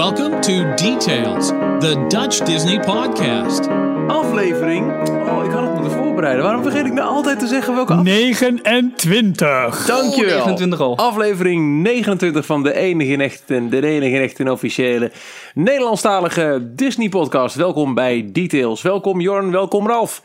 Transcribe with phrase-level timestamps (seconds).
[0.00, 1.48] Welcome to Details,
[1.80, 3.68] the Dutch Disney podcast.
[4.08, 5.08] Aflevering.
[5.08, 6.44] Oh, ik had het moeten voorbereiden.
[6.44, 8.62] Waarom vergeet ik nou altijd te zeggen welke aflevering?
[8.62, 9.86] 29.
[9.86, 10.38] Dankjewel.
[10.38, 10.96] Oh, 29 al.
[10.96, 15.12] Aflevering 29 van de enige en echte, de enige en echte en officiële
[15.54, 17.54] Nederlandstalige Disney podcast.
[17.54, 18.82] Welkom bij Details.
[18.82, 20.22] Welkom Jorn, welkom Ralf.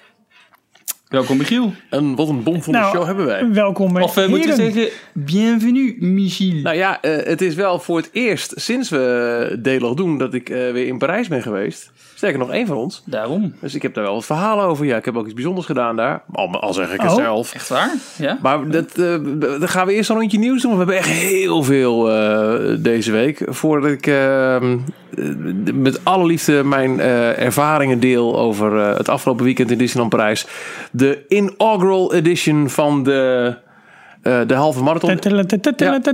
[1.16, 1.74] Welkom Michiel.
[1.90, 3.52] En wat een bomvolle Nou, show hebben wij.
[3.52, 4.02] Welkom.
[4.02, 4.74] Of uh, moet je heren.
[4.74, 6.62] zeggen, bienvenue Michiel.
[6.62, 10.50] Nou ja, eh, het is wel voor het eerst sinds we Delog doen dat ik
[10.50, 11.92] eh, weer in Parijs ben geweest.
[12.16, 13.02] Sterker nog, één van ons.
[13.06, 13.54] Daarom.
[13.60, 14.86] Dus ik heb daar wel wat verhalen over.
[14.86, 16.22] Ja, ik heb ook iets bijzonders gedaan daar.
[16.32, 17.18] Al, al zeg ik het Oh.
[17.18, 17.54] zelf.
[17.54, 17.94] Echt waar?
[18.18, 18.38] Ja?
[18.42, 19.16] Maar dat, eh,
[19.60, 20.72] dan gaan we eerst een rondje nieuws doen.
[20.72, 23.42] We hebben echt heel veel eh, deze week.
[23.48, 24.58] Voordat ik eh,
[25.74, 30.48] met alle liefde mijn eh, ervaringen deel over het afgelopen weekend in Disneyland Parijs.
[30.92, 33.56] De inaugural edition van de,
[34.22, 35.10] de halve marathon.
[35.10, 35.24] Ja, ik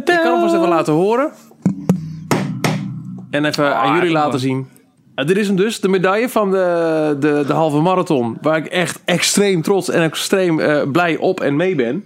[0.05, 1.31] kan hem vast even laten horen.
[3.29, 4.67] En even aan jullie laten zien.
[5.25, 8.37] Dit is hem dus, de medaille van de, de, de halve marathon.
[8.41, 12.03] Waar ik echt extreem trots en extreem eh, blij op en mee ben.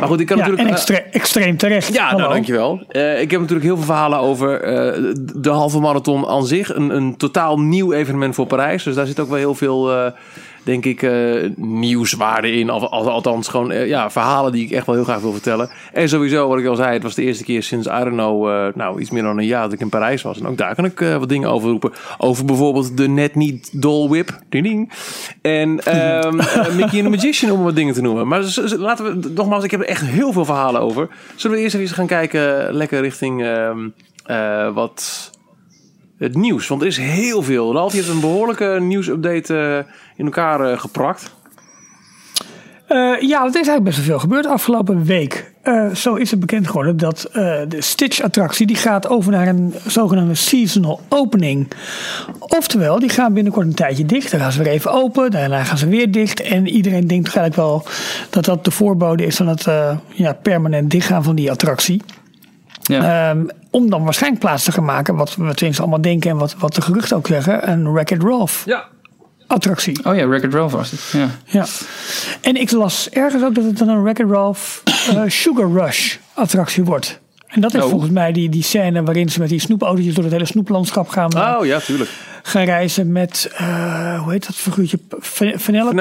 [0.00, 0.68] Maar goed, ik kan Ja, natuurlijk...
[0.68, 1.94] en eh, extre- extreem terecht.
[1.94, 2.18] ja, Hallo.
[2.18, 2.80] nou, dankjewel.
[2.88, 4.60] Eh ik heb natuurlijk heel veel verhalen over
[5.42, 6.74] de halve marathon aan zich.
[6.74, 8.82] Een, een totaal nieuw evenement voor Parijs.
[8.82, 9.90] Dus daar zit ook wel heel veel,
[10.66, 12.70] denk ik, eh, nieuwswaarde in.
[12.70, 15.70] Al, al- althans, gewoon eh, ja, verhalen die ik echt wel heel graag wil vertellen.
[15.92, 18.74] En sowieso, wat ik al zei, het was de eerste keer sinds, I don't know,
[18.74, 20.40] nou, iets meer dan een jaar dat ik in Parijs was.
[20.40, 21.92] En ook daar kan ik eh, wat dingen over roepen.
[22.18, 24.38] Over bijvoorbeeld de net niet Dole Whip.
[24.48, 24.92] Ding, ding.
[25.42, 26.30] En eh,
[26.76, 28.28] Mickey and the Magician, om wat dingen te noemen.
[28.28, 28.40] Maar
[28.78, 31.08] laten we, nogmaals, ik heb er echt heel veel verhalen over.
[31.34, 33.88] Zullen we eerst even gaan kijken, lekker richting ehm,
[34.24, 35.30] eh, wat
[36.18, 36.68] het nieuws.
[36.68, 37.72] Want er is heel veel.
[37.72, 41.34] Ralf, je hebt een behoorlijke nieuwsupdate in elkaar eh, geprakt.
[42.86, 45.54] Eh, ja, er is eigenlijk best wel veel gebeurd afgelopen week.
[45.66, 49.74] Eh, zo is het bekend geworden dat eh, de Stitch-attractie die gaat over naar een
[49.86, 51.68] zogenaamde seasonal opening.
[52.38, 54.30] Oftewel, die gaan binnenkort een tijdje dicht.
[54.30, 56.40] Dan gaan ze weer even open, daarna gaan ze weer dicht.
[56.40, 57.84] En iedereen denkt toch eigenlijk wel
[58.30, 62.02] dat dat de voorbode is van het eh, ja, permanent dichtgaan van die attractie.
[62.82, 63.30] Ja.
[63.30, 66.56] Ehm, om dan waarschijnlijk plaats te gaan maken, wat we tenminste allemaal denken en wat,
[66.58, 68.84] wat de geruchten ook zeggen, een Wreck-It Ralph Ja.
[69.46, 70.04] Attractie.
[70.04, 71.00] oh ja, Record Ralph was het.
[71.12, 71.28] Ja.
[71.44, 71.66] Ja.
[72.40, 76.84] En ik las ergens ook dat het dan een Wreck-It Ralph eh, Sugar Rush attractie
[76.84, 77.20] wordt.
[77.46, 77.88] En dat is Oh.
[77.90, 81.30] volgens mij die, die scène waarin ze met die snoepautootjes door het hele snoeplandschap gaan,
[81.30, 82.10] eh, Oh ja, tuurlijk.
[82.42, 84.98] gaan reizen met, eh, hoe heet dat figuurtje?
[85.08, 85.94] Van- Vanellope?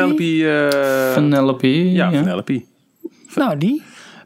[1.14, 1.92] Penelope.
[1.92, 2.22] ja, ja.
[2.22, 2.64] Penelope.
[3.36, 3.84] Nou, die.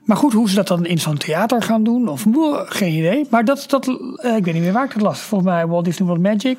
[0.09, 3.27] Maar goed, hoe ze dat dan in zo'n theater gaan doen, of boe, geen idee.
[3.29, 5.19] Maar dat, dat eh, ik weet niet meer waar ik het las.
[5.19, 6.57] Volgens mij Walt Disney World Magic.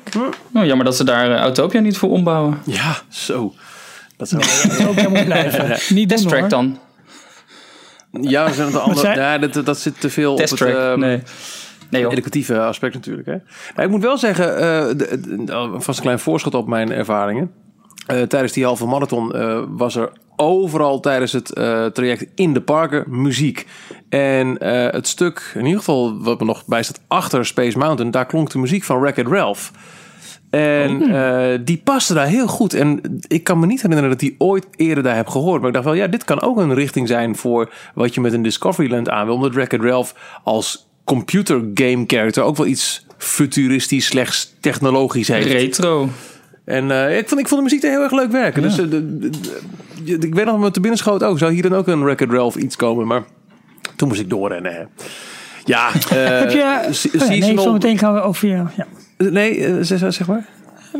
[0.53, 2.57] Oh, jammer dat ze daar eh, Autopia niet voor ombouwen.
[2.65, 3.53] Ja, zo.
[4.17, 4.43] Dat zou...
[4.77, 5.95] Dat ook helemaal blijven.
[5.95, 6.77] Niet doen Test Track dan.
[8.11, 9.15] Ja, we zijn het andere.
[9.15, 11.21] Ja, dat, dat zit te veel Test op het ehm, nee.
[11.89, 12.11] Nee joh.
[12.11, 13.27] educatieve aspect natuurlijk.
[13.27, 13.35] Hè?
[13.75, 16.91] Nou, ik moet wel zeggen, eh, de- de- oh, vast een klein voorschot op mijn
[16.91, 17.51] ervaringen.
[18.05, 22.61] Eh, tijdens die halve marathon eh, was er overal tijdens het eh, traject in de
[22.61, 23.67] parken muziek.
[24.09, 28.11] En eh, het stuk, in ieder geval wat me nog bij staat, achter Space Mountain,
[28.11, 29.71] daar klonk de muziek van Wreck-It Ralph.
[30.49, 32.73] En eh, die paste daar heel goed.
[32.73, 35.59] En ik kan me niet herinneren dat die ooit eerder daar heb gehoord.
[35.59, 38.33] Maar ik dacht wel, ja, dit kan ook een richting zijn voor wat je met
[38.33, 39.35] een Discoveryland aan wil.
[39.35, 45.47] Omdat Wreck-It Ralph als computer game character ook wel iets futuristisch slechts technologisch heeft.
[45.47, 46.09] Retro.
[46.65, 48.61] En eh, ik, vond, ik vond de muziek er heel erg leuk werken.
[48.61, 49.29] Dus eh, de- de-
[50.19, 51.21] de- ik weet nog wat te binnen schoot.
[51.23, 53.07] Oh, zou hier dan ook een Wreck-It Ralph iets komen?
[53.07, 53.23] Maar
[53.95, 54.73] toen moest ik doorrennen.
[54.73, 54.81] Hè.
[55.65, 55.99] Ja, eh,
[56.39, 56.87] Heb je...
[56.91, 58.47] se- Oh ja, nee, seasonal- zo meteen gaan we over...
[58.47, 58.87] je- Ja.
[59.17, 60.45] Nee, eh, zeg, maar.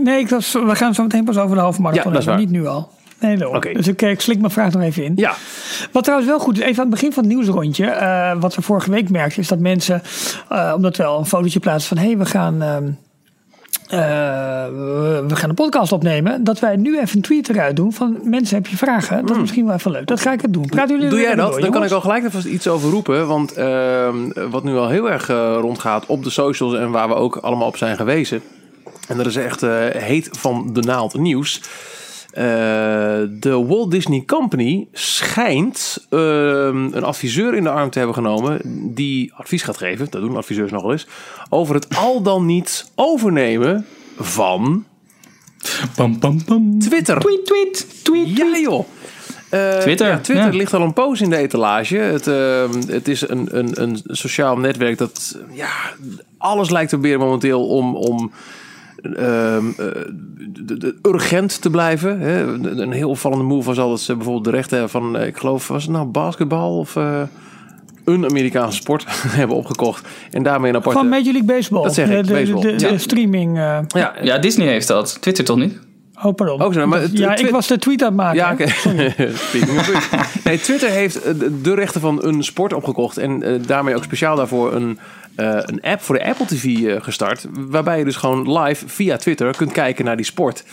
[0.04, 2.28] Nee, ik was, we gaan zo meteen pas over de halve marathon Ja, dat is
[2.28, 2.38] waar.
[2.38, 2.92] niet nu al.
[3.20, 3.50] Nee.
[3.50, 3.74] Oké.
[3.74, 5.14] Dus ik, eh, ik slik mijn vraag nog even in.
[5.16, 5.34] Ja,
[5.92, 7.86] Wat trouwens wel goed is, even aan het begin van het nieuwsrondje.
[7.86, 10.02] eh, wat we vorige week merkten, is dat mensen,
[10.50, 12.62] eh, omdat we al een fotootje plaatsen van hé, hey, we gaan.
[12.62, 12.84] ehm,
[13.92, 14.00] eh,
[15.28, 16.44] we gaan een podcast opnemen.
[16.44, 19.26] Dat wij nu even een tweet eruit doen van mensen heb je vragen.
[19.26, 20.08] Dat is misschien wel even leuk.
[20.08, 20.70] Dat ga ik het doen.
[20.72, 21.10] Jullie Hmm.
[21.10, 21.52] Doe jij dat?
[21.52, 23.28] door, Dan kan ik al gelijk even iets over roepen.
[23.28, 27.14] Want ehm, wat nu al heel erg eh, rondgaat op de socials en waar we
[27.14, 28.42] ook allemaal op zijn gewezen.
[29.08, 31.62] En dat is echt eh, heet van de naald nieuws.
[32.32, 32.44] Eh,
[33.30, 38.62] de Walt Disney Company schijnt ehm, een adviseur in de arm te hebben genomen.
[38.94, 41.08] die advies gaat geven, dat doen adviseurs nog wel eens.
[41.50, 43.86] over het al dan niet overnemen
[44.20, 44.86] van
[45.96, 46.80] Pam, pam, pam.
[46.80, 47.20] Twitter.
[47.20, 48.38] Tweet, tweet, tweet.
[48.38, 48.86] Ja, joh.
[49.50, 50.58] Eh, Twitter, ja, Twitter ja.
[50.58, 51.98] ligt al een poos in de etalage.
[51.98, 55.70] Het, ehm, het is een, een, een sociaal netwerk dat ja,
[56.38, 58.32] alles lijkt te proberen momenteel om, om
[59.02, 59.86] ehm, eh,
[60.66, 62.20] de- de- urgent te blijven.
[62.20, 62.44] Hè.
[62.82, 65.38] Een heel opvallende move was al dat ze bijvoorbeeld de rechten hebben van, eh, ik
[65.38, 66.96] geloof, was het nou basketbal of...
[66.96, 67.22] eh,
[68.06, 69.06] een Amerikaanse sport
[69.40, 70.08] hebben opgekocht.
[70.32, 70.98] En daarmee een aparte...
[71.00, 71.84] Van Major League Baseball.
[71.84, 72.62] Dat zeg ik, De, de, baseball.
[72.62, 72.98] de, de Ja.
[72.98, 73.58] streaming.
[73.58, 75.18] eh, ja, Ja, Disney heeft dat.
[75.22, 75.80] Twitter toch niet?
[76.24, 76.62] oh, pardon.
[76.62, 78.38] Ook zo, maar ja, ik was de tweet aan het maken.
[78.38, 80.44] Ja, which.
[80.44, 81.24] nee, Twitter heeft
[81.64, 83.18] de- rechten van een sport opgekocht.
[83.18, 85.00] En daarmee ook speciaal daarvoor een,
[85.36, 87.48] eh, een app voor de Apple TV eh, gestart.
[87.52, 90.64] Waarbij je dus gewoon live via Twitter kunt kijken naar die sport.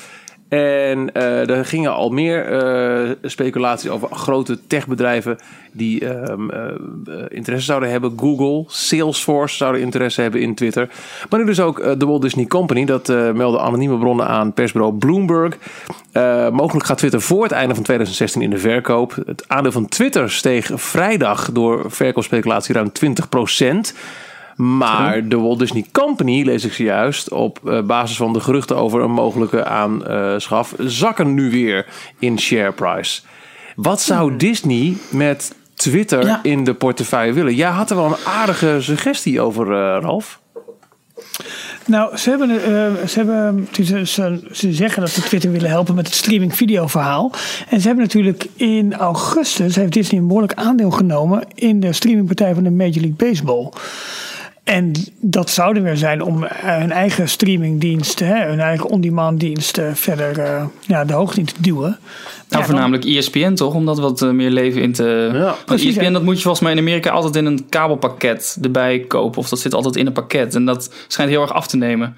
[0.49, 5.39] En eh, er gingen al meer eh, speculaties over grote techbedrijven
[5.73, 8.13] die ehm, eh, eh, interesse zouden hebben.
[8.17, 10.89] Google, Salesforce zouden interesse hebben in Twitter.
[11.31, 12.85] Maar nu dus ook de Walt Disney Company.
[12.85, 15.59] Dat melden anonieme bronnen aan persbureau Bloomberg.
[16.53, 19.17] Mogelijk gaat Twitter voor het einde van 2016 in de verkoop.
[19.27, 23.95] Het aandeel van Twitter steeg vrijdag door verkoopspeculatie ruim 20%.
[24.59, 29.01] Maar de Walt Disney Company, lees ik zojuist, op eh, basis van de geruchten over
[29.01, 31.87] een mogelijke aanschaf, zakken nu weer
[32.19, 33.21] in share price.
[33.77, 36.41] Wat zou Disney met Twitter Ja.
[36.43, 37.55] in de portefeuille willen?
[37.55, 40.41] Jij had er wel een aardige suggestie over, eh, Ralf.
[41.87, 45.95] Nou, ze, hebben, eh, ze, hebben, ze, ze, ze zeggen dat ze Twitter willen helpen
[45.95, 47.33] met het streaming video verhaal.
[47.69, 52.55] En ze hebben natuurlijk in augustus, heeft Disney een behoorlijk aandeel genomen in de streamingpartij
[52.55, 53.73] van de Major League Baseball.
[54.69, 59.41] En dat zou er weer zijn om eh, hun eigen streamingdienst, hè, hun eigen on-demand
[59.41, 61.99] dienst eh, verder eh, ja, de hoogte in te duwen.
[62.49, 63.75] Nou, Ja, dan- voornamelijk ESPN toch?
[63.75, 65.31] Om dat wat eh, meer leven in te...
[65.33, 68.59] Ja, Want precies, ESPN dat moet je volgens mij in Amerika altijd in een kabelpakket
[68.63, 69.39] erbij kopen.
[69.39, 70.55] Of dat zit altijd in een pakket.
[70.55, 72.17] En dat schijnt heel erg af te nemen.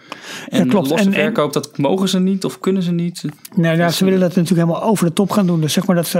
[0.48, 0.88] En klopt.
[0.88, 3.24] losse En- en- verkoop, dat mogen ze niet of kunnen ze niet.
[3.56, 5.60] Nou ja, ze willen dat natuurlijk helemaal over de top gaan doen.
[5.60, 6.18] Dus zeg maar dat ze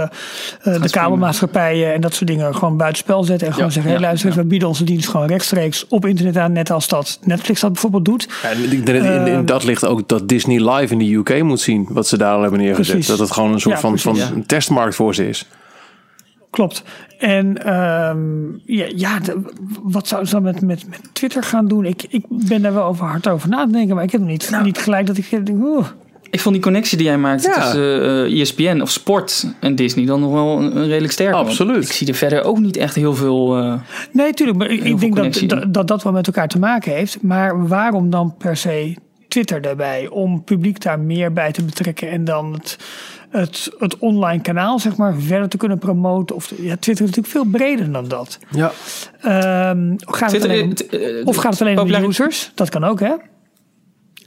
[0.61, 3.47] eh, de kabelmaatschappijen en dat soort dingen gewoon buitenspel zetten.
[3.47, 6.05] En gewoon Ja, zeggen, hé ja, luister eens, we bieden onze dienst gewoon rechtstreeks op
[6.05, 6.51] internet aan.
[6.51, 8.27] Net als dat Netflix dat bijvoorbeeld doet.
[8.43, 9.45] Ja, en in, in Ehm.
[9.45, 11.87] dat ligt ook dat Disney live in de UK moet zien.
[11.89, 12.85] Wat ze daar al hebben neergezet.
[12.93, 13.07] Precies.
[13.09, 15.47] Dat het gewoon een soort Ja, van, een testmarkt voor ze is.
[16.49, 16.83] Klopt.
[17.19, 19.41] En ehm, ja, ja de-
[19.83, 21.85] wat zouden ze dan met, met, met Twitter gaan doen?
[21.85, 23.95] Ik, ik ben daar wel over hard over na te denken.
[23.95, 24.63] Maar ik heb nog niet, Nou.
[24.63, 25.87] niet gelijk dat ik denk, oeh.
[26.29, 27.61] Ik vond die connectie die jij maakte Ja.
[27.61, 31.33] tussen eh, ESPN of sport en Disney dan nog wel een, een redelijk sterk.
[31.33, 31.83] Absoluut.
[31.83, 33.57] Ik zie er verder ook niet echt heel veel...
[33.57, 33.73] eh,
[34.11, 34.57] Nee, tuurlijk.
[34.57, 35.15] Maar ik, denk
[35.49, 37.21] dat, dat dat wel met elkaar te maken heeft.
[37.21, 38.95] Maar waarom dan per se
[39.27, 40.07] Twitter daarbij?
[40.07, 42.77] Om publiek daar meer bij te betrekken en dan het,
[43.31, 46.35] het, het online kanaal zeg maar verder te kunnen promoten.
[46.35, 48.39] Of, ja, Twitter is natuurlijk veel breder dan dat.
[48.51, 48.71] Ja.
[49.21, 52.51] Ehm, gaat het Twitter, alleen, eh, eh, of gaat het alleen om de users?
[52.55, 53.13] Dat kan ook, hè?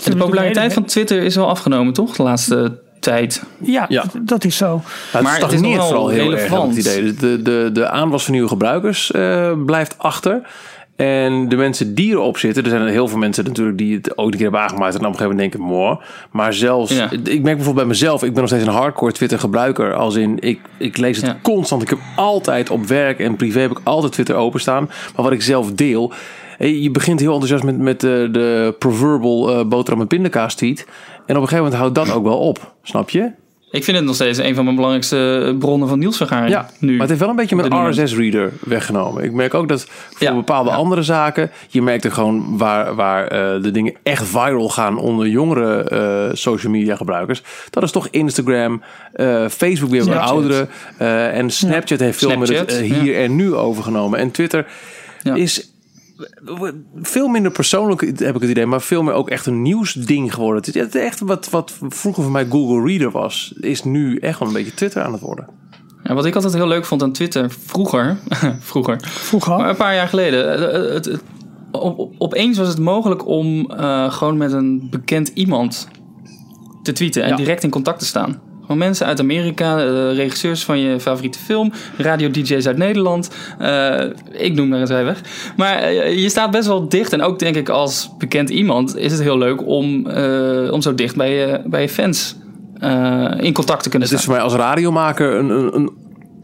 [0.04, 2.16] De populariteit van Twitter is wel afgenomen, toch?
[2.16, 3.42] De laatste tijd.
[3.60, 4.04] Ja, Ja.
[4.22, 4.82] dat is zo.
[5.10, 6.76] Het Maar het is wel vooral heel erg, relevant.
[6.76, 7.02] het idee.
[7.02, 10.48] Dus De, de, de aanwas van nieuwe gebruikers eh, blijft achter.
[10.96, 14.26] En de mensen die erop zitten, er zijn heel veel mensen natuurlijk die het ooit
[14.26, 15.98] een keer hebben aangemaakt en dan op een gegeven moment denken, mooi.
[16.30, 17.10] Maar zelfs, Ja.
[17.10, 19.94] ik merk bijvoorbeeld bij mezelf, ik ben nog steeds een hardcore Twitter gebruiker.
[19.94, 21.38] Als in, ik, ik lees het Ja.
[21.42, 21.82] constant.
[21.82, 24.84] Ik heb altijd op werk en privé heb ik altijd Twitter openstaan.
[24.84, 26.12] Maar wat ik zelf deel,
[26.58, 30.86] hé, je begint heel enthousiast met, met de, de proverbial eh boterham en pindakaas tweet.
[31.26, 33.30] En op een gegeven moment houdt dat ook wel op, snap je?
[33.74, 36.50] Ik vind het nog steeds een van mijn belangrijkste bronnen van nieuwsvergaring.
[36.50, 36.90] Ja, nu.
[36.90, 37.90] maar het heeft wel een beetje mijn.
[37.90, 39.24] RSS-reader weggenomen.
[39.24, 40.76] Ik merk ook dat voor Ja, bepaalde ja.
[40.76, 41.50] andere zaken...
[41.68, 44.98] je merkt er gewoon waar, waar eh, de dingen echt viral gaan...
[44.98, 47.42] onder jongere eh, social media gebruikers.
[47.70, 48.82] Dat is toch Instagram,
[49.12, 50.28] eh, Facebook weer Snapchat.
[50.28, 50.68] ouderen...
[50.98, 54.18] eh, en Snapchat heeft veel meer het eh, hier en nu overgenomen.
[54.18, 54.66] En Twitter
[55.34, 55.73] is
[57.02, 58.66] veel minder persoonlijk, heb ik het idee...
[58.66, 60.62] maar veel meer ook echt een nieuwsding geworden.
[60.74, 63.54] Het is echt wat, wat vroeger voor mij Google Reader was...
[63.60, 65.48] is nu echt wel een beetje Twitter aan het worden.
[66.02, 68.16] Ja, wat ik altijd heel leuk vond aan Twitter, vroeger,
[68.60, 69.56] vroeger, Vroeger.
[69.56, 71.22] maar een paar jaar geleden, eh, het, het,
[71.70, 75.88] op, op- opeens was het mogelijk om eh, gewoon met een bekend iemand
[76.82, 77.36] te tweeten en Ja.
[77.36, 78.40] direct in contact te staan.
[78.64, 83.30] Gewoon mensen uit Amerika, eh, regisseurs van je favoriete film, radio-dj's uit Nederland.
[83.58, 85.20] eh, ik noem daar eens even weg.
[85.56, 87.12] Maar eh, je staat best wel dicht.
[87.12, 90.06] En ook denk ik als bekend iemand is het heel leuk om,
[90.70, 92.36] om zo dicht bij je, bij je fans
[93.40, 94.22] in contact te kunnen Het is staan.
[94.24, 95.90] voor mij als radiomaker een, een, een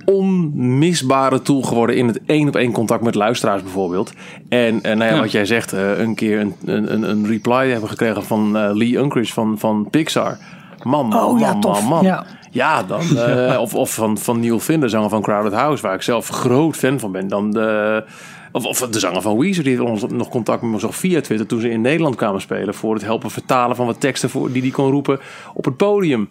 [0.05, 4.13] onmisbare tool geworden in het één op één contact met luisteraars bijvoorbeeld.
[4.49, 5.21] En, en nou ja, Ja.
[5.23, 9.59] wat jij zegt, een keer een, een, een reply hebben gekregen van Lee Unkrich van,
[9.59, 10.39] van Pixar.
[10.83, 11.81] Man, man, Oh, ja, man, tof.
[11.81, 12.05] man, man.
[12.05, 12.27] Ja.
[12.51, 13.17] Ja, dan.
[13.19, 16.29] eh, of, of van, van Neil Finn, de zanger van Crowded House, waar ik zelf
[16.29, 17.29] groot fan van ben.
[17.29, 18.05] Dan de,
[18.53, 21.47] of, of de zanger van Weezer, die ons nog contact met me zocht via Twitter
[21.47, 22.75] toen ze in Nederland kwamen spelen.
[22.75, 25.21] Voor het helpen vertalen van wat teksten voor, die die kon roepen
[25.55, 26.31] op het podium.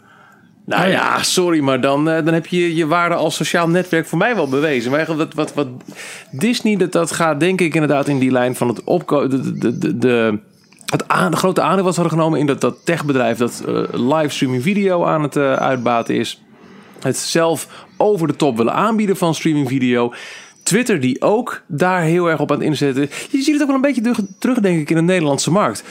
[0.66, 4.08] Nou Oh ja, sorry, maar dan, eh, dan heb je je waarde als sociaal netwerk
[4.08, 4.92] voor mij wel bewezen.
[4.92, 5.68] Maar wat, wat, wat
[6.32, 9.30] Disney, dat, dat gaat denk ik inderdaad in die lijn van het opkomen.
[9.30, 10.40] De, de, de, de,
[10.90, 14.64] het aan, de grote aandeel ze hadden genomen in dat, dat techbedrijf dat eh livestreaming
[14.64, 16.44] video aan het eh, uitbaten is.
[17.00, 17.68] Het zelf
[17.98, 20.14] over de top willen aanbieden van streaming video.
[20.64, 23.10] Twitter die ook daar heel erg op aan het inzetten.
[23.30, 25.84] Je ziet het ook wel een beetje terug, denk ik, in de Nederlandse markt.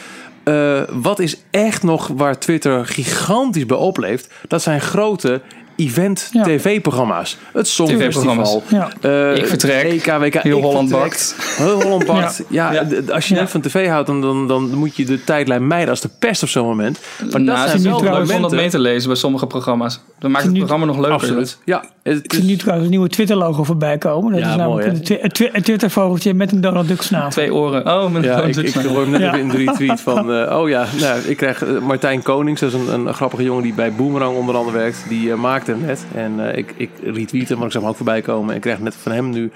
[0.44, 4.34] Uh, wat is echt nog waar Twitter gigantisch bij opleeft?
[4.48, 5.40] Dat zijn grote
[5.78, 6.42] event Ja.
[6.42, 7.36] tv-programma's.
[7.52, 8.62] Het Songfestival.
[8.68, 8.88] Ja.
[9.00, 9.82] eh, Ik vertrek.
[9.82, 10.42] het EK, WK.
[10.42, 11.08] Heel Ik Holland vertrek.
[11.08, 11.36] bakt.
[11.56, 12.42] Heel Holland bakt.
[12.48, 12.86] Ja.
[13.12, 13.40] Als je Ja.
[13.40, 16.42] niet van tv houdt, dan, dan, dan moet je de tijdlijn mijden als de pest
[16.42, 16.98] op zo'n moment.
[17.20, 19.16] Maar dat nou, zijn het is wel niet trouwens om dat mee te lezen bij
[19.18, 20.00] sommige programma's.
[20.18, 21.12] Dan maakt het programma nog leuker.
[21.12, 21.58] Absoluut.
[21.64, 24.32] Ja, het Ik is, zie nu trouwens een nieuwe Twitter-logo voorbij komen.
[24.32, 27.02] Dat Ja, is namelijk mooi, een, twi- een twi- een Twitter-vogeltje met een Donald Duck
[27.02, 27.30] snavel.
[27.30, 27.86] Twee oren.
[27.86, 30.32] Oh, met Ja, een ik, ik hem net even in de retweet van...
[30.34, 33.62] eh, oh ja, nou, ik krijg eh, Martijn Konings, dat is een, een grappige jongen
[33.62, 35.04] die bij Boomerang onder andere werkt.
[35.08, 35.38] Die eh,
[35.76, 36.38] maakte hem net.
[36.38, 38.50] En eh, ik, ik retweet hem, maar ik zag hem ook voorbij komen.
[38.50, 39.50] En ik krijg net van hem nu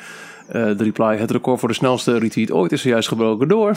[0.46, 1.16] eh, de reply.
[1.16, 3.76] Het record voor de snelste retweet ooit is zojuist gebroken door.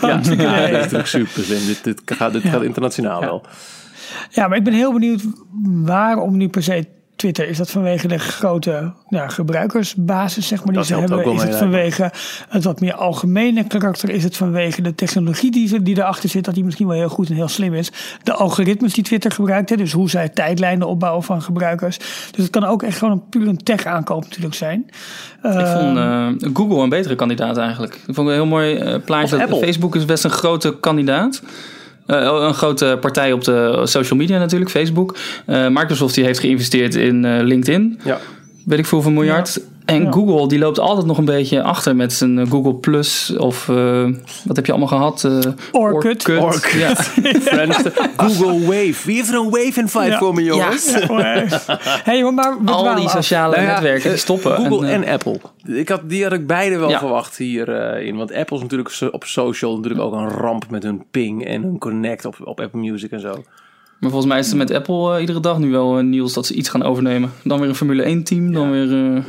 [0.00, 1.66] ja, ja, dat is natuurlijk super slim.
[1.66, 3.42] Dit, dit, gaat, dit gaat internationaal wel.
[4.30, 5.22] Ja, maar ik ben heel benieuwd
[5.84, 6.86] waarom nu per se
[7.18, 7.48] Twitter.
[7.48, 11.32] Is dat vanwege de grote ja, gebruikersbasis, zeg maar, die Dat ze hebben?
[11.32, 12.10] Is het vanwege
[12.48, 14.10] het wat meer algemene karakter?
[14.10, 17.08] Is het vanwege de technologie die, ze, die erachter zit, dat die misschien wel heel
[17.08, 17.90] goed en heel slim is?
[18.22, 21.98] De algoritmes die Twitter gebruikt, hè, dus hoe zij tijdlijnen opbouwen van gebruikers.
[21.98, 24.84] Dus het kan ook echt gewoon een puur een tech-aankoop natuurlijk zijn.
[24.88, 24.94] Ik
[25.42, 27.94] Ehm, vond eh, Google een betere kandidaat eigenlijk.
[28.06, 29.24] Ik vond een heel mooi eh, plaatje.
[29.24, 29.58] Of dat Apple.
[29.58, 31.42] Facebook is best een grote kandidaat.
[32.08, 35.16] Eh, een grote partij op de social media natuurlijk, Facebook.
[35.46, 38.00] Eh, Microsoft die heeft geïnvesteerd in eh, LinkedIn.
[38.04, 38.18] Ja.
[38.64, 39.60] Weet ik veel hoeveel miljard.
[39.88, 40.10] En Ja.
[40.10, 44.08] Google die loopt altijd nog een beetje achter met zijn eh, Google Plus of eh,
[44.44, 45.24] wat heb je allemaal gehad?
[45.24, 45.38] Eh,
[45.72, 46.28] Orkut.
[46.28, 46.72] Orkut.
[46.72, 46.94] Ja.
[48.26, 48.94] Google Wave.
[49.04, 50.18] Wie heeft er een Wave in 5 Ja.
[50.18, 50.94] voor me, jongens?
[51.08, 51.62] Ja,
[52.04, 54.56] hey, maar, Al die sociale Nou ja, netwerken die stoppen.
[54.56, 55.40] Google en, eh, Apple.
[55.66, 56.98] Ik had, die had ik beide wel Ja.
[56.98, 58.06] verwacht hierin.
[58.06, 61.62] in want Apple is natuurlijk op social natuurlijk ook een ramp met hun ping en
[61.62, 63.32] hun connect op, op Apple Music en zo.
[64.00, 66.68] Maar volgens mij is het met Apple iedere dag nu wel nieuws dat ze iets
[66.68, 67.32] gaan overnemen.
[67.44, 69.14] Dan weer een Formule 1 team, dan weer...
[69.16, 69.22] eh,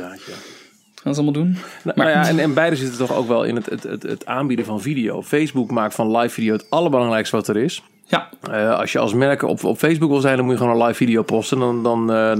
[1.14, 1.56] gaan ze allemaal doen.
[1.84, 4.26] Nou, nou ja, en, en beide zitten toch ook wel in het, het, het, het
[4.26, 5.22] aanbieden van video.
[5.22, 7.82] Facebook maakt van live video het allerbelangrijkste wat er is.
[8.10, 10.74] Ja, Eh, als je als merk op, op Facebook wil zijn, dan moet je gewoon
[10.80, 11.58] een live video posten.
[11.58, 12.32] Dan, dan eh,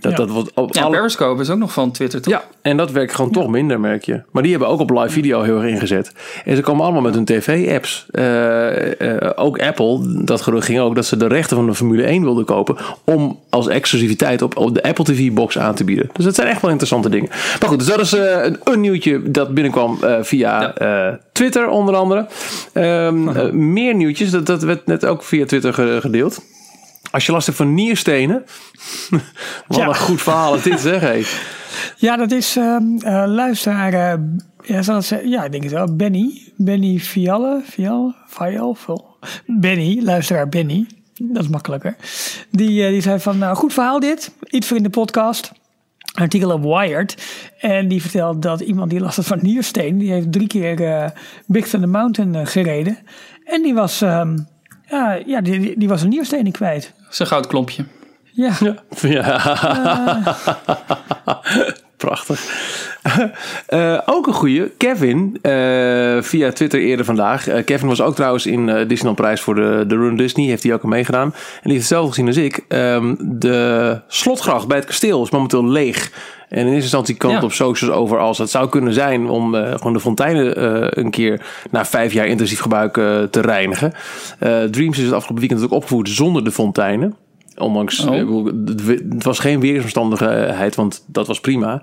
[0.00, 0.16] dat, Ja.
[0.16, 2.32] dat wordt op ja alle- Periscope is ook nog van Twitter, toch?
[2.32, 4.22] Ja, en dat werkt gewoon toch minder, merk je.
[4.30, 6.12] Maar die hebben ook op live video heel erg ingezet.
[6.44, 8.06] En ze komen allemaal met hun tv-apps.
[8.10, 12.06] Eh, eh, ook Apple, dat gerucht ging ook dat ze de rechten van de Formule
[12.10, 12.76] 1 wilden kopen.
[13.04, 16.10] om als exclusiviteit op, op de Apple TV-box aan te bieden.
[16.12, 17.28] Dus dat zijn echt wel interessante dingen.
[17.60, 20.74] Maar goed, dus dat is een, een nieuwtje dat binnenkwam eh, via Ja.
[20.74, 22.26] eh, Twitter, onder andere.
[22.72, 26.42] Ehm, eh, meer nieuwtjes, dat, dat werd net ook via Twitter ge- gedeeld.
[27.10, 28.44] Als je last hebt van nierstenen.
[29.66, 29.88] Wat Ja.
[29.88, 31.00] een goed verhaal is dit, zeg.
[31.00, 31.24] Hey.
[31.96, 33.92] Ja, dat is ehm eh, luisteraar.
[33.92, 34.18] eh,
[34.62, 35.28] ja, zal het zeggen?
[35.28, 35.96] ja, ik denk het wel.
[35.96, 36.52] Benny.
[36.56, 37.60] Benny Fialle.
[37.68, 38.14] Fialle?
[38.26, 38.74] Fialle?
[39.46, 40.00] Benny.
[40.02, 40.86] Luisteraar Benny.
[41.14, 41.96] Dat is makkelijker.
[42.50, 44.32] Die, die zei van, nou, goed verhaal dit.
[44.50, 45.52] Iets voor in de podcast.
[46.18, 47.14] Een artikel op Wired.
[47.58, 49.98] En die vertelt dat iemand die last had van niersteen.
[49.98, 51.10] Die heeft drie keer eh
[51.46, 52.98] Big Thunder Mountain eh, gereden.
[53.44, 54.38] En die was, ehm,
[54.88, 56.92] ja, ja die, die- die was een nierstenen kwijt.
[57.02, 57.84] Dat is een goud klompje.
[58.32, 58.52] Ja.
[59.00, 59.40] Ja.
[61.96, 62.40] Prachtig.
[63.66, 64.70] Eh, ook een goeie.
[64.76, 65.52] Kevin, eh,
[66.20, 67.48] via Twitter eerder vandaag.
[67.48, 70.46] Eh, Kevin was ook trouwens in Disneyland Prijs voor de, de Run Disney.
[70.46, 71.26] Heeft hij ook aan meegedaan.
[71.34, 72.64] En die heeft hetzelfde gezien als ik.
[72.68, 76.10] Ehm, de slotgracht bij het kasteel is momenteel leeg.
[76.48, 77.46] En in eerste instantie kwam het Ja.
[77.46, 81.40] op socials over als het zou kunnen zijn om gewoon de fonteinen een keer
[81.70, 82.92] na vijf jaar intensief gebruik
[83.30, 83.92] te reinigen.
[84.70, 87.14] Dreams is het afgelopen weekend ook opgevoerd zonder de fonteinen.
[87.56, 88.46] Ondanks, Oh.
[89.10, 91.82] het was geen weersomstandigheid, want dat was prima.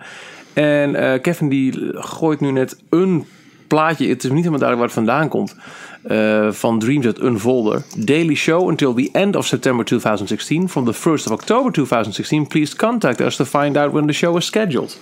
[0.56, 3.26] En eh, Kevin die gooit nu net een
[3.68, 5.56] plaatje, het is niet helemaal duidelijk waar het vandaan komt,
[6.04, 7.84] eh, van Dreams uit Unfolder.
[7.98, 10.70] Daily show until the end of September 2016.
[10.70, 14.38] From the 1st of October 2016, please contact us to find out when the show
[14.38, 15.00] is scheduled.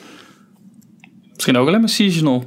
[1.33, 2.43] Misschien ook alleen maar seasonal.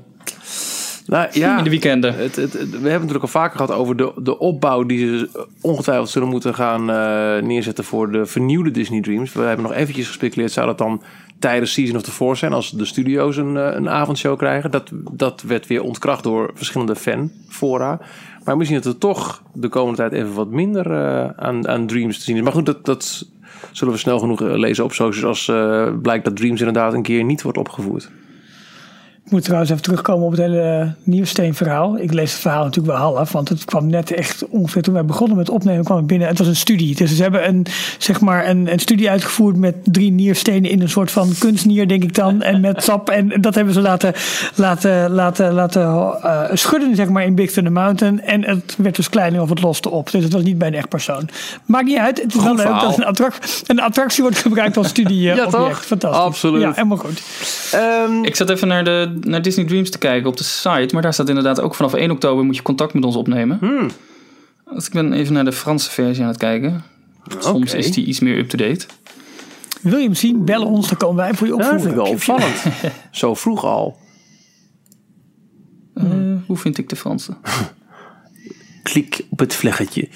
[1.06, 2.14] Nou ja, In de weekenden.
[2.14, 4.98] het, het, het- we hebben het natuurlijk al vaker gehad over de, de opbouw die
[5.18, 9.32] ze ongetwijfeld zullen moeten gaan eh, neerzetten voor de vernieuwde Disney Dreams.
[9.32, 11.02] We hebben nog eventjes gespeculeerd, zou dat dan
[11.38, 14.70] tijdens Season of the Force zijn als de studio's een, eh, een avondshow krijgen?
[14.70, 18.00] Dat, dat werd weer ontkracht door verschillende fanfora.
[18.44, 22.18] Maar misschien dat er toch de komende tijd even wat minder eh, aan, aan Dreams
[22.18, 22.42] te zien is.
[22.42, 23.26] Maar goed, dat, dat
[23.72, 27.24] zullen we snel genoeg eh, lezen op socials als blijkt dat Dreams inderdaad een keer
[27.24, 28.10] niet wordt opgevoerd.
[29.26, 31.98] Ik moet trouwens even terugkomen op het hele Nieuwsteen-verhaal.
[31.98, 35.04] Ik lees het verhaal natuurlijk wel half, want het kwam net echt ongeveer toen wij
[35.04, 36.28] begonnen met opnemen, kwam het binnen.
[36.28, 36.94] Het was een studie.
[36.94, 37.66] Dus ze hebben een,
[37.98, 42.02] zeg maar een, een studie uitgevoerd met drie nierstenen in een soort van kunstnier, denk
[42.02, 42.42] ik dan.
[42.42, 43.10] En met sap.
[43.10, 44.12] En dat hebben ze laten,
[44.54, 45.82] laten, laten, laten
[46.22, 48.22] eh, schudden, zeg maar, in Big Thunder Mountain.
[48.22, 50.10] En het werd dus kleiner of het loste op.
[50.10, 51.28] Dus het was niet bij een echt persoon.
[51.64, 52.22] Maakt niet uit.
[52.22, 55.20] Het is wel leuk dat een attractie, een attractie wordt gebruikt als studie.
[55.20, 55.84] Ja, toch?
[55.84, 56.20] Fantastisch.
[56.22, 56.62] Absoluut.
[56.62, 57.22] Ja, helemaal goed.
[57.72, 60.88] Ehm, Ik zat even naar, de, naar Disney Dreams te kijken op de site.
[60.92, 63.58] Maar daar staat inderdaad ook vanaf 1 oktober moet je contact met ons opnemen.
[63.60, 63.90] Hmm.
[64.74, 66.84] Dus ik ben even naar de Franse versie aan het kijken.
[67.38, 68.86] Soms is die iets meer up-to-date.
[69.80, 70.44] Wil je hem zien?
[70.44, 71.96] Bellen ons, dan komen wij voor je ja, dat opvoeren.
[71.96, 72.92] vind ik wel opvallend.
[73.20, 73.96] Zo vroeg al.
[75.94, 76.04] Eh,
[76.46, 77.36] hoe vind ik de Franse?
[78.82, 80.08] Klik op het vleggetje.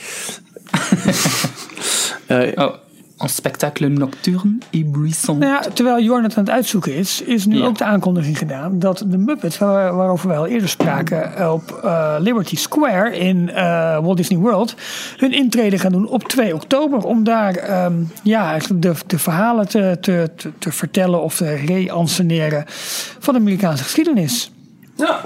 [2.27, 2.75] Eh, Oh,
[3.21, 5.39] een spectacle nocturne et bruissant.
[5.39, 7.65] Nou ja, terwijl Jorn het aan het uitzoeken is, is nu Ja.
[7.67, 12.15] ook de aankondiging gedaan dat de Muppets, waar, waarover we al eerder spraken, op eh,
[12.19, 14.75] Liberty Square in eh, Walt Disney World,
[15.17, 17.05] hun intrede gaan doen op 2 oktober.
[17.05, 21.55] Om daar ehm, ja, eigenlijk de, de verhalen te, te, te, te vertellen of te
[21.55, 22.65] re-anseneren
[23.19, 24.51] van de Amerikaanse geschiedenis.
[25.01, 25.21] Ja.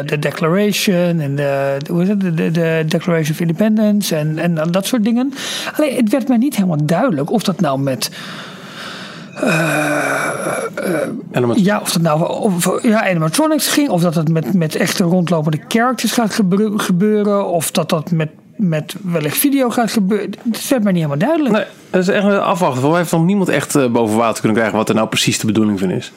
[0.00, 5.32] Eh, de Declaration en de, de- Declaration of Independence en, en dat soort dingen.
[5.76, 8.10] Alleen het werd mij niet helemaal duidelijk of dat nou met
[11.30, 14.74] dan met- ja, of dat nou of, ja, animatronics ging, of dat het met, met
[14.74, 20.30] echte rondlopende characters gaat gebeur- gebeuren, of dat dat met, met wellicht video gaat gebeuren.
[20.52, 21.54] Het werd mij niet helemaal duidelijk.
[21.54, 22.80] Nee, dat is echt afwachten.
[22.80, 25.38] Voor mij heeft nog niemand echt eh, boven water kunnen krijgen wat er nou precies
[25.38, 26.12] de bedoeling van is.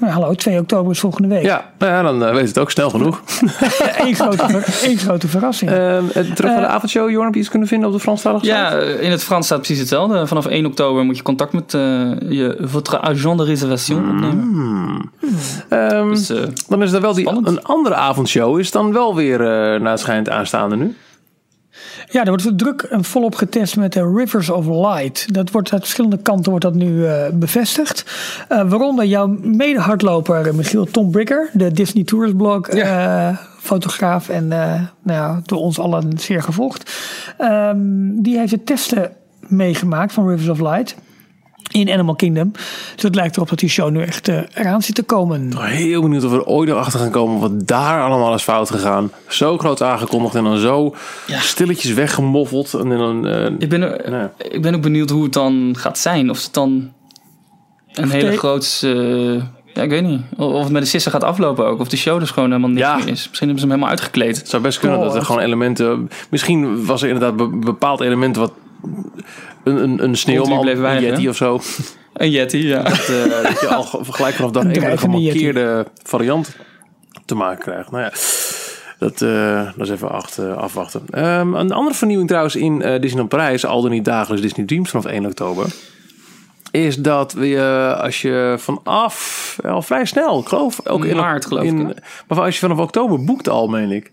[0.00, 1.42] Maar hallo, 2 oktober is volgende week.
[1.42, 3.22] Ja, nou ja dan eh, weet het ook snel genoeg.
[4.06, 5.70] Eén grote, één grote verrassing.
[5.70, 8.44] Ehm, eh, terug naar de avondshow, Jorn, heb je iets kunnen vinden op de Franstalige
[8.44, 8.56] site?
[8.56, 10.26] Ja, eh, in het Frans staat precies hetzelfde.
[10.26, 11.80] Vanaf 1 oktober moet je contact met eh,
[12.28, 15.10] je votre agent de réservation opnemen.
[15.68, 17.46] Ehm, Dus, eh, dan is er wel die, spannend.
[17.48, 20.96] een andere avondshow, is dan wel weer eh naar het schijnt aanstaande nu.
[22.10, 25.34] Ja, er wordt druk en volop getest met de Rivers of Light.
[25.34, 28.04] Dat wordt uit verschillende kanten wordt dat nu eh, bevestigd.
[28.48, 34.52] Eh, waaronder jouw mede-hardloper eh, Michiel Tom Bricker, de Disney Tours blog eh, fotograaf en
[34.52, 36.92] eh, nou ja, door ons allen zeer gevolgd.
[37.38, 37.78] Ehm,
[38.12, 40.96] die heeft de testen meegemaakt van Rivers of Light
[41.72, 42.50] in Animal Kingdom.
[42.94, 45.56] Dus het lijkt erop dat die show nu echt eh, eraan zit te komen.
[45.62, 48.70] Heel benieuwd of we er ooit nog achter gaan komen wat daar allemaal is fout
[48.70, 49.10] gegaan.
[49.28, 50.94] Zo groot aangekondigd en dan zo
[51.26, 52.74] stilletjes weggemoffeld.
[52.74, 54.50] En dan, eh, ik, ben, er- Nee.
[54.50, 56.30] ik ben ook benieuwd hoe het dan gaat zijn.
[56.30, 56.90] Of het dan
[57.92, 58.80] een hele groot...
[58.84, 59.34] eh,
[59.74, 60.20] ja, ik weet niet.
[60.36, 61.80] Of of het met de sissen gaat aflopen ook.
[61.80, 62.96] Of de show dus gewoon helemaal niks Ja.
[62.96, 63.28] meer is.
[63.28, 64.36] Misschien hebben ze hem helemaal uitgekleed.
[64.38, 66.10] het zou best kunnen Oh, dat er gewoon elementen...
[66.30, 68.52] Misschien was er inderdaad be- bepaald element wat...
[69.64, 71.60] Een, een, een sneeuwman, een yeti of zo.
[72.12, 72.82] Een Yeti, ja.
[72.90, 75.38] Dat, eh, dat je al ge- gelijk vanaf dag Een één met een drijvende yeti.
[75.38, 76.56] gemarkeerde variant
[77.24, 77.90] te maken krijgt.
[77.90, 78.10] Nou ja,
[78.98, 81.02] dat, eh, dat is even acht, eh, afwachten.
[81.10, 84.90] Ehm, een andere vernieuwing trouwens in eh, Disneyland Parijs, al dan niet dagelijks Disney Dreams
[84.90, 85.66] vanaf 1 oktober.
[86.70, 90.86] Is dat we, als je vanaf, al vrij snel, ik geloof.
[90.86, 91.92] Ook in Maart, geloof ik, in, hè?
[92.28, 94.12] Maar als je vanaf oktober boekt al, meen ik.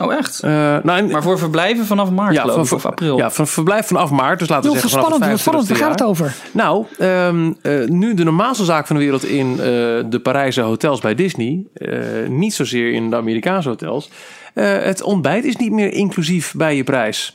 [0.00, 0.40] Oh, echt?
[0.42, 0.50] Eh,
[0.82, 3.16] nou, en- Maar voor verblijven vanaf maart, ja, geloof van, ik, of april.
[3.16, 4.38] Ja, van verblijf vanaf maart.
[4.38, 5.68] Dus laten we zeggen vanaf spannend, spannend.
[5.68, 6.34] Waar 25e gaat het over?
[6.52, 9.64] Nou, ehm, eh, nu de normaalste zaak van de wereld in eh,
[10.06, 11.64] de Parijse hotels bij Disney.
[11.74, 11.88] eh,
[12.28, 14.10] niet zozeer in de Amerikaanse hotels.
[14.54, 17.34] Eh, het ontbijt is niet meer inclusief bij je prijs.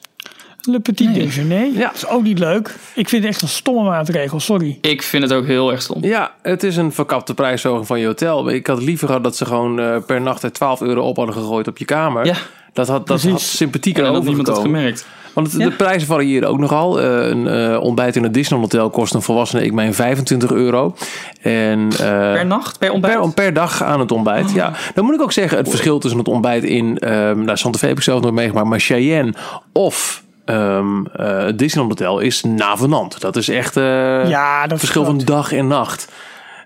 [0.61, 1.65] Le Petit Déjeuner.
[1.65, 1.79] Ja.
[1.85, 2.75] Dat is ook niet leuk.
[2.95, 4.77] Ik vind het echt een stomme maatregel, sorry.
[4.81, 6.03] Ik vind het ook heel erg stom.
[6.03, 8.49] Ja, het is een verkapte prijsverhoging van je hotel.
[8.49, 11.35] Ik had liever gehad dat ze gewoon eh, per nacht er 12 euro op hadden
[11.35, 12.25] gegooid op je kamer.
[12.25, 12.35] Ja.
[12.73, 14.79] Dat had, dat had sympathieker En dat niemand had overgekomen.
[14.81, 15.07] gemerkt.
[15.33, 15.69] Want het- Ja.
[15.69, 17.01] de prijzen variëren ook nogal.
[17.01, 20.95] Eh, een eh, ontbijt in een Disneyland hotel kost een volwassene ik meen 25 euro.
[21.41, 21.97] En, eh,
[22.33, 22.79] Per nacht?
[22.79, 23.19] Per ontbijt?
[23.21, 24.51] Per, per dag aan het ontbijt.
[24.51, 27.77] Ja, dan moet ik ook zeggen, het verschil tussen het ontbijt in ehm nou, Santa
[27.77, 29.33] Fe heb ik zelf nooit meegemaakt, maar Cheyenne
[29.73, 33.21] of ehm eh, het Disneyland Hotel is navenant.
[33.21, 36.07] Dat is echt eh Ja, dat verschil van dag en nacht.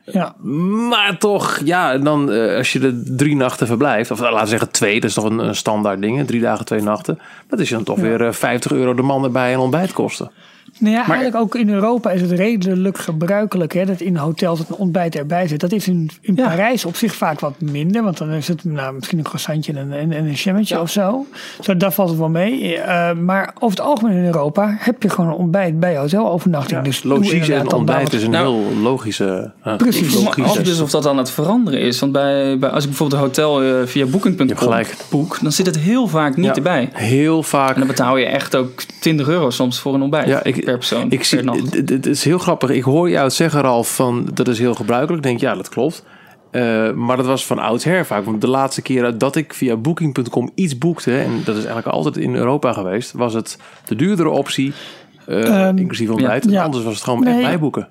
[0.06, 0.36] Ja.
[0.89, 4.72] Maar toch, ja, dan eh, als je er drie nachten verblijft, of laten we zeggen
[4.72, 7.20] twee, dat is toch een, een standaard ding, drie dagen, twee nachten.
[7.48, 10.32] Dat is je dan toch weer eh, 50 euro de man erbij en ontbijtkosten.
[10.82, 14.70] Nou ja, eigenlijk ook in Europa is het redelijk gebruikelijk hè, dat in hotels het
[14.70, 15.60] een ontbijt erbij zit.
[15.60, 16.48] Dat is in, in Ja.
[16.48, 19.91] Parijs op zich vaak wat minder, want dan is het nou, misschien een croissantje en,
[19.94, 21.26] en, en een jammetje of zo.
[21.62, 21.78] zo.
[21.78, 22.78] Daar valt het wel mee.
[22.78, 26.82] Eh, maar over het algemeen in Europa heb je gewoon een ontbijt bij je hotelovernachting.
[26.82, 29.52] dus doe Logisch en ontbijt is een Nou, heel logische...
[29.63, 30.02] eh, Precies.
[30.02, 30.58] Ik vroeg me logisch.
[30.60, 32.00] af dus of dat aan het veranderen is.
[32.00, 35.78] Want bij, bij, als ik bijvoorbeeld een hotel eh, via booking.com boek, dan zit het
[35.78, 36.89] heel vaak niet Ja, erbij.
[36.94, 40.44] Heel vaak En dan betaal je echt ook 20 euro soms voor een ontbijt Ja,
[40.44, 41.39] ik, per persoon, Ik per zie,
[41.86, 42.69] het is heel grappig.
[42.69, 45.23] Ik hoor jou het zeggen, Ralf, van dat is heel gebruikelijk.
[45.23, 46.03] Ik denk, ja, dat klopt.
[46.51, 48.25] Eh, maar dat was van oudsher vaak.
[48.25, 51.17] Want de laatste keer dat ik via Booking.com iets boekte...
[51.19, 53.12] en dat is eigenlijk altijd in Europa geweest...
[53.12, 54.73] was het de duurdere optie,
[55.25, 56.45] eh, Ehm, inclusief ontbijt.
[56.49, 56.63] ja.
[56.63, 57.34] Anders was het gewoon Nee.
[57.34, 57.88] echt bijboeken.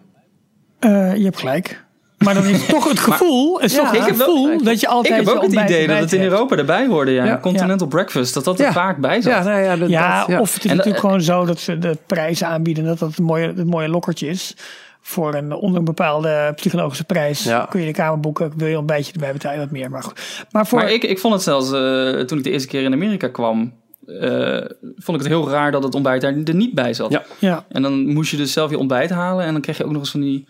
[0.78, 1.84] Eh, je hebt gelijk.
[2.24, 4.92] Maar dan is toch het gevoel, is toch het ik heb gevoel dat je Ik
[4.92, 6.22] altijd heb je ook het idee dat het in.
[6.22, 7.10] Europa erbij hoorde.
[7.10, 7.38] Ja.
[7.40, 9.32] Continental breakfast, dat dat er vaak bij zat.
[9.32, 11.78] Ja, nou ja, dat, Ja, dat- of het is En, natuurlijk gewoon zo dat ze
[11.78, 12.84] de prijzen aanbieden.
[12.84, 14.56] Dat dat een mooie, het mooie lokkertje is.
[15.02, 17.66] Voor een onder een bepaalde psychologische prijs Ja.
[17.70, 18.52] kun je de kamer boeken.
[18.56, 19.90] Wil je een beetje erbij betalen, wat meer.
[19.90, 20.44] Maar goed.
[20.50, 22.92] Maar voor, Maar ik, ik vond het zelfs, eh, toen ik de eerste keer in
[22.92, 23.72] Amerika kwam,
[24.06, 24.60] eh,
[24.96, 27.10] vond ik het heel raar dat het ontbijt daar er niet bij zat.
[27.12, 27.22] Ja.
[27.38, 29.90] ja, En dan moest je dus zelf je ontbijt halen en dan kreeg je ook
[29.92, 30.46] nog eens van die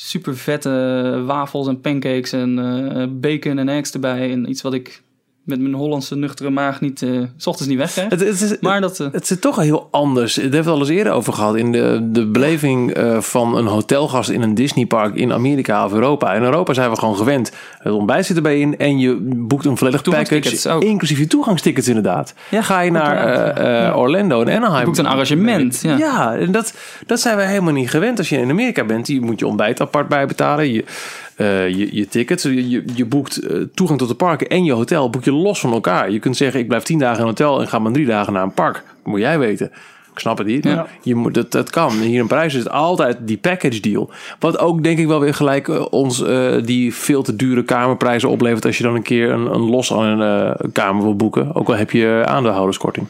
[0.00, 4.30] super vette wafels en pancakes en eh, bacon en eggs erbij.
[4.30, 5.02] En iets wat ik
[5.44, 8.10] met mijn Hollandse nuchtere maag niet, eh, s ochtends niet wegkrijg.
[8.10, 10.34] Het, het is, Maar dat, eh, Het zit toch heel anders.
[10.34, 11.56] Daar hebben we het al eens eerder over gehad.
[11.56, 16.32] In de, de beleving eh, van een hotelgast in een Disneypark in Amerika of Europa.
[16.34, 17.52] In Europa zijn we gewoon gewend.
[17.78, 20.68] Het ontbijt zit erbij in en je boekt een volledig package.
[20.70, 20.82] ook.
[20.82, 22.34] Inclusief je toegangstickets inderdaad.
[22.50, 24.78] Ja, Ga je naar Orlando en Anaheim.
[24.78, 25.80] je boekt een arrangement.
[25.82, 25.96] Ja.
[25.96, 26.74] Ja, en dat,
[27.06, 28.18] dat zijn we helemaal niet gewend.
[28.18, 30.72] Als je in Amerika bent, je moet je ontbijt apart bijbetalen.
[30.72, 30.84] Je,
[31.40, 35.10] eh, je, je tickets, je, je- boekt eh, toegang tot de parken en je hotel
[35.10, 36.10] boek je los van elkaar.
[36.10, 38.32] Je kunt zeggen, ik blijf tien dagen in een hotel en ga maar drie dagen
[38.32, 38.82] naar een park.
[39.04, 39.66] Moet jij weten.
[40.12, 40.64] Ik snap het niet.
[40.64, 40.86] Ja.
[41.02, 41.92] Je moet, dat, dat kan.
[41.92, 44.10] Hier in Parijs is het altijd die package deal.
[44.38, 46.24] Wat ook denk ik wel weer gelijk eh, ons
[46.64, 48.64] die veel te dure kamerprijzen oplevert...
[48.64, 51.54] als je dan een keer een, een los aan een kamer wil boeken.
[51.54, 53.06] Ook al heb je aandeelhouderskorting.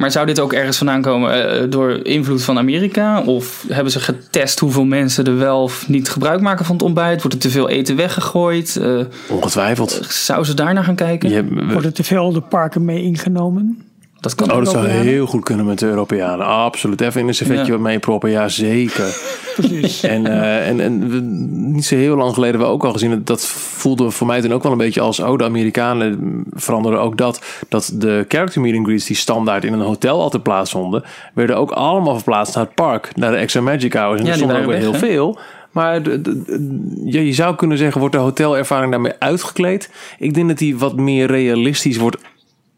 [0.00, 3.22] Maar zou dit ook ergens vandaan komen eh, door invloed van Amerika?
[3.22, 7.22] Of hebben ze getest hoeveel mensen er wel of niet gebruik maken van het ontbijt?
[7.22, 8.76] Wordt er te veel eten weggegooid?
[8.76, 10.00] Eh, Ongetwijfeld.
[10.08, 11.28] zou ze daar naar gaan kijken?
[11.28, 13.82] Je hebt- worden te veel de parken mee ingenomen.
[14.20, 16.46] Dat kan Oh, dat zou heel goed kunnen met de Europeanen.
[16.46, 17.00] Absoluut.
[17.00, 17.78] Even in een servetje Ja.
[17.78, 18.30] mee proppen.
[18.30, 19.16] Ja, zeker.
[19.56, 20.02] Precies.
[20.02, 23.20] En, eh, en, en niet zo heel lang geleden hebben we ook al gezien...
[23.24, 25.20] dat- voelde voor mij toen ook wel een beetje als...
[25.20, 27.44] oh, de Amerikanen veranderen ook dat...
[27.68, 31.02] dat de character meet and greets die standaard in een hotel altijd plaatsvonden...
[31.34, 33.16] werden ook allemaal verplaatst naar het park.
[33.16, 34.18] Naar de extra magic hours.
[34.20, 35.38] En Ja, er stonden ook weer heel veel...
[35.70, 39.90] Maar de- de- de- ja, je zou kunnen zeggen, wordt de hotelervaring daarmee uitgekleed?
[40.18, 42.16] Ik denk dat die wat meer realistisch wordt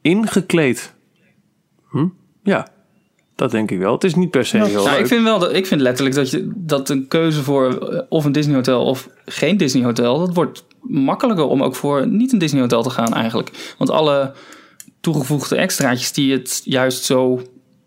[0.03, 0.93] ingekleed.
[1.93, 2.07] Hm?
[2.43, 2.69] Ja,
[3.37, 3.93] dat denk ik wel.
[3.93, 4.99] Het is niet per se heel Nou, leuk.
[4.99, 8.25] ik vind wel dat ik vind letterlijk dat je dat een keuze voor eh, of
[8.25, 12.39] een Disney hotel of geen Disney hotel, dat wordt makkelijker om ook voor niet een
[12.39, 13.75] Disney hotel te gaan eigenlijk.
[13.79, 14.33] Want alle
[15.01, 17.43] toegevoegde extraatjes die het juist zo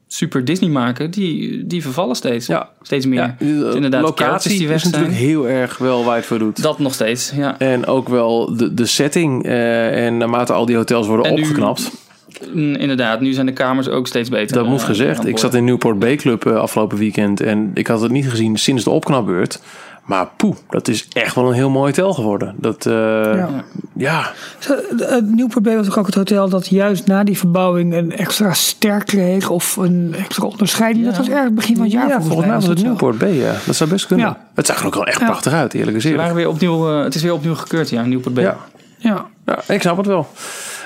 [0.08, 2.48] super Disney maken, die, die vervallen steeds.
[2.48, 2.70] Ja.
[2.82, 3.20] Steeds meer.
[3.20, 6.40] Ja, Dus de inderdaad, locatie die weg is natuurlijk heel erg wel waar het voor
[6.40, 6.62] doet.
[6.62, 7.60] Dat nog steeds, ja.
[7.60, 9.46] En ook wel de, de setting.
[9.46, 11.92] eh, en naarmate al die hotels worden En opgeknapt.
[12.54, 14.56] Inderdaad, nu zijn de kamers ook steeds beter.
[14.58, 15.26] Dat moet eh, gezegd.
[15.28, 17.42] Ik zat in Newport Bay Club eh, afgelopen weekend.
[17.42, 19.60] En ik had het niet gezien sinds de opknapbeurt.
[20.06, 22.56] Maar poeh, dat is echt wel een heel mooi hotel geworden.
[22.58, 23.44] Dat, eh,
[23.94, 24.32] ja.
[25.24, 29.50] Newport Bay was ook het hotel dat juist na die verbouwing een extra ster kreeg
[29.50, 31.06] of een extra onderscheiding.
[31.06, 32.84] Dat was erg begin van het jaar Ja, volgens mij was het.
[32.84, 33.54] Newport Bay, ja.
[33.66, 34.26] Dat zou best kunnen.
[34.26, 34.38] Ja.
[34.56, 35.26] Het zag er ook wel echt Ja.
[35.26, 36.16] prachtig uit, eerlijk Ze gezegd.
[36.22, 38.44] waren weer opnieuw, eh, het is weer opnieuw gekeurd, ja, Newport Bay.
[38.44, 38.58] Ja.
[38.98, 39.26] Ja.
[39.46, 40.28] Ja, ik snap het wel.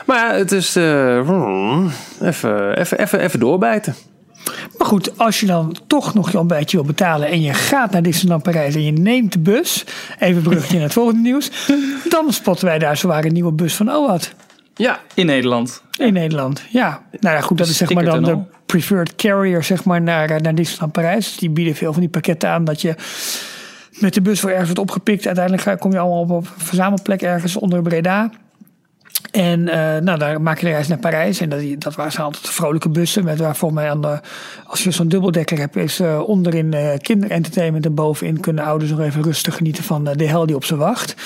[0.10, 0.76] Maar ja, het is...
[0.76, 1.91] eh, hmm,
[2.22, 3.95] even, even, even, even doorbijten.
[4.78, 8.02] Maar goed, als je dan toch nog je ontbijtje wil betalen en je gaat naar
[8.04, 9.86] Disneyland Parijs en je neemt de bus,
[10.19, 11.52] even bruggetje naar het volgende nieuws,
[12.10, 14.34] dan spotten wij daar zowaar een nieuwe bus van OAT
[14.76, 15.82] Ja, In Nederland.
[15.98, 16.62] in Nederland.
[16.69, 20.30] Ja, nou ja, goed, dat is zeg maar dan de preferred carrier zeg maar naar,
[20.30, 21.26] eh, naar Disneyland Parijs.
[21.26, 22.95] Dus die bieden veel van die pakketten aan dat je
[24.00, 25.26] met de bus voor ergens wordt opgepikt.
[25.26, 28.30] Uiteindelijk ga- kom je allemaal op een verzamelplek ergens onder Breda.
[29.32, 31.39] En eh, nou, daar maak je de reis naar Parijs.
[31.39, 33.23] En dat, dat waren altijd vrolijke bussen.
[33.23, 34.19] Met waar volgens mij aan de,
[34.65, 37.86] als je zo'n dubbeldekker hebt, is eh, onderin eh kinderentertainment.
[37.86, 41.15] En bovenin kunnen ouders nog even rustig genieten van de hel die op ze wacht.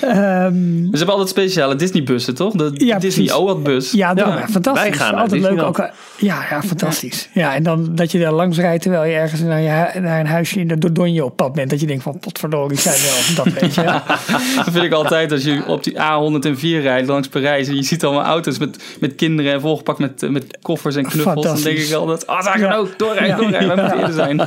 [0.00, 2.52] Ehm, Ze hebben altijd speciale Disney-bussen, toch?
[2.52, 3.32] De Ja, Disney precies.
[3.32, 3.92] OWAT-bus.
[3.92, 4.88] ja, daarom, Ja, ja, fantastisch.
[4.88, 5.62] wij gaan altijd leuk.
[5.62, 5.76] Ook,
[6.16, 7.28] ja, ja, fantastisch.
[7.32, 10.26] Ja, en dan dat je daar langs rijdt terwijl je ergens naar, je, naar een
[10.26, 11.70] huisje in de Dordogne op pad bent.
[11.70, 13.44] Dat je denkt van potverdorie, zijn wel.
[13.44, 13.82] Dat weet je.
[14.56, 18.04] Dat vind ik altijd als je op die A104 rijdt langs Parijs en je ziet
[18.04, 21.44] allemaal auto's met, met kinderen en volgepakt met, met koffers en knuffels.
[21.46, 22.76] Dan denk ik altijd, ah, daar gaan Ja.
[22.76, 23.36] ook, doorrijden, Ja.
[23.36, 24.40] doorrijden, wij moeten eerder zijn.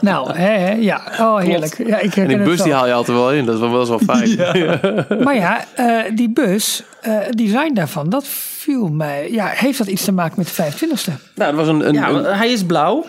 [0.00, 1.02] Nou, hè, hè, ja.
[1.20, 1.86] Oh, heerlijk.
[1.86, 3.44] Ja, ik en die bus die haal je altijd wel in.
[3.44, 4.36] Dat is wel, wel fijn.
[5.24, 8.24] Maar ja, eh, die bus, eh, het design daarvan, dat
[8.58, 9.28] viel mij.
[9.30, 11.12] Ja, heeft dat iets te maken met de 25e?
[11.34, 13.04] Nou, dat was een, een, Ja, een- hij is blauw.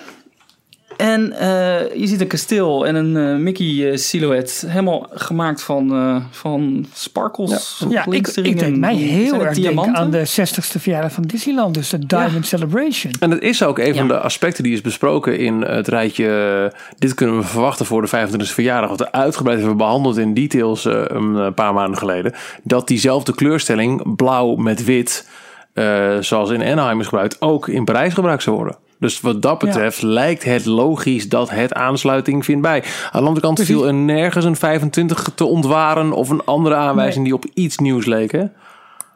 [1.00, 4.64] En eh, je ziet een kasteel en een eh, Mickey-silhouet.
[4.68, 7.78] helemaal gemaakt van, eh, van sparkles.
[7.80, 8.58] Ja, ik, ik glinsteringen.
[8.58, 9.96] denk mij heel erg denken diamanten?
[9.96, 11.74] aan de 60ste verjaardag van Disneyland.
[11.74, 13.14] Dus de Diamond Celebration.
[13.20, 14.14] En het is ook een van Ja.
[14.14, 16.28] de aspecten die is besproken in het rijtje.
[16.74, 18.90] eh, Dit kunnen we verwachten voor de 25e verjaardag.
[18.90, 22.34] Wat we uitgebreid hebben behandeld in details eh, een eh, paar maanden geleden.
[22.64, 25.30] Dat diezelfde kleurstelling, blauw met wit,
[25.74, 28.76] eh, zoals in Anaheim is gebruikt, ook in Parijs gebruikt zou worden.
[29.00, 32.84] Dus wat dat betreft lijkt het logisch dat het aansluiting vindt bij.
[33.12, 33.76] Aan de andere kant Precies.
[33.76, 38.06] viel er nergens een 25 te ontwaren of een andere aanwijzing die op iets nieuws
[38.06, 38.32] leek.
[38.32, 38.46] Hè?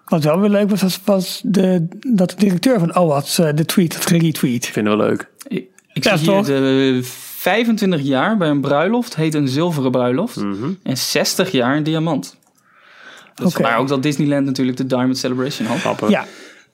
[0.06, 3.66] Wat wel weer leuk was, was, was de, dat de directeur van OWAT eh, de
[3.66, 4.66] tweet had geretweet.
[4.66, 5.30] Vinden we leuk.
[5.48, 10.36] Ik, ik Ja, zie hier de 25 jaar bij een bruiloft heet een zilveren bruiloft.
[10.36, 10.72] Mhm.
[10.84, 12.38] En 60 jaar een diamant.
[13.36, 16.10] Dat vandaar ook dat Disneyland natuurlijk de Diamond Celebration had.
[16.10, 16.26] Ja,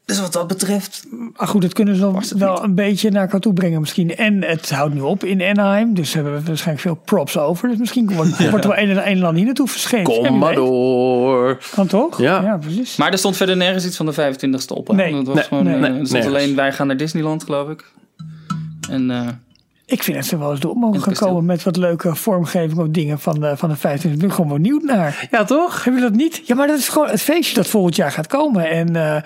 [0.09, 1.05] Dus wat dat betreft...
[1.37, 4.15] maar goed, dat kunnen ze wel een beetje naar elkaar toe brengen misschien.
[4.15, 7.69] En het houdt nu op in Anaheim, dus hebben we waarschijnlijk veel props over.
[7.69, 10.03] Dus misschien wordt, wordt er wel een en een land hier naartoe verschenen.
[10.03, 11.57] Kom maar door.
[11.75, 12.21] Kan toch?
[12.21, 12.57] Ja.
[12.61, 12.95] precies.
[12.95, 14.87] Maar er stond verder nergens iets van de 25ste op.
[14.87, 14.93] hè?
[14.93, 15.13] Nee.
[15.13, 17.85] Dat was Nee, gewoon, nee, eh, er stond alleen wij gaan naar Disneyland, geloof ik.
[18.89, 19.27] En eh,
[19.89, 22.87] Ik vind dat ze wel eens door mogen het komen met wat leuke vormgeving of
[22.89, 24.21] dingen van de, van de 25.
[24.21, 25.27] Ik ben gewoon benieuwd naar.
[25.31, 25.83] Ja, toch?
[25.83, 26.41] Heb je dat niet?
[26.45, 28.69] Ja, maar dat is gewoon het feestje dat volgend jaar gaat komen.
[28.69, 29.21] En eh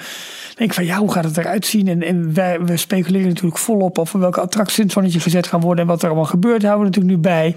[0.56, 1.88] denk ik van ja, hoe gaat het eruit zien?
[1.88, 5.60] En, en wij, we speculeren natuurlijk volop over welke attracties in het zonnetje gezet gaan
[5.62, 5.84] worden.
[5.84, 7.56] En wat er allemaal gebeurt, houden we natuurlijk nu bij.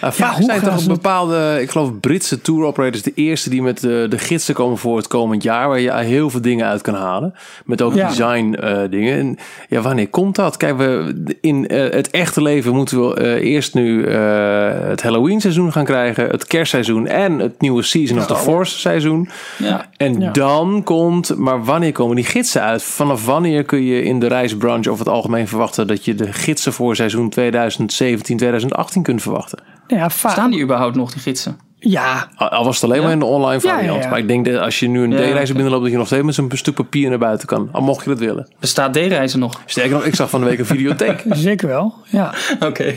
[0.00, 3.62] Ja, vaak hoe zijn toch het- bepaalde, ik geloof Britse tour operators de eerste die
[3.62, 5.68] met de, de gidsen komen voor het komend jaar.
[5.68, 7.34] Waar je heel veel dingen uit kan halen.
[7.64, 8.08] Met ook Ja.
[8.08, 9.18] design eh, dingen.
[9.18, 9.36] En
[9.68, 10.56] ja, wanneer komt dat?
[10.56, 15.40] Kijk, we, in eh, het echte leven moeten we eh, eerst nu eh, het Halloween
[15.40, 16.26] seizoen gaan krijgen.
[16.28, 19.28] Het kerstseizoen en het nieuwe Season of the Force seizoen.
[19.58, 20.30] ja, En Ja.
[20.30, 22.82] dan komt, maar wanneer komen die gidsen uit?
[22.82, 26.72] Vanaf wanneer kun je in de reisbranche over het algemeen verwachten dat je de gidsen
[26.72, 29.58] voor seizoen 2017, 2018 kunt verwachten?
[29.86, 31.58] Nou ja, staan die überhaupt nog, die gidsen?
[31.84, 33.02] Ja, Al was het alleen Ja?
[33.02, 34.02] maar in de online ja, variant.
[34.02, 34.08] ja.
[34.10, 36.34] Maar ik denk dat als je nu een D-reizer binnenloopt, dat je nog steeds met
[36.34, 37.68] zo'n stuk papier naar buiten kan.
[37.72, 38.48] Al mocht je dat willen.
[38.60, 39.60] Bestaat D-reizen nog?
[39.66, 41.24] Sterker nog, ik zag van de week een videotheek.
[41.48, 41.94] zeker wel.
[42.06, 42.34] Ja.
[42.68, 42.94] Oké.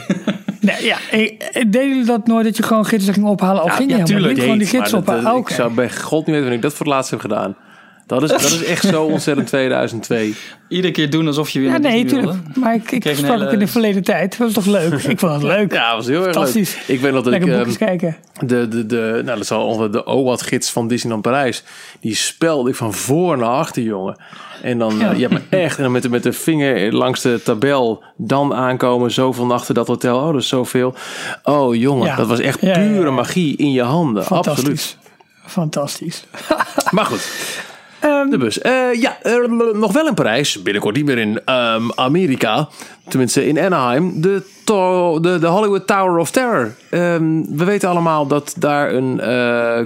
[0.59, 3.61] Nee, ja, ik, ik deed jullie dat nooit dat je gewoon gidsen ging ophalen?
[3.61, 5.05] Al ging je niet gewoon die gids maar op.
[5.05, 5.49] dat- dat- Oké.
[5.49, 7.55] Ik zou bij god niet weten wanneer ik dat voor het laatst heb gedaan.
[8.07, 10.35] Dat is, dat is echt zo ontzettend 2002.
[10.69, 12.37] Iedere keer doen alsof je weer Ja, nee, tuurlijk.
[12.55, 14.37] Maar ik, ik Kreeg sprak hele- in de verleden tijd.
[14.37, 14.93] Dat was toch leuk?
[15.03, 15.73] Ik vond het leuk.
[15.73, 16.33] Ja, dat was heel erg leuk.
[16.33, 16.77] Fantastisch.
[16.87, 18.17] Ik weet nog dat ik Lekker ehm, boekjes kijken.
[18.45, 21.63] de, de, de, nou, dat zal de OWAT-gids van Disneyland Parijs.
[21.99, 24.21] Die spelde ik van voor naar achter, jongen.
[24.61, 25.09] En dan, Ja.
[25.11, 28.03] eh, je hebt me echt, en dan met de, met de vinger langs de tabel,
[28.17, 30.95] dan aankomen, zoveel nachten dat hotel, oh, dat is zoveel.
[31.43, 32.15] Oh, jongen, Ja.
[32.15, 32.91] dat was echt Ja, ja, ja.
[32.91, 34.25] pure magie in je handen.
[34.27, 34.43] Absoluut.
[34.45, 34.97] Fantastisch.
[35.45, 36.23] Fantastisch.
[36.91, 37.29] Maar goed,
[38.05, 38.61] Ehm, de bus.
[38.61, 39.17] Eh, ja,
[39.73, 40.61] nog wel in Parijs.
[40.61, 42.67] Binnenkort niet meer in ehm, Amerika.
[43.07, 44.21] Tenminste in Anaheim.
[44.21, 46.75] De, de, de Hollywood Tower of Terror.
[46.89, 49.27] Ehm, we weten allemaal dat daar een eh,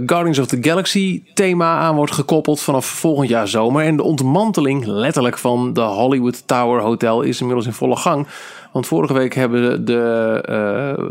[0.05, 3.83] Guardians of the Galaxy thema aan wordt gekoppeld vanaf volgend jaar zomer.
[3.85, 8.27] En de ontmanteling letterlijk van de Hollywood Tower Hotel is inmiddels in volle gang.
[8.71, 11.05] Want vorige week hebben de eh,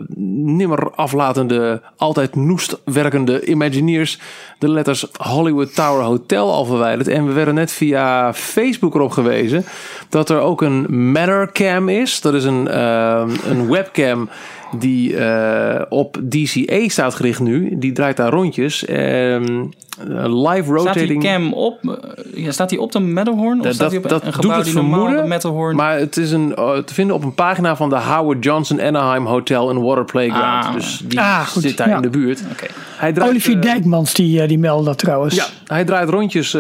[0.45, 4.19] nimmer aflatende, altijd noest werkende Imagineers
[4.59, 7.09] de letters Hollywood Tower Hotel al verwijderd.
[7.09, 9.65] En we werden net via Facebook erop gewezen
[10.09, 12.21] dat er ook een Mattercam is.
[12.21, 14.29] Dat is een, eh, een webcam
[14.79, 17.79] die eh, op DCA staat gericht nu.
[17.79, 18.85] Die draait daar rondjes.
[18.85, 19.65] Ehm,
[20.07, 21.23] live Staat die rotating.
[21.23, 21.79] cam op?
[21.83, 23.59] eh, Ja, staat die op de Matterhorn?
[23.59, 25.77] Of Dat- staat die op dat een doet gebouw het die normaal vermoeden, Matterhorn?
[25.77, 26.55] Maar het is een,
[26.85, 30.65] te vinden op een pagina van de Howard Johnson Anaheim Hotel and Water Playground.
[30.65, 30.73] Ah.
[30.75, 31.97] dus die Ah, goed, zit daar ja.
[31.97, 32.43] in de buurt.
[32.53, 32.67] Oké.
[32.97, 35.35] Hij draait, Olivier Dijkmans die, die meldde dat trouwens.
[35.35, 36.53] Ja, hij draait rondjes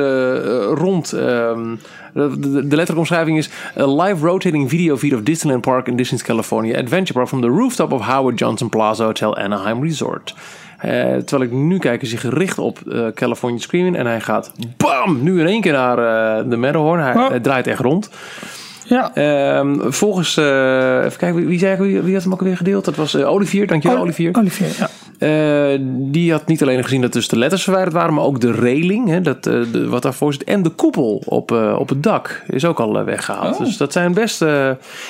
[0.74, 1.12] rond.
[1.12, 1.74] ehm,
[2.18, 3.50] de, de, letterlijke omschrijving is...
[3.78, 7.28] A live rotating video feed of Disneyland Park in Disney's California Adventure Park...
[7.28, 10.34] from the rooftop of Howard Johnson Plaza Hotel Anaheim Resort.
[10.78, 13.96] Eh, terwijl ik nu kijk, is hij gericht op eh, California Screaming.
[13.96, 17.00] En hij gaat bam, nu in één keer naar eh, de Matterhorn.
[17.00, 17.28] Hij, Oh.
[17.28, 18.10] hij draait echt rond.
[18.88, 19.14] Ja.
[19.14, 22.84] Ehm, volgens, eh, even kijken, wie, wie, zei, wie, wie had hem ook weer gedeeld?
[22.84, 24.36] Dat was eh, Olivier, dankjewel Olivier.
[24.38, 24.88] Olivier, ja.
[25.18, 28.52] Eh, die had niet alleen gezien dat dus de letters verwijderd waren, maar ook de
[28.52, 32.02] railing, hè, dat, eh, de, wat daarvoor zit, en de koepel op, eh, op het
[32.02, 33.58] dak is ook al eh, weggehaald.
[33.58, 33.64] Oh.
[33.64, 34.44] Dus dat zijn best,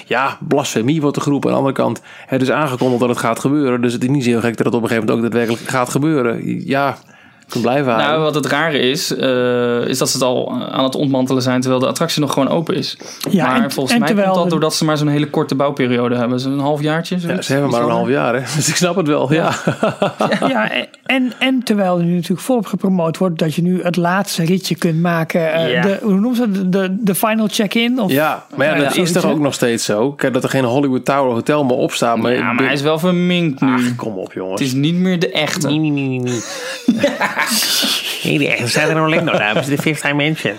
[0.07, 1.51] ja, blasfemie wordt er geroepen.
[1.51, 4.25] Aan de andere kant, het is aangekondigd dat het gaat gebeuren, dus het is niet
[4.25, 6.67] zo heel gek dat het op een gegeven moment ook daadwerkelijk gaat gebeuren.
[6.67, 6.97] Ja,
[7.49, 8.11] Kan blijven houden.
[8.11, 11.61] Nou, wat het rare is, eh, is dat ze het al aan het ontmantelen zijn
[11.61, 12.99] terwijl de attractie nog gewoon open is.
[13.31, 16.17] Ja, maar en- volgens en mij komt dat doordat ze maar zo'n hele korte bouwperiode
[16.17, 16.41] hebben.
[16.41, 17.15] Zo'n half jaartje.
[17.15, 17.47] ja, zoiets.
[17.47, 18.41] ze hebben maar een half jaar, hè?
[18.57, 19.33] Dus ik snap het wel.
[19.33, 19.53] Ja,
[20.49, 20.71] Ja,
[21.05, 24.75] en, en terwijl er nu natuurlijk volop gepromoot wordt dat je nu het laatste ritje
[24.77, 25.53] kunt maken.
[25.53, 25.83] eh, Ja.
[25.83, 26.73] de, hoe noemen ze het?
[26.73, 28.01] De, de final check-in?
[28.01, 30.13] Of, ja maar ja, dat ja, is toch zoiets, ook nog steeds zo.
[30.13, 32.17] Kijk, dat er geen Hollywood Tower Hotel meer op staat.
[32.17, 33.73] Maar, Ja, maar hij is wel verminkt nu.
[33.75, 34.61] Ach, kom op, jongens.
[34.61, 35.67] het is niet meer de echte.
[35.67, 36.41] Nee, nee, nee, nee,
[38.25, 38.39] nee.
[38.39, 39.33] Die echt staat er Orlando.
[39.33, 40.55] Daar hebben ze de Fifth Dimension.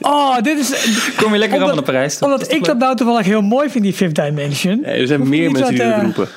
[0.00, 0.68] Oh, dit is.
[1.16, 2.18] Kom je lekker allemaal naar Omdat, Parijs.
[2.18, 2.22] toch?
[2.22, 4.84] omdat Dat is ik toch dat nou toevallig heel mooi vind, die Fifth Dimension.
[4.84, 6.28] Er zijn meer mensen die wat, dat eh, roepen.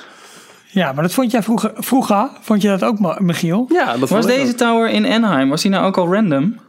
[0.68, 1.72] Ja, maar dat vond jij vroeger.
[1.76, 3.66] Vroeger vond je dat ook, Michiel?
[3.74, 4.58] Ja, dat Was vond ik deze ook.
[4.58, 6.60] tower in Anaheim, was die nou ook al random?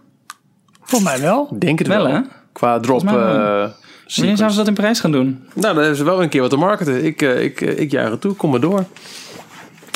[0.82, 1.48] Volgens mij wel.
[1.52, 2.12] Ik Denk het Wel, wel.
[2.12, 2.20] hè?
[2.52, 3.00] Qua drop.
[3.06, 5.26] eh, Wanneer zouden ze dat in Parijs gaan doen?
[5.54, 7.04] Nou, dan hebben ze wel een keer wat te marketen.
[7.04, 8.32] Ik, eh, ik, eh, ik juich het toe.
[8.34, 8.84] Kom maar door.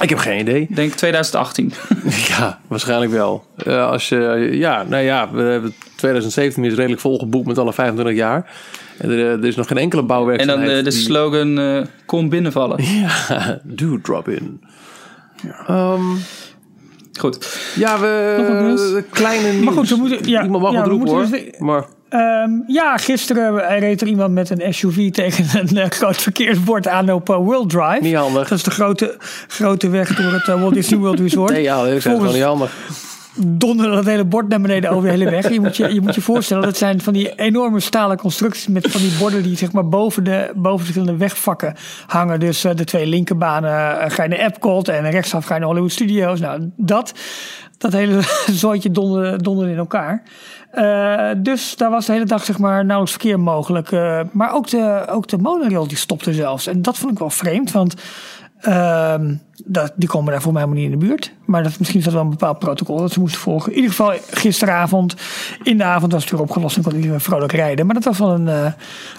[0.01, 0.67] Ik heb geen idee.
[0.71, 1.73] Denk 2018.
[2.29, 3.45] Ja, waarschijnlijk wel.
[3.57, 8.15] Eh, als je, ja, nou ja, we hebben 2017 is redelijk volgeboekt met alle 25
[8.17, 8.51] jaar.
[8.99, 10.67] En er, eh, er is nog geen enkele En bouwwerkzaamheid.
[10.69, 12.85] dan de, de slogan eh, kom binnenvallen.
[13.01, 14.61] Ja, do drop in.
[15.67, 16.03] Ehm,
[17.19, 17.59] Goed.
[17.77, 19.03] ja, Nog we nieuws?
[19.11, 19.65] kleine nieuws.
[19.65, 21.27] Maar goed, we moeten- ja, Iemand mag ja, wat we roepen hoor.
[21.31, 26.17] dus- Maar Ehm, ja, gisteren reed er iemand met een SUV tegen een eh, groot
[26.17, 27.99] verkeersbord aan op eh, World Drive.
[28.01, 28.49] niet handig.
[28.49, 29.17] Dat is de grote,
[29.49, 31.53] grote weg door het eh, Walt Disney World Resort.
[31.53, 32.73] Nee, ja, het gewoon Volgens- niet handig.
[33.35, 35.49] donderde dat hele bord naar beneden over de hele weg.
[35.53, 38.91] Je moet je, je, moet je voorstellen, dat zijn van die enorme stalen constructies met
[38.91, 41.75] van die borden die zeg maar boven de, boven de verschillende wegvakken
[42.07, 42.41] hangen.
[42.41, 45.93] Dus de twee linkerbanen eh, ga je naar Epcot en rechtsaf ga je naar Hollywood
[45.93, 46.41] Studios.
[46.41, 47.13] Nou, dat,
[47.79, 48.21] dat hele
[48.51, 50.23] zooitje donderde, donderde in elkaar.
[50.71, 53.93] Eh, dus daar was de hele dag zeg maar nauwelijks verkeer mogelijk.
[53.93, 56.67] Eh, maar ook de, ook de monorail die stopte zelfs.
[56.67, 57.95] En dat vond ik wel vreemd, want
[58.61, 61.33] Ehm, dat, die komen daar voor mij helemaal niet in de buurt.
[61.45, 63.71] Maar dat, misschien is dat wel een bepaald protocol dat ze moesten volgen.
[63.71, 65.15] In ieder geval gisteravond,
[65.63, 67.87] in de avond was het weer opgelost en kon iedereen vrolijk rijden.
[67.87, 68.73] Maar dat was wel een, eh,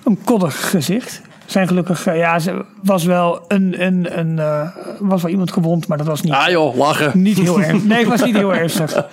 [0.03, 1.21] een koddig gezicht.
[1.45, 4.67] Zijn gelukkig, eh, ja, ze was wel een, een, een eh,
[4.99, 7.11] was wel iemand gewond, maar dat was niet, Ah joh, lachen.
[7.21, 7.83] niet heel erg.
[7.83, 8.95] Nee, het was niet heel ernstig.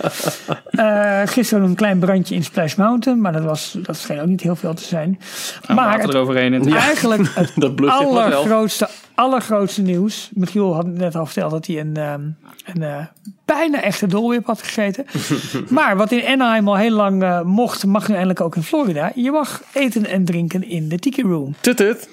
[0.78, 4.40] Eh, gisteren een klein brandje in Splash Mountain, maar dat was, dat scheen ook niet
[4.40, 5.20] heel veel te zijn.
[5.68, 6.54] Maar het, eroverheen.
[6.54, 8.88] En eigenlijk het Dat allergrootste,
[9.18, 10.30] allergrootste nieuws.
[10.32, 12.22] Michiel had net al verteld dat hij een, ehm,
[12.64, 13.06] een eh,
[13.44, 15.06] bijna echte dolwip had gegeten.
[15.68, 19.12] maar wat in Anaheim al heel lang eh, mocht, mag nu eindelijk ook in Florida.
[19.14, 21.54] Je mag eten en drinken in de Tiki Room.
[21.60, 22.08] Tut.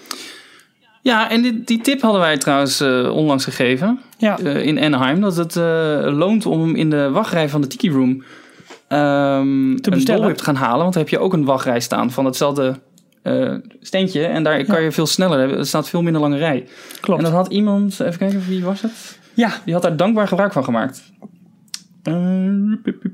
[1.06, 4.00] Ja, en die, die tip hadden wij trouwens eh, onlangs gegeven.
[4.18, 5.22] Ja, eh, in Anaheim.
[5.22, 5.64] Dat het eh,
[6.02, 8.24] loont om in de wachtrij van de Tiki Room
[8.88, 10.82] ehm, een dolwip te gaan halen.
[10.82, 12.80] Want dan heb je ook een wachtrij staan van hetzelfde
[13.26, 14.26] eh steentje.
[14.26, 15.58] En daar kan je veel sneller hebben.
[15.58, 16.68] Er staat veel minder lange rij.
[17.02, 17.20] klopt.
[17.24, 19.20] En dat had iemand, even kijken wie was het?
[19.34, 21.04] ja, Die had daar dankbaar gebruik van gemaakt.
[22.06, 22.14] Eh,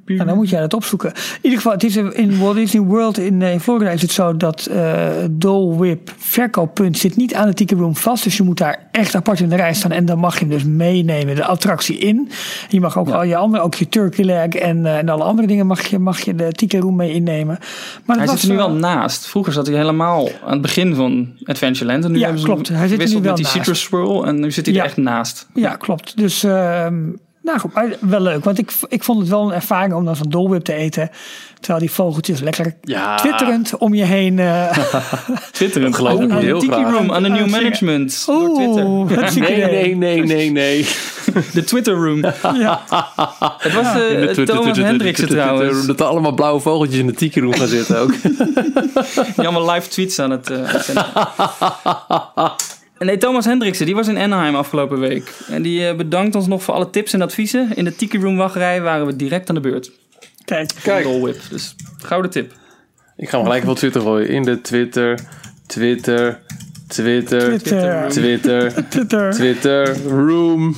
[0.06, 1.10] Nou, dan moet jij dat opzoeken.
[1.10, 4.12] In ieder geval, het is in Walt Disney World in, eh, in Florida is het
[4.12, 8.24] zo dat eh Dole Whip verkooppunt zit niet aan de Tiki Room vast.
[8.24, 9.92] Dus je moet daar echt apart in de rij staan.
[9.92, 12.30] En dan mag je hem dus meenemen, de attractie in.
[12.70, 15.48] Je mag ook al je andere, ook je turkey leg en, eh, en alle andere
[15.48, 17.58] dingen mag je, mag je de Tiki Room mee innemen.
[18.06, 19.28] Maar Hij zit er nu wel naast.
[19.28, 22.04] Vroeger zat hij helemaal aan het begin van Adventureland.
[22.06, 22.68] En nu Ja, hebben ze klopt.
[22.68, 23.56] Hij zit er nu wel met die naast.
[23.58, 24.26] Citrus Swirl.
[24.26, 24.80] En nu zit hij Ja.
[24.82, 25.48] er echt naast.
[25.54, 26.18] Ja, klopt.
[26.18, 26.96] Dus ehm,
[27.44, 28.44] nou goed, maar wel leuk.
[28.44, 31.10] Want ik, ik vond het wel een ervaring om dan zo'n Dole Whip te eten.
[31.60, 33.16] Terwijl die vogeltjes lekker Ja.
[33.18, 34.40] twitterend om je heen...
[34.40, 34.78] eh
[35.52, 36.92] Twitterend geloof ik heel Tiki graag.
[36.92, 37.52] Room, aan de New zingen.
[37.64, 38.24] Management.
[38.26, 38.86] Door Twitter.
[38.86, 40.88] Oeh, Nee, nee, nee, nee, nee.
[41.54, 42.22] De Twitter Room.
[42.54, 42.82] Ja.
[43.58, 45.86] Het was eh, de Twitter- Thomas Twitter- Hendriksen Twitter- trouwens.
[45.86, 48.14] Dat er allemaal blauwe vogeltjes in de tiki room gaan zitten ook.
[49.36, 50.58] Die allemaal live tweets aan het eh.
[50.60, 50.96] En
[53.06, 55.32] Nee, Thomas Hendriksen, die was in Anaheim afgelopen week.
[55.50, 57.76] En die eh, bedankt ons nog voor alle tips en adviezen.
[57.76, 59.92] In de Tiki Room wachtrij waren we direct aan de beurt.
[60.46, 61.06] Kijk, Kijk.
[61.06, 61.40] Whip.
[61.50, 62.54] Dus gouden tip.
[63.18, 64.28] Ik ga hem gelijk op Twitter gooien.
[64.28, 65.20] In de Twitter,
[65.68, 66.40] Twitter,
[66.88, 68.10] Twitter, Twitter.
[68.10, 69.32] Twitter, Twitter.
[69.32, 70.76] Twitter, room.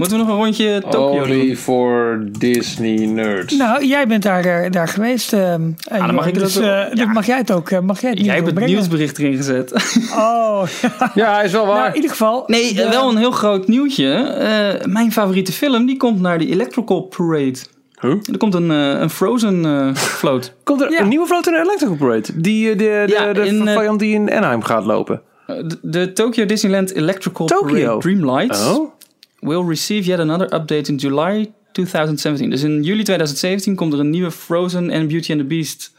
[0.00, 1.56] Moeten we nog een rondje Tokio Only doen?
[1.56, 3.56] for Disney nerds.
[3.56, 5.32] Nou, jij bent daar, eh, daar geweest.
[5.32, 7.70] ehm, en Ah, dan mag ik dus, dat eh, dan mag jij het ook.
[7.70, 8.72] eh, mag jij het Jij hebt het brengen?
[8.74, 9.72] nieuwsbericht erin gezet.
[10.16, 11.10] Oh, ja.
[11.14, 11.88] Ja, hij is wel Nou, waar.
[11.88, 12.42] in ieder geval.
[12.46, 14.12] Nee, de- eh, wel een heel groot nieuwtje.
[14.12, 17.58] Eh, mijn favoriete film, die komt naar de Electrical Parade.
[18.00, 18.10] Huh?
[18.32, 20.52] Er komt een, eh, een Frozen eh, float.
[20.64, 21.00] Komt er Ja.
[21.00, 22.28] een nieuwe vloot in de Electrical Parade?
[22.34, 25.20] Die, eh, de, de, Ja, de in, eh, variant die in Anaheim gaat lopen.
[25.46, 27.66] Eh, De, de Tokyo Disneyland Electrical Tokyo?
[27.76, 28.90] Parade Dreamlights Oh?
[29.40, 32.50] Will receive yet another update in July 2017.
[32.50, 35.92] Dus in juli 2017 komt er een nieuwe Frozen en Beauty and the Beast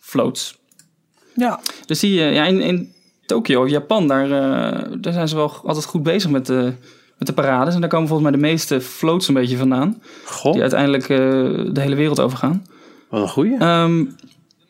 [0.00, 0.56] floats.
[1.34, 2.92] Ja, Dus die, eh, ja, in, in
[3.26, 6.72] Tokyo, Japan, daar, eh, daar zijn ze wel altijd goed bezig met de
[7.18, 7.74] met de parades.
[7.74, 10.02] En daar komen volgens mij de meeste floats een beetje vandaan.
[10.24, 11.18] Goh, Die uiteindelijk eh,
[11.72, 12.66] de hele wereld overgaan.
[13.08, 13.56] wat een goeie.
[13.58, 14.04] Ehm,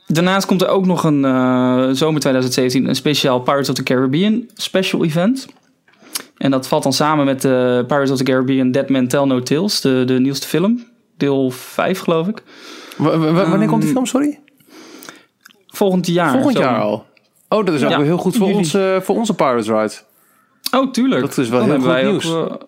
[0.06, 4.48] daarnaast komt er ook nog een eh, zomer 2017 een speciaal Pirates of the Caribbean
[4.54, 5.46] special event.
[6.38, 9.40] En dat valt dan samen met de Pirates of the Caribbean Dead Man Tell No
[9.42, 10.84] Tales, de, de nieuwste film.
[11.16, 12.42] Deel 5 geloof ik.
[12.96, 14.38] W- wanneer komt die film, sorry?
[15.66, 16.30] Volgend jaar.
[16.32, 16.62] Volgend zo.
[16.62, 17.06] jaar al.
[17.48, 18.00] Oh, dat is ook Ja.
[18.02, 19.92] heel goed voor, ons, eh, voor onze Pirates Ride.
[20.80, 21.20] Oh, tuurlijk.
[21.20, 22.32] Dat is wel Dan heel hebben goed wij nieuws.
[22.34, 22.66] ook, eh,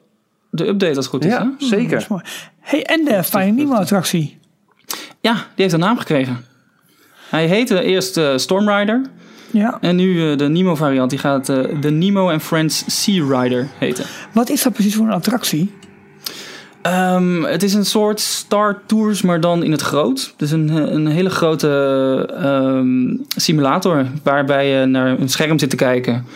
[0.50, 1.30] de update als het goed is.
[1.32, 1.66] Ja, hè?
[1.66, 2.06] zeker.
[2.60, 4.38] Hey, en de Finding Nemo attractie.
[5.20, 6.44] Ja, die heeft een naam gekregen.
[7.28, 9.02] Hij heette eerst eh, Stormrider.
[9.52, 9.78] Ja.
[9.80, 11.10] En nu eh, de Nemo variant.
[11.10, 14.04] Die gaat eh, de Nemo and Friends Sea Rider heten.
[14.32, 15.72] Wat is dat precies voor een attractie?
[16.82, 20.34] Ehm, het is een soort Star Tours, maar dan in het groot.
[20.36, 21.68] Dus een, een hele grote
[22.36, 26.26] ehm, simulator waarbij je naar een scherm zit te kijken.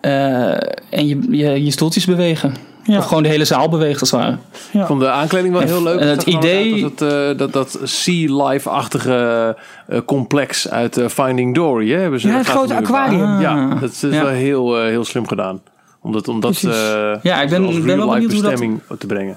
[0.00, 0.50] Eh,
[0.90, 2.54] en je, je, je stoeltjes bewegen.
[2.86, 2.98] Ja.
[2.98, 4.36] Of gewoon de hele zaal beweegt als het ware.
[4.72, 6.00] Ik vond de aankleding wel heel leuk.
[6.00, 9.56] en het idee- het, eh, dat, dat Sea Life-achtige
[9.86, 11.90] eh, complex uit eh, Finding Dory.
[11.90, 13.40] Hè, hebben ze, Ja, het grote aquarium.
[13.40, 13.80] Ja, Ah.
[13.80, 14.08] dat is Ja.
[14.10, 15.60] wel heel, heel slim gedaan.
[16.02, 16.78] Om dat, om dat Precies.
[16.92, 19.36] eh, Ja, ik ben- ben wel hoe dat- bestemming te brengen.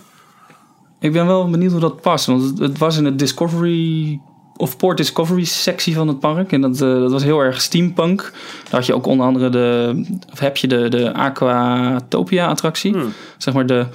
[0.99, 2.25] Ik ben wel benieuwd hoe dat past.
[2.25, 4.19] Want het, het was in het Discovery
[4.59, 6.51] of Port Discovery sectie van het park.
[6.51, 8.21] En dat, eh, dat was heel erg steampunk.
[8.63, 10.01] Daar had je ook onder andere de,
[10.31, 12.91] of heb je de, de Aquatopia attractie.
[12.91, 13.13] Hmm.
[13.37, 13.85] Zeg maar de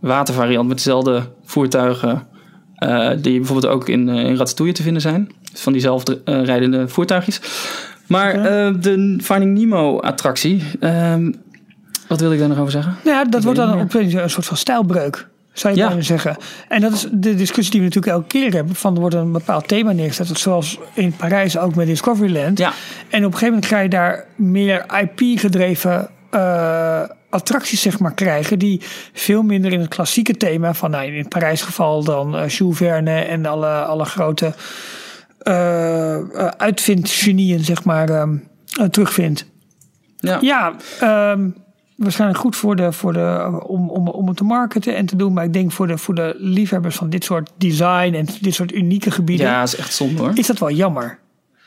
[0.00, 2.26] watervariant met dezelfde voertuigen.
[2.74, 5.30] eh, die bijvoorbeeld ook in, eh, in Ratatouille te vinden zijn.
[5.52, 7.40] Dus van diezelfde rijdende voertuigjes.
[8.06, 8.32] Maar
[8.80, 10.62] de Finding Nemo attractie.
[10.80, 11.32] ehm,
[12.08, 12.96] wat wil ik daar nog over zeggen?
[13.04, 15.28] Nou ja, dat wordt dan opeens een soort van stijlbreuk.
[15.52, 15.86] Zou je Ja.
[15.86, 16.36] bijna zeggen.
[16.68, 18.74] En dat is de discussie die we natuurlijk elke keer hebben.
[18.74, 20.38] Van er wordt een bepaald thema neergezet.
[20.38, 22.58] Zoals in Parijs ook met Discoveryland.
[22.58, 22.72] Ja.
[23.08, 28.58] En op een gegeven moment ga je daar meer IP-gedreven eh, attracties zeg maar, krijgen.
[28.58, 28.80] Die
[29.12, 32.76] veel minder in het klassieke thema van nou, in het Parijs geval dan eh Jules
[32.76, 34.54] Verne en alle, alle grote
[35.38, 38.28] eh eh, uitvindgenieën zeg maar, eh,
[38.90, 39.46] terugvindt.
[40.16, 40.38] Ja.
[40.40, 41.48] Ja, ehm,
[42.02, 45.32] waarschijnlijk goed voor de, voor de, om, om, om het te marketen en te doen.
[45.32, 48.72] Maar ik denk voor de, voor de liefhebbers van dit soort design en dit soort
[48.72, 49.46] unieke gebieden.
[49.46, 50.30] Ja, is echt zonde hoor.
[50.34, 51.18] Is dat wel jammer?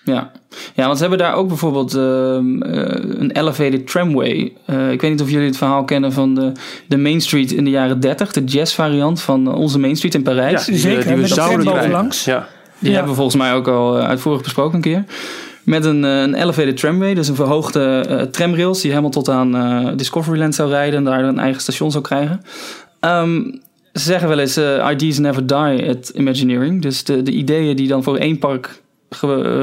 [0.03, 0.31] Ja.
[0.73, 4.53] ja, want ze hebben daar ook bijvoorbeeld ehm, eh, een elevated tramway.
[4.65, 6.51] Eh, ik weet niet of jullie het verhaal kennen van de,
[6.87, 10.13] de Main Street in de jaren 30, de jazz variant van eh, onze Main Street
[10.15, 10.65] in Parijs.
[10.65, 12.25] die, zeker, we- die we zouden bovenlangs.
[12.25, 12.47] Ja.
[12.79, 12.95] Die Ja.
[12.95, 15.03] hebben we volgens mij ook al eh, uitvoerig besproken een keer.
[15.65, 19.55] Met een, eh, een elevated tramway, dus een verhoogde eh, tramrails die helemaal tot aan
[19.55, 22.41] eh, Discoveryland zou rijden en daar een eigen station zou krijgen.
[22.99, 23.41] Ehm,
[23.93, 24.57] ze zeggen wel eens,
[24.91, 26.81] ideas never die at Imagineering.
[26.81, 28.83] Dus de, de ideeën die dan voor één park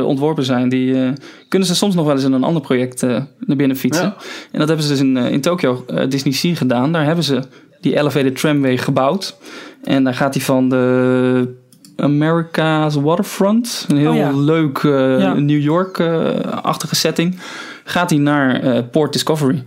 [0.05, 1.13] ontworpen zijn, die
[1.49, 4.05] kunnen ze soms nog wel eens in een ander project naar binnen fietsen.
[4.05, 4.17] Ja.
[4.53, 6.93] En dat hebben ze dus in, eh, in Tokyo Disney Sea gedaan.
[6.93, 7.43] Daar hebben ze
[7.81, 9.37] die elevated tramway gebouwd.
[9.83, 11.61] En daar gaat die van de
[12.03, 14.31] America's Waterfront, een heel Oh ja.
[14.33, 15.33] leuk eh, Ja.
[15.35, 17.39] New York-achtige setting,
[17.85, 19.65] gaat hij naar eh, Port Discovery.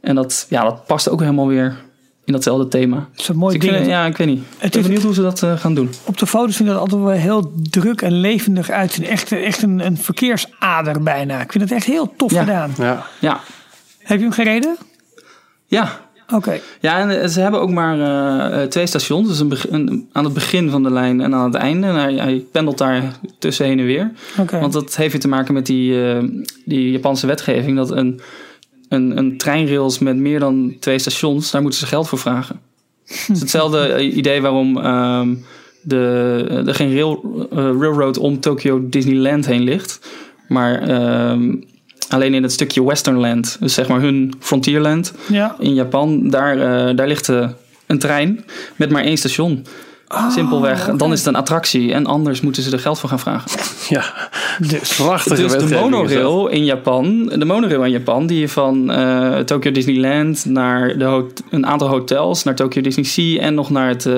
[0.00, 1.76] En dat, ja, dat past ook helemaal weer
[2.24, 2.96] in datzelfde thema.
[2.96, 4.42] Dat is een mooi Dus ik vind, ja, ik weet niet.
[4.60, 5.90] Ik ben is- benieuwd hoe ze dat eh, gaan doen.
[6.04, 9.04] Op de foto's vind ik dat altijd wel heel druk en levendig uitzien.
[9.04, 11.40] Echt, echt een, een verkeersader bijna.
[11.40, 12.40] Ik vind het echt heel tof Ja.
[12.40, 12.70] gedaan.
[12.78, 13.06] Ja.
[13.18, 13.40] Ja,
[13.98, 14.76] Heb je hem gereden?
[15.66, 16.00] ja.
[16.34, 16.60] Oké.
[16.80, 19.28] Ja, en eh, ze hebben ook maar eh, eh, twee stations.
[19.28, 21.86] Dus een aan het begin van de lijn en aan het einde.
[21.86, 24.10] En hij, hij pendelt daar tussen heen en weer.
[24.38, 24.60] Oké.
[24.60, 25.96] Want dat heeft weer te maken met die,
[26.64, 27.76] die Japanse wetgeving.
[27.76, 28.20] Dat een,
[28.88, 32.60] een, een treinrails met meer dan twee stations, daar moeten ze geld voor vragen.
[33.06, 35.34] Het is hetzelfde idee waarom ehm,
[35.82, 40.00] de, er geen rail, railroad om Tokyo Disneyland heen ligt.
[40.48, 41.54] Maar ehm,
[42.08, 45.56] alleen in het stukje Westernland, dus zeg maar hun Frontierland Ja.
[45.58, 47.48] in Japan, daar, eh, daar ligt eh,
[47.86, 48.44] een trein
[48.76, 49.66] met maar één station.
[50.30, 50.90] Simpelweg.
[50.96, 53.50] Dan is het een attractie en anders moeten ze er geld voor gaan vragen.
[53.96, 54.04] ja.
[54.58, 54.96] Dus.
[54.96, 59.72] Prachtige Dus de monorail in Japan, de monorail in Japan, die je van eh Tokyo
[59.72, 64.08] Disneyland naar de een aantal hotels, naar Tokyo Disney Sea en nog naar het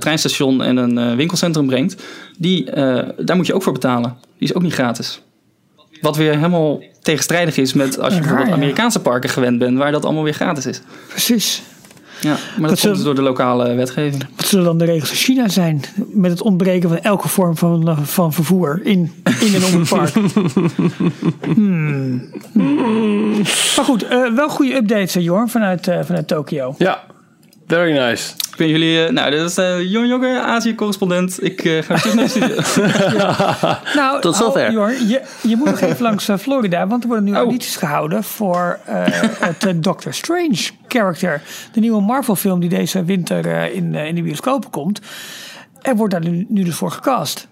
[0.00, 2.02] treinstation en een winkelcentrum brengt,
[2.38, 2.70] die,
[3.18, 4.16] daar moet je ook voor betalen.
[4.38, 5.20] Die is ook niet gratis.
[6.00, 8.50] Wat weer helemaal tegenstrijdig is met als je bijvoorbeeld.
[8.50, 10.80] Amerikaanse parken gewend bent, waar dat allemaal weer gratis is.
[11.08, 11.62] Precies.
[12.20, 14.26] Ja, maar dat, Dat komt dus door de lokale wetgeving.
[14.36, 15.80] Wat zullen dan de regels in China zijn?
[15.94, 19.88] Met het ontbreken van elke vorm van, eh, van vervoer in, in en om het
[19.88, 20.14] park.
[21.54, 22.30] Hmm.
[22.52, 23.36] Hmm.
[23.76, 26.74] Maar goed, eh, wel goede updates, hè, Jorn, vanuit, eh, vanuit Tokio.
[26.78, 27.04] Ja.
[27.66, 28.32] Very nice.
[28.50, 29.04] Ik ben jullie...
[29.06, 31.42] eh, nou, dit is uh, Jon Jogge, Azië-correspondent.
[31.44, 32.56] Ik eh, ga terug naar de studio.
[34.00, 34.66] Nou, Tot zover.
[34.66, 37.36] oh, Jor, je, je moet nog even langs eh, Florida, want er worden nu Oh.
[37.38, 39.02] audities gehouden voor eh,
[39.38, 40.58] het eh, Doctor Strange
[40.88, 41.42] character.
[41.72, 45.00] De nieuwe Marvel film die deze winter eh, in, eh, in de bioscopen komt.
[45.82, 47.48] Er wordt daar nu, nu dus voor gecast.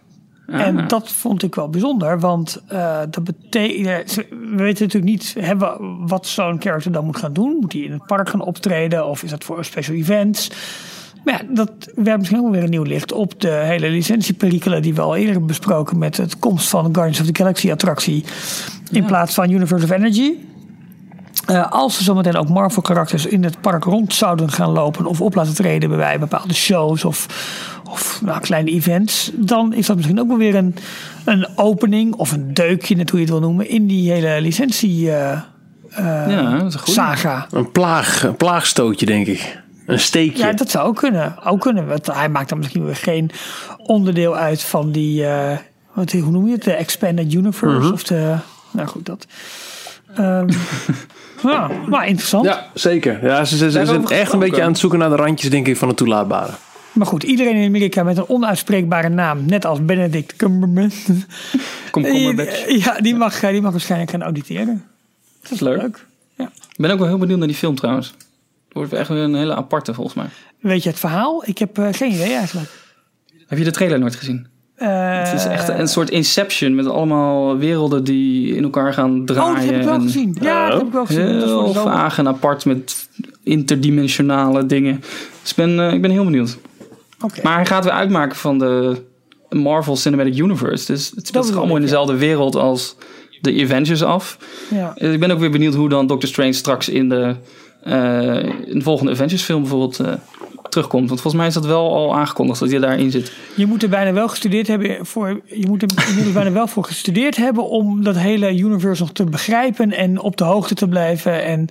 [0.47, 4.14] En dat vond ik wel bijzonder, want eh, dat betekent.
[4.14, 7.57] We weten natuurlijk niet hebben, we- wat zo'n character dan moet gaan doen.
[7.61, 10.51] Moet hij in het park gaan optreden of is dat voor special events?
[11.24, 14.82] Maar ja, dat werpt misschien ook wel weer een nieuw licht op de hele licentieperikelen
[14.82, 18.24] die we al eerder hebben besproken met het komst van Guardians of the Galaxy attractie
[18.90, 20.32] in plaats van Universe of Energy.
[21.47, 25.20] Eh, als er zometeen ook Marvel karakters in het park rond zouden gaan lopen of
[25.20, 27.26] op laten treden bij bepaalde shows of,
[27.91, 30.74] of nou, kleine events, dan is dat misschien ook wel weer een,
[31.24, 35.11] een opening of een deukje, net hoe je het wil noemen, in die hele licentie
[35.11, 36.95] eh, ja, dat is een goeie.
[36.95, 37.47] saga.
[37.51, 39.62] Een, plaag, een plaagstootje, denk ik.
[39.87, 40.45] Een steekje.
[40.45, 41.45] Ja, dat zou ook kunnen.
[41.45, 41.87] Ook kunnen.
[41.87, 43.30] Want hij maakt dan misschien weer geen
[43.76, 45.59] onderdeel uit van die, eh,
[45.93, 46.64] wat, hoe noem je het?
[46.64, 47.93] De Expanded Universe.
[47.93, 48.37] Of de,
[48.70, 49.26] nou goed, dat.
[50.14, 50.49] Ehm
[51.43, 52.45] ja, maar interessant.
[52.45, 53.26] Ja, zeker.
[53.26, 55.66] Ja, ze, ze, ze zijn echt een beetje aan het zoeken naar de randjes, denk
[55.66, 56.53] ik, van het toelaatbare.
[56.95, 61.09] Maar goed, iedereen in Amerika met een onuitspreekbare naam, net als Benedict Cumberbatch,
[62.84, 64.84] ja, die mag, die mag waarschijnlijk gaan auditeren.
[65.42, 65.80] Dat is leuk.
[65.82, 66.07] Leuk.
[66.36, 66.45] Ja.
[66.45, 68.07] Ik ben ook wel heel benieuwd naar die film trouwens.
[68.09, 70.26] Het wordt echt weer een hele aparte volgens mij.
[70.61, 71.42] Weet je het verhaal?
[71.47, 72.70] Ik heb eh, geen idee eigenlijk.
[73.47, 74.47] Heb je de trailer nooit gezien?
[74.74, 79.51] Eh, Het is echt een soort Inception met allemaal werelden die in elkaar gaan draaien.
[79.51, 80.36] Oh, dat heb ik wel en gezien.
[80.40, 81.26] Ja, dat heb ik wel gezien.
[81.26, 83.09] Heel vaag en apart met
[83.42, 85.01] interdimensionale dingen.
[85.42, 86.59] Dus ik ben, eh, ik ben heel benieuwd.
[87.43, 89.03] Maar hij gaat weer uitmaken van de
[89.51, 90.93] Marvel Cinematic Universe.
[90.93, 91.89] Dus het speelt zich allemaal in ja.
[91.89, 92.97] dezelfde wereld als
[93.41, 94.39] de Avengers af.
[94.70, 94.93] Ja.
[94.97, 97.37] Eh, Ik ben ook weer benieuwd hoe dan Doctor Strange straks in de,
[97.83, 100.12] eh, in de volgende Avengers film bijvoorbeeld eh,
[100.68, 101.09] terugkomt.
[101.09, 103.33] Want volgens mij is dat wel al aangekondigd dat hij daarin zit.
[103.55, 105.41] Je moet er bijna wel gestudeerd hebben voor.
[105.45, 109.25] Je moet er inmiddels bijna wel voor gestudeerd hebben om dat hele universe nog te
[109.25, 111.45] begrijpen en op de hoogte te blijven.
[111.45, 111.68] En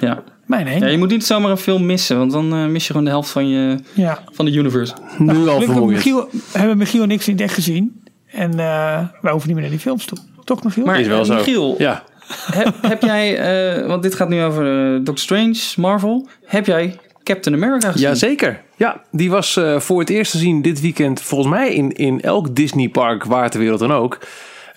[0.00, 0.22] Ja.
[0.50, 0.80] Mijn heen.
[0.80, 3.10] ja, je moet niet zomaar een film missen, want dan eh, mis je gewoon de
[3.10, 4.18] helft van, je, Ja.
[4.32, 4.94] van de universe.
[5.18, 5.90] Nu al vermoeiend.
[5.90, 8.02] Michiel, hebben Michiel en ik ze echt gezien.
[8.26, 10.18] En eh, wij hoeven niet meer naar die films toe.
[10.44, 10.84] Toch, Michiel?
[10.84, 11.34] Maar Is wel eh, zo.
[11.34, 12.02] Michiel, Ja.
[12.52, 13.38] heb, heb jij,
[13.80, 14.64] eh, want dit gaat nu over
[15.04, 16.28] Doctor Strange, Marvel.
[16.46, 18.08] Heb jij Captain America gezien?
[18.08, 18.60] Jazeker.
[18.76, 22.20] Ja, die was eh, voor het eerst te zien dit weekend volgens mij in, in
[22.20, 24.18] elk Disneypark waar ter wereld dan ook.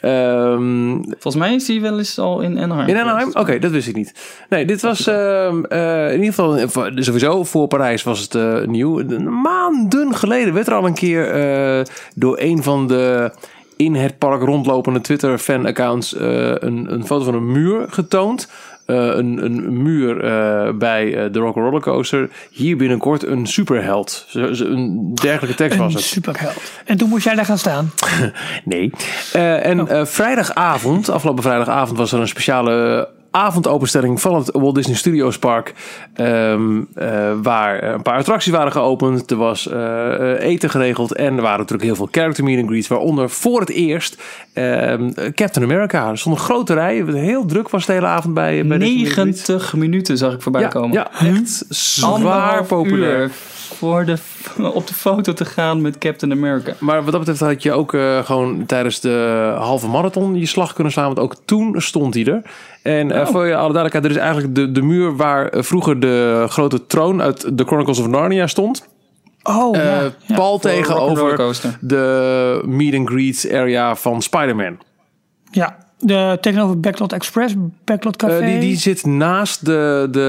[0.04, 2.88] Ehm, Volgens mij is die wel eens al in Anaheim.
[2.88, 3.30] in Anaheim?
[3.34, 4.14] Oké, dat wist ik niet.
[4.50, 6.60] Nee, dit was ehm, eh, in ieder geval,
[6.96, 9.04] sowieso voor Parijs was het eh, nieuw.
[9.30, 11.86] Maanden geleden werd er al een keer eh,
[12.16, 13.32] door een van de
[13.78, 18.48] in het park rondlopende Twitter-fan-accounts een, een foto van een muur getoond.
[18.86, 22.30] Eh, een, een muur eh, bij eh, de Rock Roller Coaster.
[22.52, 24.28] Hier binnenkort een superheld.
[24.34, 26.06] Een dergelijke tekst was Een het.
[26.06, 26.62] superheld.
[26.86, 27.92] En toen moest jij daar gaan staan.
[28.66, 28.92] Nee.
[29.34, 35.38] En eh, vrijdagavond, afgelopen vrijdagavond, was er een speciale avondopenstelling van het Walt Disney Studios
[35.40, 35.74] Park.
[36.14, 39.32] ehm, eh, waar een paar attracties waren geopend.
[39.32, 41.14] Er was eh, eten geregeld.
[41.16, 42.88] En er waren natuurlijk heel veel character meet and greets.
[42.88, 44.22] Waaronder voor het eerst
[44.54, 46.10] ehm, Captain America.
[46.10, 47.04] Er stond een grote rij.
[47.08, 49.48] Heel druk was de hele avond bij, bij deze meet and greets.
[49.48, 50.92] 90 minuten zag ik voorbij Ja, komen.
[50.92, 53.20] ja, echt zwaar Anderhalf populair.
[53.22, 53.32] uur
[53.74, 54.18] voor de,
[54.74, 56.74] op de foto te gaan met Captain America.
[56.80, 60.74] Maar wat dat betreft had je ook eh, gewoon tijdens de halve marathon je slag
[60.74, 61.06] kunnen slaan.
[61.06, 62.42] Want ook toen stond hij er.
[62.84, 63.18] En Oh.
[63.18, 66.46] eh, voor je alle duidelijkheid, er is eigenlijk de, de muur waar eh, vroeger de
[66.50, 68.88] grote troon uit The Chronicles of Narnia stond.
[69.44, 70.12] Oh, Eh, ja.
[70.26, 70.36] ja.
[70.36, 74.78] pal tegenover de meet and greets area van Spider-Man.
[75.52, 75.78] ja.
[76.00, 78.40] De, tegenover Backlot Express, Backlot Café.
[78.40, 80.08] Eh, die, die zit naast de...
[80.12, 80.24] de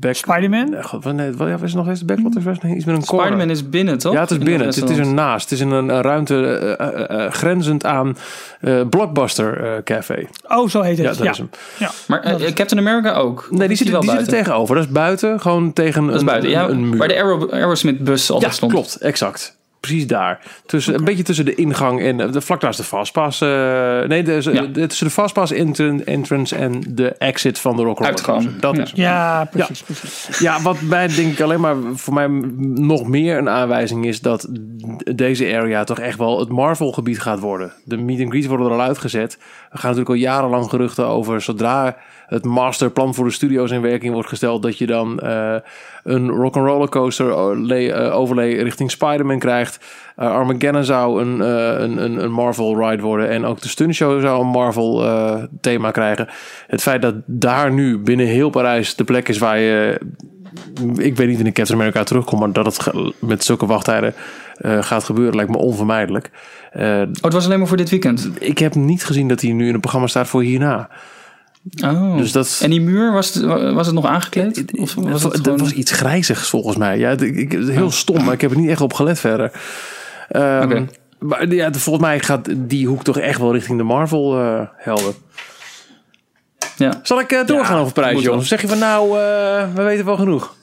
[0.00, 0.14] back...
[0.14, 0.74] Spider-Man.
[1.00, 2.60] Wat- nee, wat ja, is het nog eens de Backlot Express?
[2.60, 3.26] Nee, iets met een corner.
[3.26, 4.12] Spider-Man is binnen, toch?
[4.12, 4.66] Ja, het is In binnen.
[4.66, 5.18] Het, het is restaurant.
[5.18, 5.50] ernaast.
[5.50, 6.44] Het is in een, een ruimte
[6.78, 8.16] eh, eh, grenzend aan
[8.60, 10.26] eh, Blockbuster eh, Café.
[10.48, 11.06] Oh, zo heet het.
[11.06, 11.30] Ja, dat ja.
[11.30, 11.50] is hem.
[11.78, 11.90] Ja.
[12.06, 12.20] Maar
[12.54, 13.46] Captain America ook?
[13.50, 14.74] Nee, die, Is zit, wel die zit er tegenover.
[14.74, 15.40] Dat is buiten.
[15.40, 16.64] Gewoon tegen Dat is een, buiten, ja.
[16.64, 16.98] een, een muur.
[16.98, 18.72] Waar de Aero, Aerosmith-bus altijd ja, stond.
[18.72, 18.96] klopt.
[18.96, 19.57] Exact.
[19.80, 20.40] Precies daar.
[20.66, 23.40] Tussen, Een beetje tussen de ingang en eh, de vlak daar is de fastpass.
[23.40, 23.48] eh,
[24.02, 24.62] nee, de, Ja.
[24.62, 28.56] de- tussen de fastpass entran- entrance en de exit van de Rock Uitgang.
[28.60, 28.82] Dat Ja.
[28.82, 29.00] is hem.
[29.00, 29.82] Ja, precies.
[29.82, 30.38] precies.
[30.38, 32.26] Ja, wat mij denk ik alleen maar voor mij
[32.74, 34.48] nog meer een aanwijzing is dat
[35.14, 37.72] deze area toch echt wel het Marvel gebied gaat worden.
[37.84, 39.32] De meet and greets worden er al uitgezet.
[39.70, 41.96] Er gaan natuurlijk al jarenlang geruchten over zodra
[42.28, 45.54] het masterplan voor de studio's in werking wordt gesteld dat je dan eh,
[46.04, 49.84] een rock'n'roller coaster overlay, eh, overlay richting Spider-Man krijgt.
[50.16, 54.40] Eh, Armageddon zou een, een, een, een Marvel ride worden en ook de stuntshow zou
[54.40, 55.06] een Marvel
[55.60, 56.28] thema krijgen.
[56.66, 60.00] Het feit dat daar nu binnen heel Parijs de plek is waar je
[60.96, 64.14] ik weet niet wanneer Captain America terugkomt, maar dat het met zulke wachttijden
[64.60, 66.30] gaat gebeuren lijkt me onvermijdelijk.
[66.74, 68.30] Oh, het was alleen maar voor dit weekend.
[68.38, 70.88] ik heb niet gezien dat hij nu in het programma staat voor hierna.
[71.84, 72.16] Oh.
[72.16, 73.44] Dus dat, En die muur, was het,
[73.74, 74.64] was het nog aangekleed?
[74.78, 76.98] Of was het dat gewoon- was iets grijzigs volgens mij.
[76.98, 79.52] Ja, ik, heel stom, maar ik heb er niet echt op gelet verder.
[80.28, 80.84] Ehm.
[81.18, 85.14] Maar ja, volgens mij gaat die hoek toch echt wel richting de Marvel-helden.
[86.76, 87.00] Ja.
[87.02, 88.42] Zal ik eh, doorgaan Ja, over prijs, jongens?
[88.42, 90.56] Of zeg je van nou, eh, we weten wel genoeg?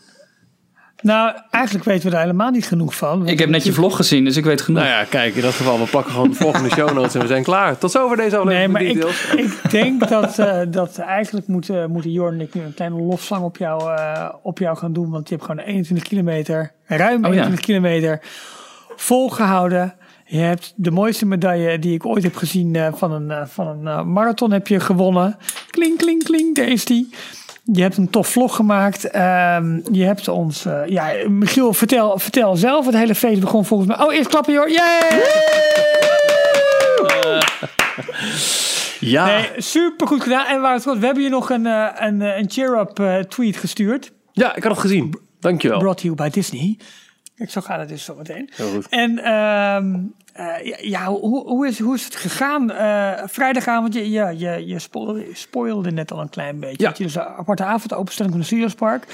[1.06, 3.28] Nou, eigenlijk weten we daar helemaal niet genoeg van.
[3.28, 4.82] Ik heb net je vlog gezien, dus ik weet genoeg.
[4.82, 7.28] Nou ja, kijk, in dat geval, we pakken gewoon de volgende show notes en we
[7.28, 7.78] zijn klaar.
[7.78, 11.92] Tot zover deze Nee, aflevering maar van ik, ik denk dat, eh, dat eigenlijk moeten,
[11.92, 15.10] moeten Jorn en ik nu een kleine lofzang op jou, eh, op jou gaan doen.
[15.10, 17.30] Want je hebt gewoon 21 kilometer, ruim ja.
[17.30, 18.22] 21 kilometer,
[18.96, 19.96] volgehouden.
[20.28, 23.68] Je hebt de mooiste medaille die ik ooit heb gezien eh, van een, eh, van
[23.68, 25.38] een eh, marathon heb je gewonnen.
[25.70, 27.10] Kling, kling, kling, daar is die.
[27.74, 29.10] Je hebt een tof vlog gemaakt.
[29.10, 30.66] Ehm, je hebt ons...
[30.66, 32.86] eh, ja, Michiel, vertel, vertel zelf.
[32.86, 34.06] Het hele feest begon volgens mij...
[34.08, 34.68] Oh, eerst klappen, joh.
[34.70, 35.22] Yay!
[39.00, 40.46] Ja, Nee, super goed gedaan.
[40.46, 43.58] En waar het goed, we hebben je nog een, eh, een, eh, een cheer-up tweet
[43.58, 44.12] gestuurd.
[44.32, 45.20] ja, ik had het gezien.
[45.40, 45.80] Dankjewel.
[45.80, 46.78] Brought you by Disney.
[47.36, 48.50] Ik zo gaat het dus zo meteen.
[48.56, 48.88] Heel goed.
[48.90, 49.96] En ehm,
[50.36, 52.72] eh, ja, hoe, hoe, is, hoe is het gegaan?
[52.72, 56.84] Eh, vrijdagavond, je, ja, je, je spoilde, spoilde net al een klein beetje.
[56.84, 56.94] Ja.
[56.98, 59.06] Je dus een aparte avond openstelling van de Studiospark.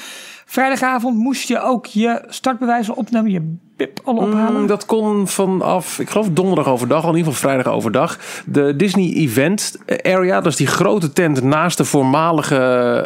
[0.45, 4.61] Vrijdagavond moest je ook je startbewijzen opnemen, je BIP al ophalen.
[4.61, 8.19] Mm, dat kon vanaf, ik geloof donderdag overdag, al in ieder geval vrijdag overdag.
[8.45, 12.55] De Disney Event Area, dat is die grote tent naast de voormalige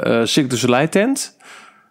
[0.04, 1.35] eh Cirque du Soleil tent.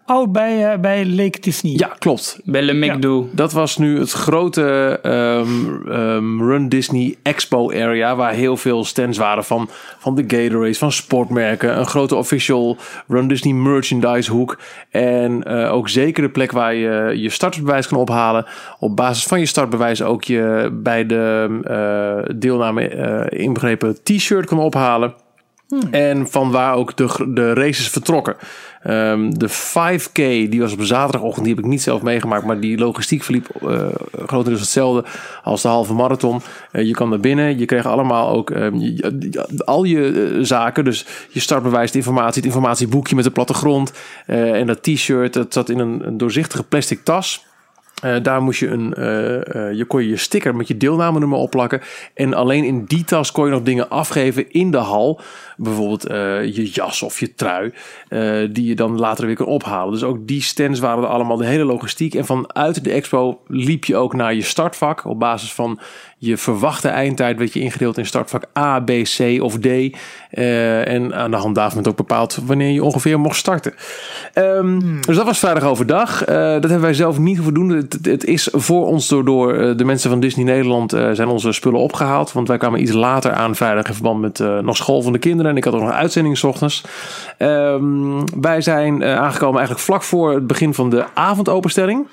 [0.06, 1.72] Oh, bij, eh, bij Lake Disney.
[1.76, 2.40] Ja, klopt.
[2.44, 3.28] Bij Le McDo.
[3.32, 8.16] Dat was nu het grote ehm, ehm, Run Disney Expo Area.
[8.16, 11.78] Waar heel veel stands waren van, van de Gatorade, van sportmerken.
[11.78, 12.76] Een grote official
[13.08, 14.58] Run Disney merchandise hoek.
[14.90, 18.46] En eh, ook zeker de plek waar je je startbewijs kan ophalen.
[18.78, 24.58] Op basis van je startbewijs ook je bij de eh, deelname eh, inbegrepen t-shirt kan
[24.58, 25.14] ophalen.
[25.90, 28.36] En van waar ook de, de races vertrokken.
[28.82, 30.14] Ehm, de 5K,
[30.50, 32.44] die was op zaterdagochtend, die heb ik niet zelf meegemaakt.
[32.44, 33.88] Maar die logistiek verliep eh
[34.26, 35.04] grotendeels hetzelfde
[35.42, 36.40] als de halve marathon.
[36.70, 38.74] Eh, je kwam naar binnen, je kreeg allemaal ook ehm,
[39.64, 40.84] al je eh, zaken.
[40.84, 43.92] Dus je startbewijs, de informatie, het informatieboekje met de plattegrond.
[44.26, 47.46] en dat t-shirt, dat zat in een, een doorzichtige plastic tas.
[48.22, 48.94] Daar moest je een,
[49.76, 51.80] je kon je je sticker met je deelnamenummer opplakken.
[52.14, 55.20] En alleen in die tas kon je nog dingen afgeven in de hal.
[55.56, 57.72] Bijvoorbeeld eh, je jas of je trui.
[58.08, 59.92] eh, die je dan later weer kan ophalen.
[59.92, 62.14] Dus ook die stands waren er allemaal, de hele logistiek.
[62.14, 65.04] En vanuit de expo liep je ook naar je startvak.
[65.04, 65.78] Op basis van
[66.18, 69.66] je verwachte eindtijd werd je ingedeeld in startvak A, B, C of D.
[70.30, 73.74] Eh, en aan de hand daarvan werd ook bepaald wanneer je ongeveer mocht starten.
[74.32, 76.24] Ehm, Dus dat was vrijdag overdag.
[76.24, 77.68] Dat hebben wij zelf niet hoeven doen.
[78.02, 82.32] Het, is voor ons door, door de mensen van Disney Nederland zijn onze spullen opgehaald.
[82.32, 85.43] Want wij kwamen iets later aan vrijdag in verband met nog school van de kinderen.
[85.46, 86.84] En ik had ook nog een uitzending 's ochtends.
[87.38, 92.06] Ehm, wij zijn eh, aangekomen eigenlijk vlak voor het begin van de avondopenstelling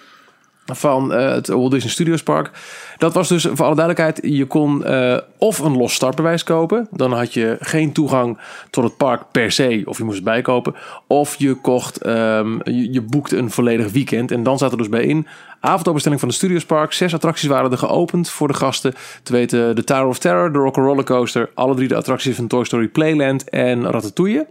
[0.66, 2.51] van eh, het Walt Disney Studios Park.
[2.97, 7.14] Dat was dus voor alle duidelijkheid, je kon eh, of een los startbewijs kopen, dan
[7.14, 8.38] had je geen toegang
[8.70, 10.76] tot het park per se, of je moest het bijkopen,
[11.07, 14.89] of je kocht, ehm, je, je boekte een volledig weekend en dan zat er dus
[14.89, 15.28] bij in
[15.62, 16.93] avondopenstelling van de Studios Park.
[16.93, 18.93] Zes attracties waren er geopend voor de gasten.
[19.24, 22.47] Te weten de Tower of Terror, de Rock Roller Coaster, alle drie de attracties van
[22.47, 24.47] Toy Story Playland en Ratatouille.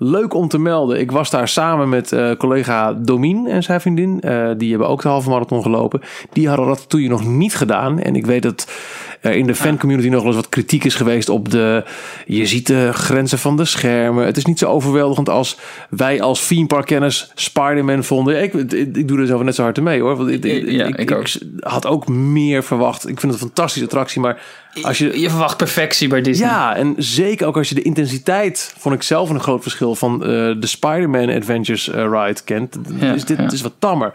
[0.00, 1.00] Leuk om te melden.
[1.00, 4.20] Ik was daar samen met eh, collega Domien en zijn vriendin.
[4.20, 6.00] Eh, die hebben ook de halve marathon gelopen.
[6.32, 8.00] Die hadden Ratatouille nog niet gedaan.
[8.00, 8.70] En ik weet dat
[9.20, 11.84] in de fancommunity nog wel eens wat kritiek is geweest op de...
[12.26, 14.26] Je ziet de grenzen van de schermen.
[14.26, 15.58] Het is niet zo overweldigend als
[15.90, 18.42] wij als themeparkkenners Spider-Man vonden.
[18.42, 20.16] Ik, ik, ik doe er zelf net zo hard mee hoor.
[20.16, 21.28] Want ik, ik, Ja, ik, ik ook.
[21.28, 23.08] ik had ook meer verwacht.
[23.08, 24.20] Ik vind het een fantastische attractie.
[24.20, 24.42] Maar
[24.82, 26.48] als je, Je verwacht perfectie bij Disney.
[26.48, 30.22] ja, en zeker ook als je de intensiteit, vond ik zelf een groot verschil van
[30.22, 32.78] eh, de Spider-Man Adventures eh, ride kent.
[33.00, 33.50] Ja, is dit ja.
[33.50, 34.12] is wat tammer.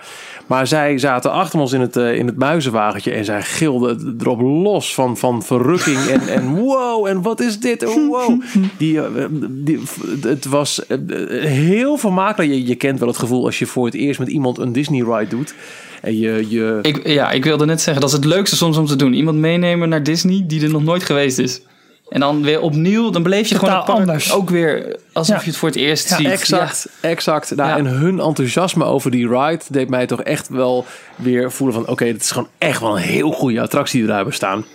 [0.48, 4.42] Maar zij zaten achter ons in het, eh, in het muizenwagentje en zij gilden erop
[4.42, 7.86] los van, van verrukking en, en wow, en wat is dit?
[7.86, 8.42] Oh, wow.
[8.78, 9.80] Die, eh, die,
[10.22, 10.98] het was eh,
[11.46, 12.52] heel vermakelijk.
[12.52, 15.02] Je, je kent wel het gevoel als je voor het eerst met iemand een Disney
[15.02, 15.54] ride doet.
[16.02, 18.86] En je, je, Ik, ja, ik wilde net zeggen, dat is het leukste soms om
[18.86, 19.14] te doen.
[19.14, 21.62] Iemand meenemen naar Disney die er nog nooit geweest is.
[22.10, 24.34] En dan weer opnieuw, dan beleef je gewoon Totaal het park anders.
[24.34, 25.42] ook weer alsof Ja.
[25.44, 26.28] je het voor het eerst Ja, ziet.
[26.28, 27.56] Exact, exact.
[27.56, 27.78] Nou, Ja.
[27.78, 30.86] En hun enthousiasme over die ride deed mij toch echt wel
[31.16, 31.88] weer voelen van...
[31.88, 34.66] oké, het is gewoon echt wel een heel goede attractie die daar hebben staan.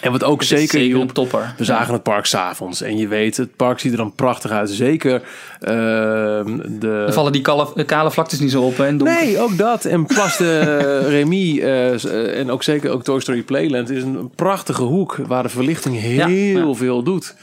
[0.00, 1.54] En wat ook zeker zeker topper.
[1.56, 2.82] we zagen het park s'avonds.
[2.82, 4.70] En je weet, het park ziet er dan prachtig uit.
[4.70, 5.22] Zeker
[5.60, 7.06] ehm, de...
[7.08, 8.76] Vallen die kale, kale vlaktes niet zo op.
[8.76, 9.24] Hè, in donker.
[9.24, 9.84] Nee, ook dat.
[9.84, 14.30] En Place de Remy eh, eh, en ook zeker ook Toy Story Playland is een
[14.34, 16.74] prachtige hoek waar de verlichting heel ja.
[16.74, 17.34] veel doet.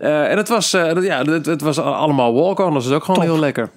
[0.00, 3.20] Eh, en het was, eh, ja, het, het was allemaal walk-on, dat is ook gewoon
[3.20, 3.30] Top.
[3.30, 3.70] heel lekker.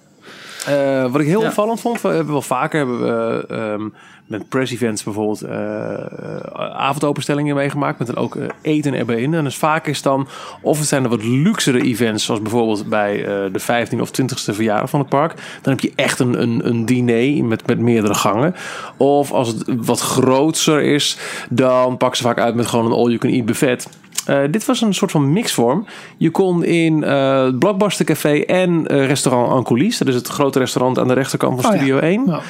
[0.66, 3.89] Eh, wat ik heel opvallend vond, we hebben wel vaker hebben we, ehm,
[4.28, 9.34] met press events bijvoorbeeld eh, eh, avondopenstellingen meegemaakt met dan ook eh, eten erbij in.
[9.34, 10.28] En dus vaak is dan,
[10.61, 13.17] of het zijn er wat luxere events, zoals bijvoorbeeld bij
[13.51, 15.34] de 15 of 20ste verjaardag van het park.
[15.61, 18.55] Dan heb je echt een, een, een diner met, met meerdere gangen.
[18.97, 21.17] Of als het wat groter is,
[21.49, 23.88] dan pakken ze vaak uit met gewoon een all-you-can-eat buffet.
[24.51, 25.86] Dit was een soort van mixvorm.
[26.17, 30.99] Je kon in het Blockbuster Café en eh, restaurant Ancolis, dat is het grote restaurant
[30.99, 31.82] aan de rechterkant van Oh ja.
[31.82, 32.41] Studio 1, Nou,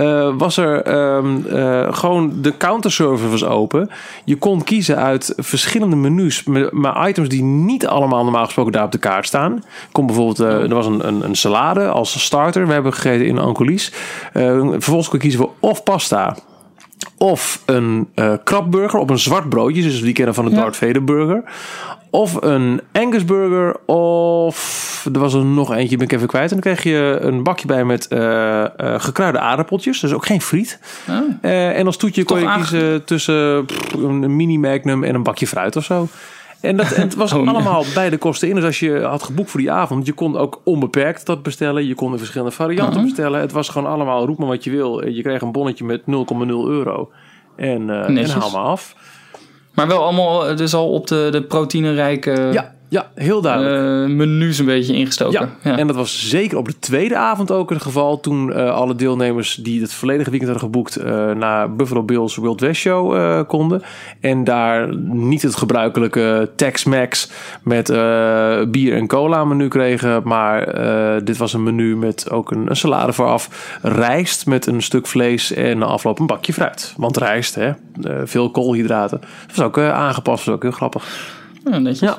[0.00, 3.90] eh, was er ehm, eh, gewoon de counterservice was open.
[4.24, 8.84] Je kon kiezen uit verschillende menus, met- maar items die niet allemaal normaal gesproken daar
[8.84, 9.62] op de kaart staan.
[9.92, 12.66] Kon bijvoorbeeld, eh, er was een, een, een salade als starter.
[12.66, 13.92] We hebben gegeten in Ancolis.
[14.32, 16.36] Vervolgens kon je kiezen voor of pasta.
[17.22, 20.56] Of een eh krabburger op een zwart broodje, dus die kennen van de Ja.
[20.56, 21.42] Darth Vader burger.
[22.10, 23.76] Of een Angus burger.
[23.86, 26.50] Of er was er nog eentje, ben ik even kwijt.
[26.52, 30.00] En dan kreeg je een bakje bij met eh, gekruide aardappeltjes.
[30.00, 30.78] Dus ook geen friet.
[31.08, 31.16] Oh.
[31.40, 35.22] Eh, en als toetje kon je aange- kiezen tussen pff, een mini magnum en een
[35.22, 36.08] bakje fruit of zo.
[36.60, 37.54] En, dat, en het was Oh, nee.
[37.54, 38.54] allemaal bij de kosten in.
[38.54, 41.86] Dus als je had geboekt voor die avond, je kon ook onbeperkt dat bestellen.
[41.86, 43.04] Je kon in verschillende varianten Mhm.
[43.04, 43.40] bestellen.
[43.40, 45.06] Het was gewoon allemaal, roep maar wat je wil.
[45.08, 47.10] Je kreeg een bonnetje met 0,0 euro.
[47.56, 48.94] En, eh en haal maar af.
[49.74, 54.08] Maar wel allemaal eh, dus al op de, de proteïnerijke Ja, ja heel duidelijk.
[54.10, 55.50] eh, menus een beetje ingestoken.
[55.62, 55.78] Ja.
[55.78, 58.20] en dat was zeker op de tweede avond ook het geval.
[58.20, 62.60] Toen eh, alle deelnemers die het volledige weekend hadden geboekt eh, naar Buffalo Bills Wild
[62.60, 63.82] West Show konden.
[64.20, 67.30] En daar niet het gebruikelijke Tex-Mex
[67.62, 67.86] met
[68.70, 70.20] bier en cola menu kregen.
[70.24, 70.64] Maar
[71.24, 73.78] dit was een menu met ook een, een salade vooraf.
[73.82, 76.94] Rijst met een stuk vlees en na afloop een bakje fruit.
[76.96, 77.72] Want rijst, hè,
[78.24, 79.20] veel koolhydraten.
[79.46, 81.38] Dat was ook aangepast, was ook heel grappig.
[81.64, 82.08] Ja, netjes.
[82.08, 82.18] Ja.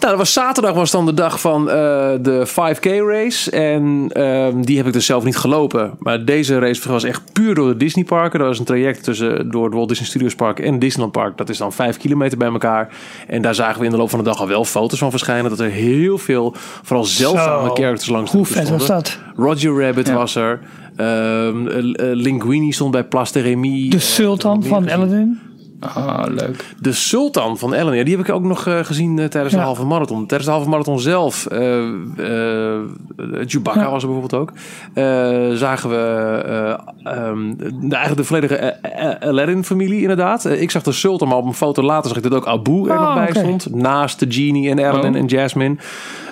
[0.00, 1.74] Nou, dat was zaterdag was dan de dag van eh,
[2.20, 3.50] de 5K race.
[3.50, 5.90] En ehm, die heb ik dus zelf niet gelopen.
[5.98, 8.38] Maar deze race was echt puur door de Disney parken.
[8.38, 11.36] Dat was een traject tussen door het Walt Disney Studios Park en Disneyland Park.
[11.36, 12.88] Dat is dan 5 kilometer bij elkaar.
[13.26, 15.50] En daar zagen we in de loop van de dag al wel foto's van verschijnen.
[15.50, 19.18] Dat er heel veel, vooral zeldzame characters langs de Hoe vet was dat?
[19.36, 20.14] Roger Rabbit Ja.
[20.14, 20.60] was er.
[20.96, 23.88] Ehm, eh, eh, Linguini stond bij Place de Remy.
[23.88, 24.90] De Eh, Sultan van.
[24.90, 25.40] Aladdin.
[25.80, 26.74] Ah, leuk.
[26.80, 29.60] De Sultan van Ellen, ja, die heb ik ook nog eh, gezien eh, tijdens de
[29.60, 30.26] halve marathon.
[30.26, 32.78] Tijdens de halve marathon zelf, eh eh,
[33.46, 33.90] Chewbacca Ja.
[33.90, 34.52] was er bijvoorbeeld ook.
[34.94, 35.96] Eh, zagen we
[36.46, 38.76] eh, ehm, de- eigenlijk de volledige
[39.20, 40.44] Aladdin-familie inderdaad.
[40.44, 42.98] Ik zag de Sultan, maar op een foto later zag ik dat ook Abu er
[42.98, 43.38] Oh, nog bij oké.
[43.38, 43.74] stond.
[43.74, 45.18] Naast de Genie en Aladdin Oh.
[45.20, 45.76] en Jasmine.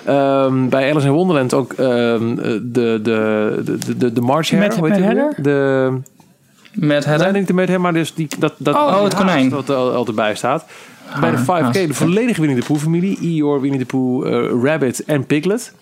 [0.05, 4.67] Ehm, bij Alice in Wonderland ook ehm, de, de, de, de, de, de March Hare,
[4.67, 4.97] Met- met?
[4.99, 5.33] Heather?
[5.41, 5.91] De...
[6.79, 7.31] Met Nee, Hedda.
[7.31, 9.49] niet de met hem, maar dus die, dat, dat Oh, oh, het konijn.
[9.49, 10.65] Dat er al- altijd bij staat.
[11.19, 13.17] Bij de Ah, 5K, haas, de volledige Winnie de Pooh familie.
[13.21, 15.73] Eeyore, Winnie de Pooh, eh, Rabbit en Piglet.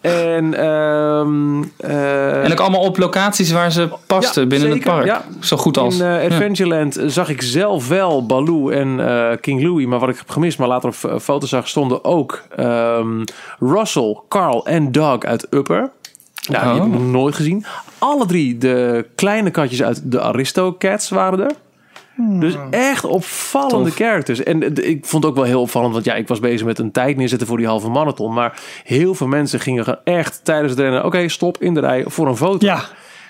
[0.00, 1.20] En, eh,
[2.44, 5.06] En ook allemaal op locaties waar ze pasten Ja, binnen zeker, het park.
[5.06, 5.24] ja.
[5.40, 5.98] Zo goed als.
[5.98, 6.20] in Ja.
[6.24, 9.00] Adventureland zag ik zelf wel Baloo en
[9.40, 9.88] King Louie.
[9.88, 13.24] Maar wat ik heb gemist, maar later op foto's zag, stonden ook ehm,
[13.60, 15.90] Russell, Carl en Doug uit Upper.
[16.48, 17.00] Nou, die heb ik Oh.
[17.00, 17.64] nog nooit gezien.
[17.98, 21.52] Alle drie de kleine katjes uit de Aristocats waren er.
[22.40, 23.94] Dus echt opvallende Tof.
[23.98, 24.42] characters.
[24.42, 26.78] En eh, ik vond het ook wel heel opvallend, want ja, ik was bezig met
[26.78, 28.32] een tijd neerzetten voor die halve marathon.
[28.32, 32.26] Maar heel veel mensen gingen echt tijdens het rennen, oké, stop in de rij voor
[32.28, 32.66] een foto.
[32.66, 32.80] Ja.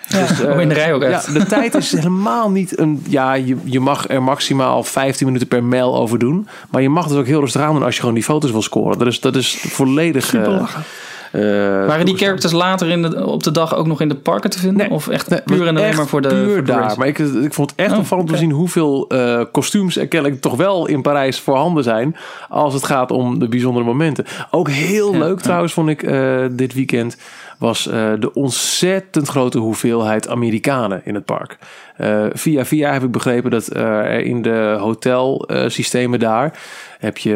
[0.08, 1.26] Dus, eh, Oh, in de rij ook echt.
[1.26, 3.04] Ja, de tijd is helemaal niet een.
[3.08, 6.48] Ja, je, je mag er maximaal 15 minuten per mijl over doen.
[6.70, 8.62] Maar je mag dus ook heel rustig aan doen als je gewoon die foto's wil
[8.62, 8.98] scoren.
[8.98, 10.24] Dat is, dat is volledig.
[10.24, 10.80] Super lachen.
[10.80, 10.86] eh,
[11.32, 14.58] Waren die characters later in de, op de dag ook nog in de parken te
[14.58, 14.76] vinden?
[14.86, 14.90] Nee.
[14.96, 16.94] of echt Nee, puur en alleen maar voor de, puur voor de daar.
[16.98, 18.38] Maar ik, ik vond het echt Oh, opvallend oké.
[18.38, 22.16] te zien hoeveel eh, kostuums er kennelijk toch wel in Parijs voorhanden zijn.
[22.48, 24.24] Als het gaat om de bijzondere momenten.
[24.50, 25.42] Ook heel Ja, leuk ja.
[25.42, 27.16] trouwens vond ik eh, dit weekend.
[27.58, 31.58] Was eh, de ontzettend grote hoeveelheid Amerikanen in het park.
[31.96, 36.58] Eh, via via heb ik begrepen dat eh, er in de hotelsystemen daar
[36.98, 37.34] heb je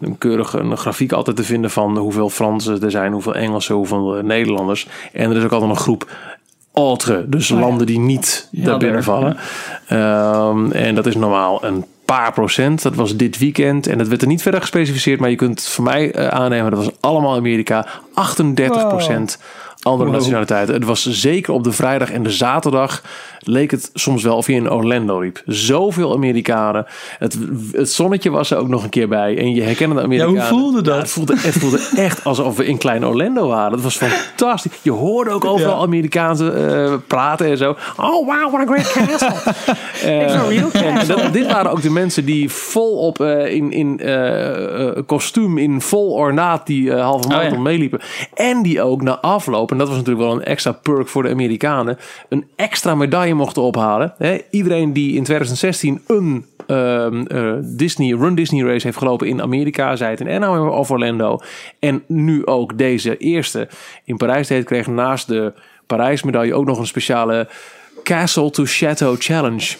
[0.00, 4.22] een keurige een grafiek altijd te vinden van hoeveel Fransen er zijn, hoeveel Engelsen, hoeveel
[4.22, 4.86] Nederlanders.
[5.12, 6.10] En er is ook altijd een groep
[6.72, 9.36] Altre, dus landen die niet daar daar, binnen vallen.
[9.86, 12.82] Ehm, en dat is normaal een paar procent.
[12.82, 15.84] Dat was dit weekend en dat werd er niet verder gespecificeerd, maar je kunt voor
[15.84, 17.86] mij eh, aannemen dat was allemaal Amerika.
[18.14, 19.38] 38 procent
[19.82, 20.74] andere nationaliteiten.
[20.74, 23.02] Het was zeker op de vrijdag en de zaterdag
[23.44, 25.42] leek het soms wel of je in Orlando liep.
[25.46, 26.86] Zoveel Amerikanen.
[27.18, 27.38] Het,
[27.72, 29.38] het zonnetje was er ook nog een keer bij.
[29.38, 30.44] En je herkende de Amerikanen.
[30.46, 30.94] voelde dat?
[30.94, 33.72] Ja, het, voelde, het voelde echt alsof we in klein Orlando waren.
[33.72, 34.72] Het was fantastisch.
[34.82, 35.82] Je hoorde ook overal Ja.
[35.82, 37.76] Amerikaanse eh, praten en zo.
[37.96, 39.52] Oh wow, what a great castle.
[40.40, 40.70] A real
[41.06, 44.00] dat- dit waren ook de mensen die volop eh in, in
[45.06, 47.62] kostuum, in vol ornaat die halve marathon ja.
[47.62, 48.00] meeliepen.
[48.34, 51.30] En die ook na afloop, en dat was natuurlijk wel een extra perk voor de
[51.30, 51.98] Amerikanen,
[52.28, 54.14] een extra medaille mochten ophalen.
[54.50, 59.96] Iedereen die in 2016 een ehm, eh, Disney, Run Disney race heeft gelopen in Amerika,
[59.96, 61.38] zei het in Anaheim of Orlando.
[61.78, 63.68] En nu ook deze eerste
[64.04, 65.52] in Parijs deed, kreeg naast de
[65.86, 67.48] Parijs medaille ook nog een speciale
[68.02, 69.76] Castle to Chateau Challenge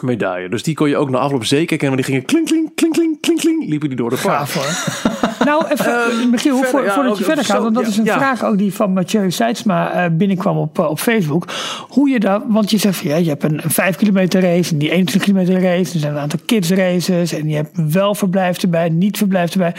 [0.00, 0.48] medaille.
[0.48, 1.96] Dus die kon je ook na afloop zeker kennen.
[1.96, 4.48] Want die gingen klink, klink, klink, klink, klink, klink, liepen die door de park.
[4.48, 5.19] Gaaf hoor.
[5.44, 7.96] nou, even, Michiel, verder, voor, ja, voordat ook- je verder gaat, want dat ja, is
[7.96, 8.16] een ja.
[8.16, 11.44] vraag ook die van Mathieu Seidsma eh, binnenkwam op, eh, op Facebook.
[11.88, 14.72] Hoe je dat, want je zegt van ja, je hebt een, een 5 kilometer race
[14.72, 15.92] en die 21 kilometer race.
[15.94, 19.74] Er zijn een aantal kids races en je hebt wel verblijf erbij, niet verblijf erbij.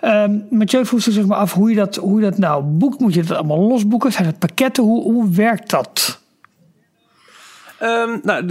[0.00, 3.00] Ehm Mathieu vroeg zich zeg maar af hoe je, dat, hoe je dat nou boekt.
[3.00, 4.12] Moet je dat allemaal losboeken?
[4.12, 4.84] Zijn het pakketten?
[4.84, 6.20] Hoe, hoe werkt dat?
[7.78, 8.50] Ehm, nou,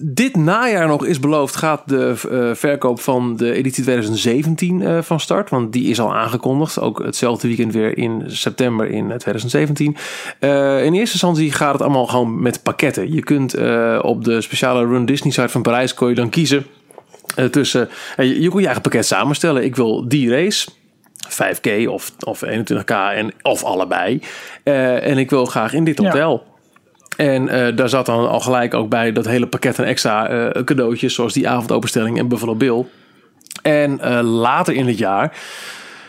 [0.00, 5.20] dit najaar nog is beloofd gaat de eh, verkoop van de editie 2017 eh, van
[5.20, 5.50] start.
[5.50, 6.80] Want die is al aangekondigd.
[6.80, 9.96] Ook hetzelfde weekend weer in september in eh, 2017.
[10.38, 13.12] Eh, in eerste instantie gaat het allemaal gewoon met pakketten.
[13.12, 13.54] Je kunt
[14.02, 16.66] op de speciale Run Disney site van Parijs kon je dan kiezen
[17.50, 17.88] tussen...
[18.16, 19.64] je, je kon je eigen pakket samenstellen.
[19.64, 20.68] Ik wil die race...
[21.24, 24.22] 5K of, of 21K en, of allebei.
[24.62, 26.40] En ik wil graag in dit Ja.
[27.16, 30.62] En eh, daar zat dan al gelijk ook bij dat hele pakket aan extra eh,
[30.64, 32.84] cadeautjes, zoals die avondopenstelling en Buffalo Bill.
[33.62, 35.32] En eh, later in het jaar,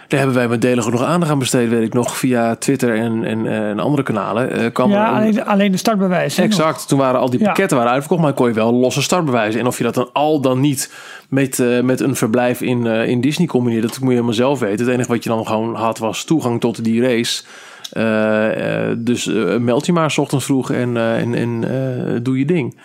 [0.08, 3.24] daar hebben wij met delen nog aandacht aan besteed, weet ik nog, via Twitter en,
[3.24, 4.72] en, en andere kanalen.
[4.72, 6.43] kwam Ja, een- alleen, alleen de nog.
[6.43, 6.88] Exact.
[6.88, 7.45] Toen waren al die Ja.
[7.45, 9.60] pakketten waren uitverkocht, maar kon je wel losse startbewijzen.
[9.60, 10.93] En of je dat dan al dan niet
[11.30, 14.86] met, met een verblijf in, in Disney combineert, dat moet je helemaal zelf weten.
[14.86, 17.43] Het enige wat je dan gewoon had was toegang tot die race.
[17.95, 22.19] Eh, eh, dus eh, meld je maar 's ochtends vroeg en, eh, en, en eh,
[22.23, 22.79] doe je ding.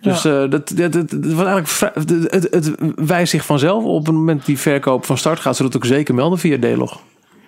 [0.00, 2.72] Dus eh, dat, dat, dat, dat was eigenlijk vrij- het, het, het
[3.06, 6.38] wijst zich vanzelf op het moment die verkoop van start gaat, zodat ook zeker melden
[6.38, 7.00] via D-log.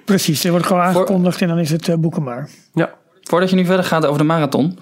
[0.05, 2.49] Precies, er wordt gewoon aangekondigd en dan is het eh, boeken maar.
[2.74, 2.90] Ja.
[3.22, 4.78] Voordat je nu verder gaat over de marathon.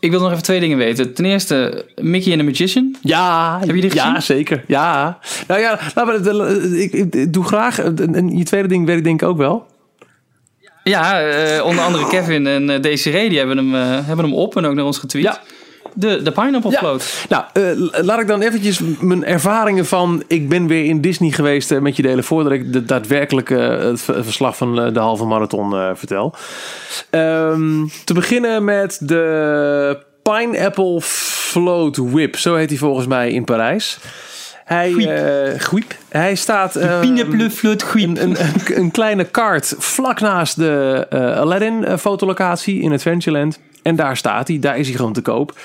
[0.00, 1.14] Ik wil nog even twee dingen weten.
[1.14, 2.96] Ten eerste, Mickey en the Magician.
[3.02, 4.22] Ja, Heb je die ja, gezien?
[4.36, 4.64] zeker.
[4.66, 5.18] Ja.
[5.48, 7.78] Nou ja, laten we, het- ik, ik, ik doe graag.
[7.78, 9.66] En en je tweede ding weet ik denk ik ook wel.
[10.84, 14.56] Ja, eh, onder andere Kevin en eh, Desiree, die hebben hem, eh, hebben hem op
[14.56, 15.22] en ook naar ons getweet.
[15.22, 15.40] Ja.
[15.94, 16.78] De, de Pineapple Ja.
[16.78, 17.26] Float.
[17.28, 17.44] Nou,
[18.04, 20.22] laat ik dan eventjes mijn ervaringen van...
[20.26, 22.24] Ik ben weer in Disney geweest met je delen...
[22.24, 26.34] voordat ik de daadwerkelijke het ver- verslag van de halve marathon vertel.
[27.10, 32.36] Ehm, te beginnen met de Pineapple Float Whip.
[32.36, 33.98] Zo heet hij volgens mij in Parijs.
[34.64, 35.94] Hij, eh Guip.
[36.08, 36.72] Hij staat...
[37.50, 38.36] Float een, een,
[38.74, 43.60] een, kleine kaart vlak naast de eh, Aladdin eh, fotolocatie in Adventureland.
[43.82, 45.58] En daar staat hij, daar is hij gewoon te koop.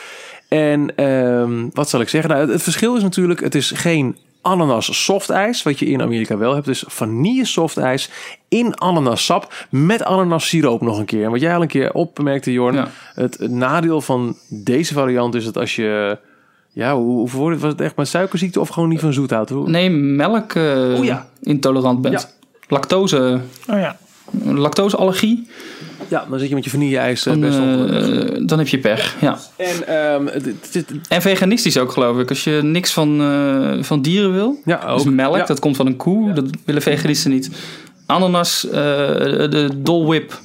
[0.48, 2.30] En ehm, wat zal ik zeggen?
[2.30, 6.38] Nou, het, het verschil is natuurlijk, het is geen ananas softijs, wat je in Amerika
[6.38, 6.66] wel hebt.
[6.66, 8.10] Dus vanille softijs
[8.48, 11.24] in ananassap met ananas siroop nog een keer.
[11.24, 12.88] En wat jij al een keer opmerkte, Jorn, Ja.
[13.14, 16.18] het nadeel van deze variant is dat als je...
[16.78, 17.62] Ja, hoe, hoe verwoord het?
[17.62, 19.50] Was het echt met suikerziekte of gewoon niet van zoet houdt?
[19.50, 21.28] Hoe- Nee, melk eh, Oh ja.
[21.42, 22.36] intolerant bent.
[22.68, 23.98] Lactose, Oh ja.
[24.44, 25.48] lactoseallergie,
[26.08, 27.88] Ja, dan zit je met je vanille-ijs eh, dan, best wel...
[27.88, 29.16] eh, dan heb je pech.
[29.22, 29.38] Ja.
[29.58, 32.30] En ehm, het, het zit- En veganistisch ook, geloof ik.
[32.30, 34.62] Als je niks van, eh, van dieren wil.
[34.66, 35.14] ja, Dus ook.
[35.14, 35.46] melk, Ja.
[35.46, 36.34] dat komt van een koe.
[36.34, 37.50] Dat willen veganisten niet.
[38.06, 40.40] Ananas, eh, de Dole Whip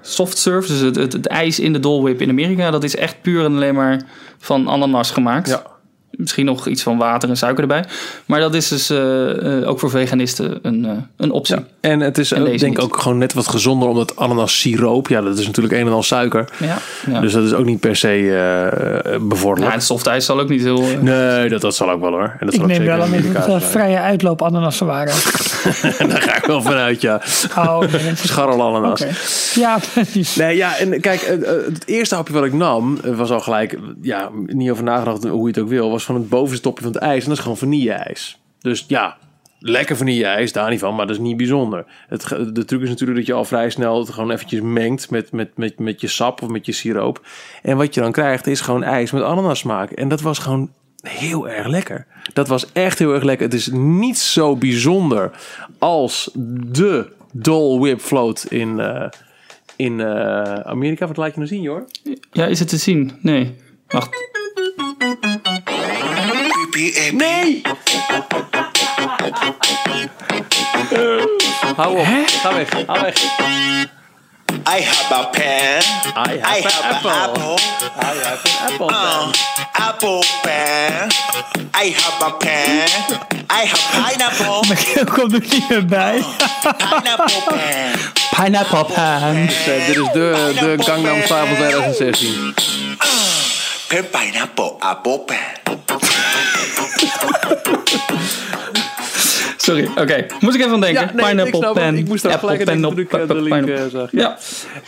[0.00, 0.68] soft serve.
[0.68, 2.70] Dus het, het, het ijs in de Dole in Amerika.
[2.70, 4.02] Dat is echt puur en alleen maar
[4.38, 5.48] van ananas gemaakt.
[5.48, 5.62] Ja.
[6.20, 7.84] Misschien nog iets van water en suiker erbij.
[8.26, 11.56] Maar dat is dus eh, eh, ook voor veganisten een, eh, een optie.
[11.56, 11.62] Ja.
[11.80, 12.78] En het is En denk niet.
[12.78, 16.02] ook gewoon net wat gezonder, omdat ananas siroop, ja, dat is natuurlijk een en al
[16.02, 16.48] suiker.
[16.58, 16.78] Ja.
[17.10, 17.20] ja.
[17.20, 19.74] Dus dat is ook niet per se eh ja, bevorderlijk.
[19.74, 20.82] het soft ijs zal ook niet heel...
[21.00, 22.36] Nee, dat, dat zal ook wel hoor.
[22.38, 25.14] En dat Ik zal ook neem zeker wel aan dat het vrije uitloop ananassen waren.
[26.08, 27.22] Daar ga ik wel vanuit, ja.
[27.56, 29.04] Oh, nee, Scharrel ananas.
[29.54, 30.36] Ja, precies.
[30.36, 31.20] Nee, ja, en kijk,
[31.70, 35.46] het eerste hapje wat ik nam, was al gelijk, ja, niet over nagedacht hoe je
[35.46, 37.22] het ook wil, was van het bovenste topje van het ijs.
[37.22, 38.40] En dat is gewoon vanille-ijs.
[38.60, 39.16] Dus ja,
[39.58, 41.84] lekker vanille-ijs, daar niet van, maar dat is niet bijzonder.
[42.08, 45.32] Het, de truc is natuurlijk dat je al vrij snel het gewoon eventjes mengt met,
[45.32, 47.26] met, met, met je sap of met je siroop.
[47.62, 49.90] En wat je dan krijgt is gewoon ijs met ananas smaak.
[49.90, 52.06] En dat was gewoon heel erg lekker.
[52.32, 53.46] Dat was echt heel erg lekker.
[53.46, 55.30] Het is niet zo bijzonder
[55.78, 59.08] als de Dole Whip Float in, eh,
[59.76, 61.06] in eh, Amerika.
[61.06, 61.88] Wat laat je nou zien, joh?
[62.32, 63.12] Ja, is het te zien?
[63.20, 63.56] Nee.
[63.88, 64.28] Wacht.
[66.80, 67.62] Nee!
[71.76, 72.06] Hou op.
[72.42, 72.68] Ga weg.
[72.86, 73.14] Ga weg.
[74.66, 75.82] I have a pen.
[76.16, 77.10] I have an apple.
[77.10, 77.58] apple.
[77.96, 78.90] I have an apple.
[78.90, 79.32] Uh,
[79.72, 81.10] apple pen.
[81.74, 82.88] I have a pen.
[83.50, 85.04] I have pineapple.
[85.14, 86.22] Komt er niet meer bij.
[86.78, 87.92] pineapple pen.
[88.36, 89.36] Pineapple pan.
[89.36, 92.54] Eh, dit is de, de Gangnam Style van 2016.
[93.88, 95.89] Pen pineapple apple pen.
[99.56, 100.26] Sorry, oké.
[100.40, 101.00] Moest ik even aan denken.
[101.00, 101.84] Ja, nee, ik Pineapple snap het.
[101.84, 101.96] pen.
[101.96, 103.74] Ik moest daar gelijk aan denken toen ik, de link, pineapple.
[103.74, 104.08] eh, zag.
[104.12, 104.38] Ja.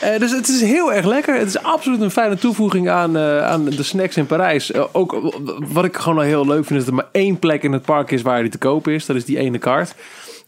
[0.00, 1.38] Eh, dus het is heel erg lekker.
[1.38, 4.74] Het is absoluut een fijne toevoeging aan, eh, aan de snacks in Parijs.
[4.92, 5.32] Ook
[5.72, 7.82] wat ik gewoon al heel leuk vind, is dat er maar één plek in het
[7.82, 9.06] park is waar die te koop is.
[9.06, 9.94] Dat is die ene kaart.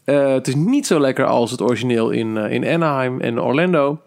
[0.05, 3.99] Het is niet zo lekker als het origineel in, in Anaheim en Orlando.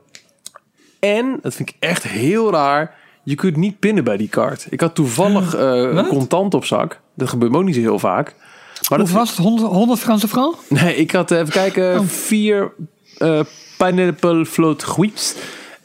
[1.00, 4.66] En, dat vind ik echt heel raar, je kunt niet pinnen bij die kaart.
[4.70, 5.56] Ik had toevallig
[6.08, 7.00] contant op zak.
[7.14, 8.34] Dat gebeurt me ook niet zo heel vaak.
[8.88, 9.38] Maar dat Hoeveel was het?
[9.38, 10.58] 100, 100 Franse francs?
[10.68, 12.08] Nee, ik had eh, even kijken.
[12.08, 12.72] Vier
[13.18, 13.40] eh
[13.78, 15.34] pineapple float guips.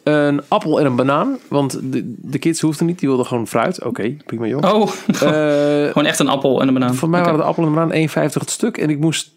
[0.04, 1.38] Een appel en een banaan.
[1.48, 3.00] Want de, de kids hoefden niet.
[3.00, 3.84] Die wilden gewoon fruit.
[3.84, 4.74] Oké, prima joh.
[4.74, 6.96] Oh, Eh, gewoon echt een appel en een banaan.
[6.96, 8.78] voor mij waren de appel en de banaan 1,50 het stuk.
[8.78, 9.32] En ik moest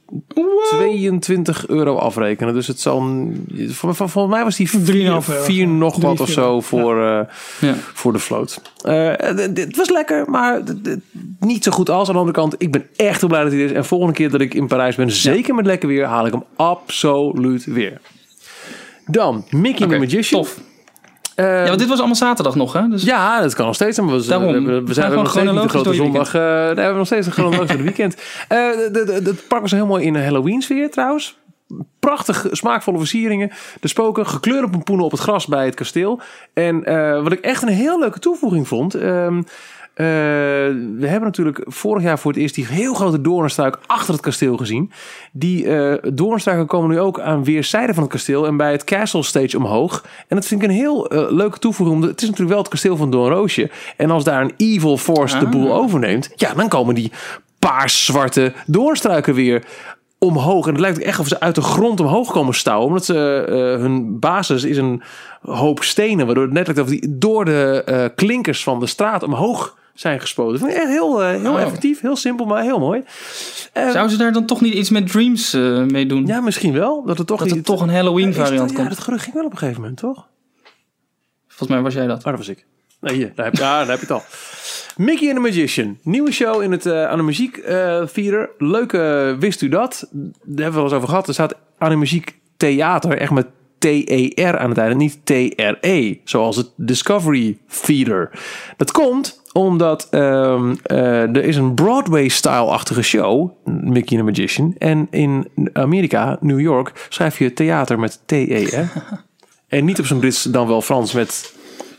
[0.71, 2.55] 22 euro afrekenen.
[2.55, 3.01] Dus het zal...
[3.01, 5.21] een- Voor, voor, voor mij was die 4, 3,5 euro.
[5.21, 7.21] vier nog Drie, wat of zo voor, eh,
[7.61, 7.75] Ja.
[7.95, 8.61] voor de float.
[8.83, 10.63] Eh, het- was lekker, maar
[11.41, 12.07] niet zo goed als.
[12.09, 13.73] Aan de andere kant, ik ben echt heel blij dat hij er is.
[13.73, 16.45] En volgende keer dat ik in Parijs ben, zeker met lekker weer, haal ik hem
[16.57, 18.01] absoluut weer.
[19.07, 20.41] Dan, Mickey Oké, the Magician.
[20.43, 20.61] tof.
[21.37, 22.89] Ja, want dit was allemaal zaterdag nog, hè?
[22.89, 23.99] Dus ja, dat kan nog steeds.
[24.01, 24.65] Maar we, Daarom.
[24.85, 26.35] we, zijn we nog steeds niet de grote zondag.
[26.35, 28.17] eh, nee, we hebben nog steeds een chronologisch door weekend.
[28.49, 28.59] Eh,
[29.25, 31.39] Het park was heel mooi in een Halloween sfeer trouwens.
[32.01, 33.51] Prachtig smaakvolle versieringen.
[33.81, 36.21] De spoken, gekleurde pompoenen op het gras bij het kasteel.
[36.55, 38.95] En eh, wat ik echt een heel leuke toevoeging vond.
[38.95, 39.43] ehm,
[39.97, 40.05] eh,
[40.97, 44.57] we hebben natuurlijk vorig jaar voor het eerst die heel grote doornstruik achter het kasteel
[44.57, 44.93] gezien.
[45.33, 49.23] Die eh doornstruiken komen nu ook aan weerszijden van het kasteel en bij het Castle
[49.23, 50.05] Stage omhoog.
[50.29, 52.03] En dat vind ik een heel eh, leuke toevoeging.
[52.03, 53.71] Het is natuurlijk wel het kasteel van Doornroosje.
[53.97, 57.13] En als daar een evil force de boel overneemt, ja, dan komen die
[57.59, 59.65] paars-zwarte doornstruiken weer
[60.19, 60.67] omhoog.
[60.67, 62.87] En het lijkt echt of ze uit de grond omhoog komen stouwen.
[62.87, 63.15] Omdat ze,
[63.81, 65.03] hun basis is een
[65.43, 66.27] hoop stenen.
[66.27, 70.59] Waardoor het net lijkt of die door de klinkers van de straat omhoog zijn gespoten.
[70.59, 71.61] Vind ik echt heel, eh, heel Oh.
[71.61, 72.01] effectief.
[72.01, 73.03] Heel simpel, maar heel mooi.
[73.73, 76.27] Eh, Zouden ze daar dan toch niet iets met Dreams eh mee doen?
[76.27, 77.05] ja, misschien wel.
[77.07, 78.89] Dat het toch, dat er toch een Halloween het- variant Ja, komt.
[78.89, 80.27] dat gerucht ging wel op een gegeven moment, toch?
[81.49, 82.19] Volgens mij was jij dat.
[82.19, 82.65] Oh, dat was ik.
[83.01, 84.23] Nee, hier, daar heb, ja, daar heb je het al.
[84.97, 85.99] Mickey and the Magician.
[86.03, 88.51] Nieuwe show in het, eh, aan de muziek eh theater.
[88.59, 90.09] Leuke, wist u dat?
[90.13, 91.29] Daar hebben we wel eens over gehad.
[91.29, 93.47] Er staat aan de muziek theater echt met
[93.79, 94.95] T-E-R aan het einde.
[94.95, 96.17] Niet T-R-E.
[96.25, 98.31] Zoals het Discovery Theater.
[98.77, 103.51] Dat komt omdat ehm, eh, er is een Broadway-style-achtige show.
[103.65, 104.75] Mickey and the Magician.
[104.79, 108.93] En in Amerika, New York, schrijf je theater met T-E-R.
[109.77, 111.55] en niet op zijn Brits dan wel Frans met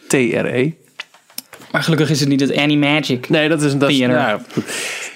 [0.07, 0.73] T-R-E.
[1.71, 3.29] Maar gelukkig is het niet het Annie Magic.
[3.29, 3.73] Nee, dat is...
[3.87, 4.63] Ja, goed.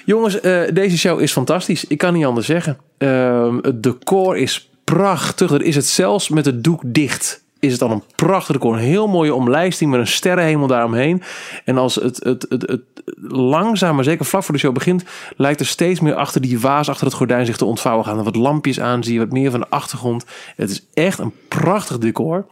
[0.04, 1.84] Jongens, eh, deze show is fantastisch.
[1.84, 2.78] Ik kan niet anders zeggen.
[2.98, 5.50] Ehm, het decor is prachtig.
[5.50, 7.41] Er is het zelfs met het doek dicht.
[7.62, 8.74] Is het al een prachtig decor.
[8.74, 11.22] Een heel mooie omlijsting met een sterrenhemel daaromheen.
[11.64, 12.82] En als het, het, het, het
[13.28, 15.04] langzaam, maar zeker vlak voor de show begint...
[15.36, 18.04] lijkt er steeds meer achter die vaas, achter het gordijn zich te ontvouwen.
[18.04, 20.24] Gaan er wat lampjes aan, zie je wat meer van de achtergrond.
[20.56, 22.46] Het is echt een prachtig decor.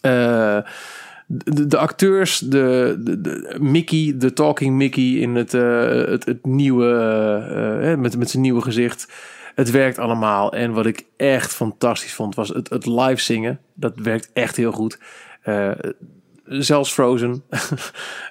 [0.00, 0.58] Eh,
[1.26, 6.86] de, de acteurs, de, de, Mickey, de Talking Mickey in het, eh, het, nieuwe,
[7.82, 9.08] eh, met, met zijn nieuwe gezicht.
[9.54, 10.52] Het werkt allemaal.
[10.52, 13.60] En wat ik echt fantastisch vond, was het, het live zingen.
[13.74, 14.98] Dat werkt echt heel goed.
[15.42, 15.70] Eh,
[16.44, 17.42] zelfs Frozen.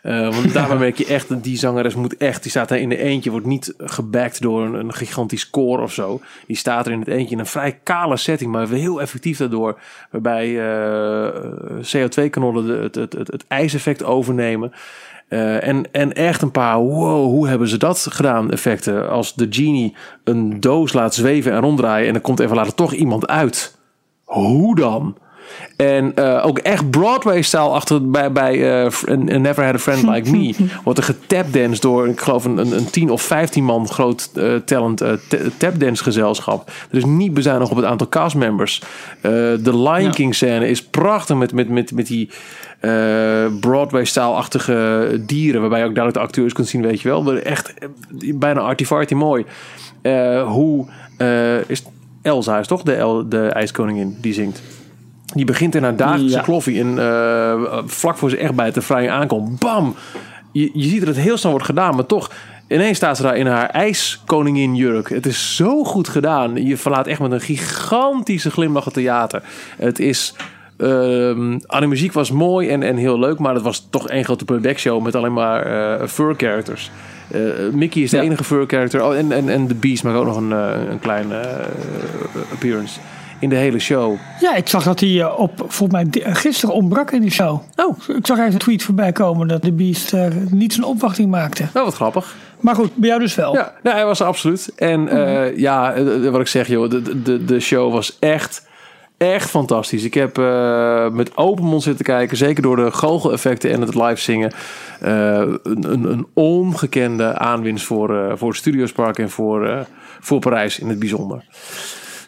[0.03, 2.41] Eh, want daarbij merk je echt dat die zangeres moet echt...
[2.41, 5.93] Die staat daar in de eentje, wordt niet gebackt door een, een gigantisch koor of
[5.93, 6.21] zo.
[6.47, 9.79] Die staat er in het eentje in een vrij kale setting, maar heel effectief daardoor.
[10.11, 11.41] Waarbij eh,
[11.81, 14.71] CO2-kanonnen de- het, het, het, het ijseffect overnemen.
[15.27, 19.09] Eh, en, en echt een paar, wow, hoe hebben ze dat gedaan effecten.
[19.09, 22.07] Als de genie een doos laat zweven en ronddraaien...
[22.07, 23.77] en er komt even later toch iemand uit.
[24.23, 25.17] Hoe dan?
[25.77, 30.55] En eh, ook echt Broadway-style achter bij, bij een Never Had a Friend Like Me.
[30.83, 34.29] Wordt er getapdanced door, ik geloof, een, een, een 10 of 15 man groot
[34.65, 35.17] talent ta-
[35.57, 36.71] tapdance gezelschap.
[36.91, 38.81] Er is niet bezuinigd op het aantal castmembers.
[39.21, 40.11] De Lion.
[40.11, 42.29] King scène is prachtig met, met, met, met die
[42.83, 45.61] eh, Broadway-style-achtige dieren.
[45.61, 47.37] Waarbij je ook duidelijk de acteurs kunt zien, weet je wel.
[47.37, 47.87] Echt eh,
[48.35, 49.45] bijna arty-farty mooi.
[50.01, 50.85] Eh, hoe
[51.67, 51.83] is
[52.21, 54.61] Elsa is toch de, El, de ijskoningin die zingt?
[55.33, 56.43] Die begint in haar dagelijkse Ja.
[56.43, 56.79] kloffie.
[56.79, 56.95] En
[57.85, 59.59] vlak voor ze echt bij het vrije aankomt.
[59.59, 59.95] Bam!
[60.51, 61.95] Je, je ziet dat het heel snel wordt gedaan.
[61.95, 62.31] Maar toch,
[62.67, 65.09] ineens staat ze daar in haar ijskoningin jurk.
[65.09, 66.65] Het is zo goed gedaan.
[66.65, 69.43] Je verlaat echt met een gigantische glimlach het theater.
[69.77, 70.35] Het is...
[70.77, 73.39] ehm aan de muziek was mooi en, en heel leuk.
[73.39, 75.65] Maar het was toch één grote playback show met alleen maar
[75.99, 76.91] eh, fur characters.
[77.31, 77.39] Eh,
[77.71, 78.23] Mickey is de Ja.
[78.23, 79.03] enige fur character.
[79.05, 81.41] Oh, en, en, en de Beast maakt ook nog een, eh, een kleine
[82.51, 82.99] appearance
[83.39, 84.15] in de hele show.
[84.39, 87.61] Ja, ik zag dat hij op, volgens mij gisteren ontbrak in die show.
[87.75, 87.97] Oh.
[88.17, 90.13] Ik zag even een tweet voorbij komen dat de Beast
[90.49, 91.65] niet zijn opwachting maakte.
[91.73, 92.35] Nou, wat grappig.
[92.59, 93.53] Maar goed, bij jou dus wel.
[93.53, 94.71] Ja, nou, hij was er absoluut.
[94.75, 95.93] En eh, ja,
[96.31, 98.67] wat ik zeg, joh, de, de, de show was echt,
[99.17, 100.03] echt fantastisch.
[100.03, 104.21] Ik heb eh, met open mond zitten kijken, zeker door de goocheleffecten en het live
[104.21, 104.51] zingen.
[104.99, 109.87] Eh, een, een, een ongekende aanwinst voor, eh, voor het Studiospark en voor,
[110.19, 111.45] voor Parijs in het bijzonder.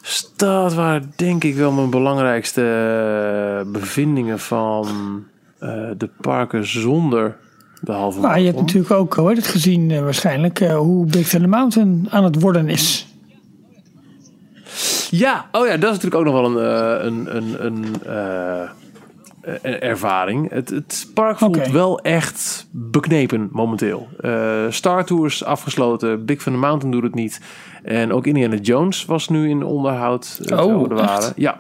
[0.02, 4.88] Dus dat waren denk ik wel mijn belangrijkste bevindingen van
[5.98, 7.38] de parken zonder
[7.82, 12.08] de halve Maar je hebt natuurlijk ook hoor, het gezien waarschijnlijk hoe Big Thunder Mountain
[12.10, 13.15] aan het worden is.
[15.12, 18.70] Ja, oh ja, dat is natuurlijk ook nog wel een, eh, een, een, een, eh,
[19.62, 20.50] een ervaring.
[20.52, 24.08] Het, het park voelt wel echt beknepen momenteel.
[24.20, 24.32] Eh,
[24.70, 27.42] Star Tours afgesloten, Big Thunder Mountain doet het niet.
[27.84, 30.40] En ook Indiana Jones was nu in onderhoud.
[30.54, 31.34] Oh, er waren.
[31.36, 31.60] Ja,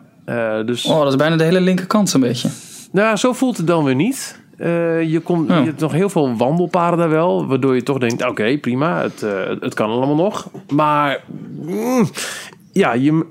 [0.63, 2.49] dus Oh, dat is bijna de hele linkerkant zo'n beetje.
[2.91, 4.43] nou, zo voelt het dan weer niet.
[4.57, 5.57] Je, komt, Oh.
[5.57, 7.47] je hebt nog heel veel wandelpaden daar wel.
[7.47, 9.01] Waardoor je toch denkt, oké, prima.
[9.01, 9.25] Het,
[9.59, 10.49] het kan allemaal nog.
[10.69, 11.23] Maar
[11.61, 12.09] mm,
[12.77, 13.25] ja, je,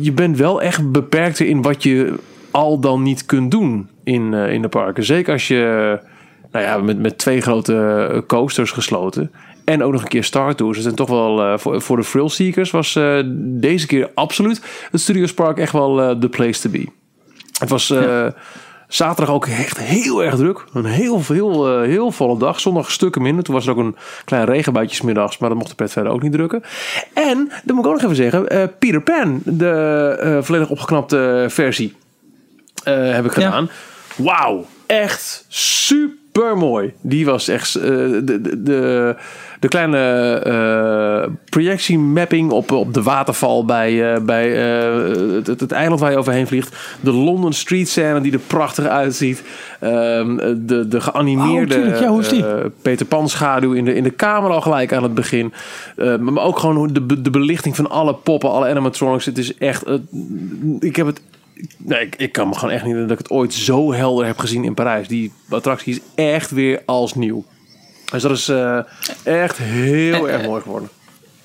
[0.00, 2.14] je bent wel echt beperkter in wat je
[2.50, 5.04] al dan niet kunt doen in, eh, in de parken.
[5.04, 5.98] Zeker als je
[6.50, 9.30] nou ja, met, met twee grote eh, coasters gesloten.
[9.64, 10.76] En ook nog een keer Star Tours.
[10.76, 12.98] Het zijn toch wel eh, voor, voor de thrill seekers was
[13.34, 16.86] deze keer absoluut het Studios Park echt wel the place to be.
[17.58, 17.94] Het was
[18.94, 20.64] zaterdag ook echt heel erg druk.
[20.74, 22.60] Een heel, heel, eh, heel volle dag.
[22.60, 23.44] Zondag stukken minder.
[23.44, 25.38] Toen was er ook een klein regenbuitje 's middags.
[25.38, 26.62] Maar dat mocht de pet verder ook niet drukken.
[27.14, 28.48] En, dat moet ik ook nog even zeggen.
[28.48, 31.96] eh, Peter Pan, de eh, volledig opgeknapte versie,
[32.84, 33.44] heb ik Ja.
[33.46, 33.70] gedaan.
[34.16, 36.16] Wauw, echt super
[36.56, 36.92] mooi.
[37.00, 39.16] Die was echt eh, de, de, de,
[39.60, 39.98] de kleine
[40.44, 46.16] eh projectiemapping op, op de waterval bij, eh, bij het, het, het eiland waar je
[46.16, 46.76] overheen vliegt.
[47.00, 49.42] De London Street scène die er prachtig uitziet.
[49.80, 50.36] Ehm,
[50.66, 52.00] de, de geanimeerde Oh, tuurlijk.
[52.00, 52.44] Ja, hoe is die?
[52.82, 55.52] Peter Pan schaduw in de, in de kamer al gelijk aan het begin.
[55.96, 59.24] Eh, maar ook gewoon de, de belichting van alle poppen, alle animatronics.
[59.24, 59.84] Het is echt...
[60.80, 61.20] ik heb het...
[61.76, 64.38] Nee, ik, ik kan me gewoon echt niet dat ik het ooit zo helder heb
[64.38, 65.08] gezien in Parijs.
[65.08, 67.44] Die attractie is echt weer als nieuw.
[68.12, 68.78] Dus dat is eh,
[69.22, 70.88] echt heel erg mooi geworden.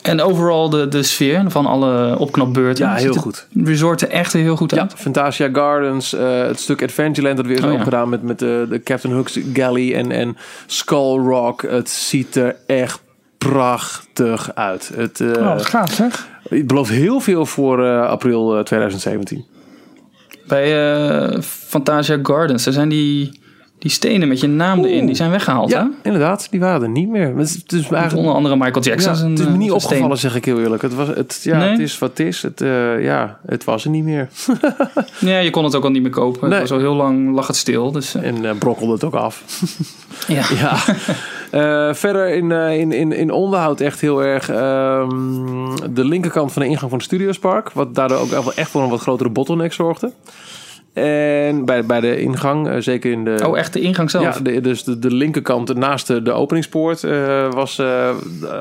[0.01, 2.85] En overal de, de sfeer van alle opknapbeurten.
[2.85, 3.47] Ja, heel goed.
[3.63, 4.93] resort er echt heel goed Ja, uit.
[4.95, 7.75] Fantasia Gardens, eh, het stuk Adventureland dat weer is Oh, ja.
[7.77, 11.61] opgedaan met, met de, de Captain Hook's Galley en, en Skull Rock.
[11.61, 13.01] Het ziet er echt
[13.37, 14.91] prachtig uit.
[14.95, 16.27] Het, eh, Oh, gaaf zeg.
[16.49, 19.45] het belooft heel veel voor eh, april eh, 2017.
[20.47, 23.39] Bij eh, Fantasia Gardens, er zijn die,
[23.85, 25.05] die stenen met je naam erin.
[25.05, 25.79] Die zijn weggehaald, hè?
[25.79, 27.37] Ja, inderdaad, die waren er niet meer.
[27.37, 29.13] Het is, het is eigenlijk Onder andere Michael Jackson.
[29.13, 30.81] ja, het is me eh, niet zijn opgevallen, zeg ik heel eerlijk.
[30.81, 31.69] Het, was, het, ja, Nee?
[31.69, 32.41] het is wat het is.
[32.41, 34.29] Het, eh, ja, het was er niet meer.
[35.19, 36.49] Ja, je kon het ook al niet meer kopen.
[36.49, 36.59] Nee.
[36.59, 37.91] Het was al heel lang lag het stil.
[37.91, 39.43] Dus, eh, En eh, brokkelde het ook af.
[40.27, 40.43] ja.
[40.59, 40.75] Ja.
[41.51, 46.61] Eh, verder in, eh, in, in, in onderhoud echt heel erg ehm, de linkerkant van
[46.61, 47.71] de ingang van het Studiospark.
[47.71, 50.11] Wat daardoor ook echt voor een wat grotere bottleneck zorgde.
[50.95, 53.43] En bij, bij de ingang, eh, zeker in de...
[53.47, 54.23] Oh, echt de ingang zelf?
[54.23, 58.09] Ja, de, dus de, de linkerkant naast de, de openingspoort eh, was eh,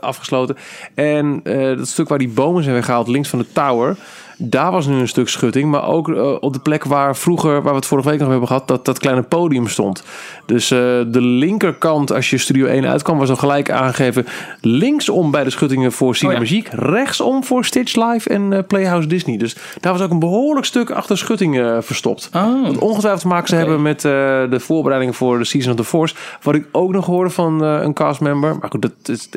[0.00, 0.56] afgesloten.
[0.94, 1.40] En
[1.76, 3.96] dat stuk waar die bomen zijn weggehaald, links van de tower...
[4.38, 7.72] Daar was nu een stuk schutting, maar ook eh, op de plek waar vroeger, waar
[7.72, 10.04] we het vorige week nog hebben gehad, dat, dat kleine podium stond.
[10.46, 14.26] Dus eh, de linkerkant, als je Studio 1 uitkwam, was al gelijk aangegeven.
[14.60, 16.40] Linksom bij de schuttingen voor Cine Oh ja.
[16.42, 19.36] Muziek, rechtsom voor Stitch Live en eh, Playhouse Disney.
[19.36, 22.30] Dus daar was ook een behoorlijk stuk achter schuttingen verstopt.
[22.34, 25.84] Oh, Wat ongetwijfeld te maken ze hebben met de voorbereidingen voor de Season of the
[25.84, 26.14] Force.
[26.42, 28.56] Wat ik ook nog hoorde van een castmember.
[28.60, 29.28] Maar goed, dat is,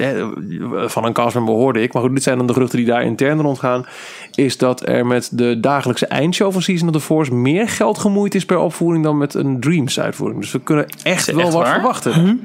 [0.86, 1.94] van een castmember hoorde ik.
[1.94, 3.86] Maar goed, dit zijn dan de geruchten die daar intern rondgaan.
[4.36, 8.36] Is dat er met de dagelijkse eindshow van Season of the Force meer geld gemoeid
[8.36, 10.42] is per opvoering dan met een Dreams uitvoering.
[10.42, 11.74] Dus we kunnen echt wel echt wat waar?
[11.74, 12.42] verwachten.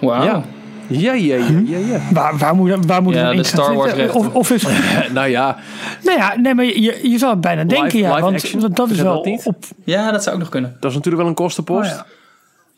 [0.00, 0.24] wauw.
[0.24, 0.42] Ja.
[0.88, 2.00] Ja, ja, ja, ja, ja.
[2.12, 4.12] Waar, waar moet, waar moet Ja, de in Star Wars.
[4.12, 4.62] Of, of is,
[5.14, 5.56] nou ja,
[6.02, 8.08] nou ja, nee, maar je, je zou het bijna denken, ja.
[8.10, 8.60] live Want action?
[8.60, 9.46] dat- dat is wel dat niet?
[9.46, 9.64] op...
[9.84, 10.76] Ja, dat zou ook nog kunnen.
[10.80, 11.90] dat is natuurlijk wel een kostenpost.
[11.90, 12.06] Oh ja.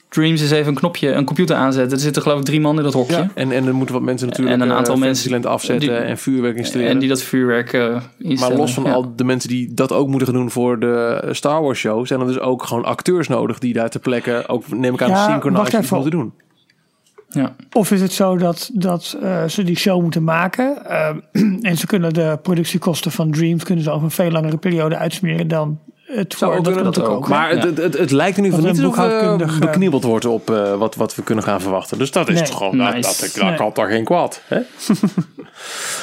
[0.08, 1.92] Dreams eens even een knopje, een computer aanzetten.
[1.96, 3.16] Er zitten geloof ik drie man in dat hokje.
[3.16, 5.88] Ja, en, en er moeten wat mensen natuurlijk En een aantal eh, mensen Fantasyland afzetten
[5.88, 6.92] die- en vuurwerk installeren.
[6.92, 8.52] En die dat vuurwerk eh instellen.
[8.52, 8.92] maar los van Ja.
[8.92, 12.20] al de mensen die dat ook moeten gaan doen voor de Star Wars show, zijn
[12.20, 15.40] er dus ook gewoon acteurs nodig die daar ter plekke ook neem ik aan Ja,
[15.42, 15.86] even.
[15.96, 16.32] moeten doen.
[17.30, 17.54] Ja.
[17.72, 21.08] Of is het zo dat, dat eh, ze die show moeten maken eh,
[21.70, 25.48] en ze kunnen de productiekosten van Dreams kunnen ze over een veel langere periode uitsmeren
[25.48, 25.78] dan
[26.08, 27.16] het Zou ook dat kunnen, kan dat ook.
[27.16, 27.28] ook.
[27.28, 27.54] Maar Ja.
[27.56, 30.50] het, het, het, het lijkt er nu van niet eh, boekhoudkundig, eh, beknibbeld wordt op
[30.50, 31.98] eh, wat, wat we kunnen gaan verwachten.
[31.98, 32.44] Dus dat is Nee.
[32.48, 33.20] toch gewoon, dat, Nice.
[33.20, 33.54] dat, dat Nee.
[33.54, 34.40] kan toch geen kwaad.
[34.46, 34.58] Hè?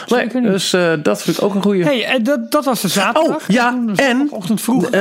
[0.16, 1.84] nee, dus eh, dat vind ik ook een goede.
[1.84, 3.36] Hey, en dat, dat was de zaterdag.
[3.36, 4.86] Oh, ja, en- ochtend vroeg.
[4.86, 4.92] Eh,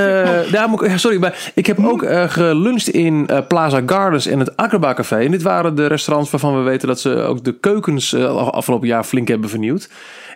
[0.52, 4.26] daar moet ik, ja, sorry, maar ik heb ook eh, geluncht in eh, Plaza Gardens
[4.26, 5.16] en het Agraba Café.
[5.24, 8.88] En dit waren de restaurants waarvan we weten dat ze ook de keukens eh, afgelopen
[8.88, 9.88] jaar flink hebben vernieuwd.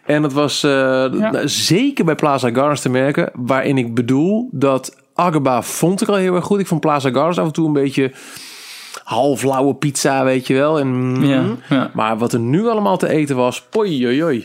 [0.09, 0.71] En dat was eh,
[1.05, 6.15] nou, zeker bij Plaza Gardens te merken, waarin ik bedoel dat Agraba vond ik al
[6.15, 6.61] heel erg goed.
[6.61, 8.13] Ik vond Plaza Gardens af en toe een beetje
[9.05, 10.79] halflauwe pizza, weet je wel.
[10.79, 11.91] En, Ja, ja.
[11.95, 13.67] Maar wat er nu allemaal te eten was,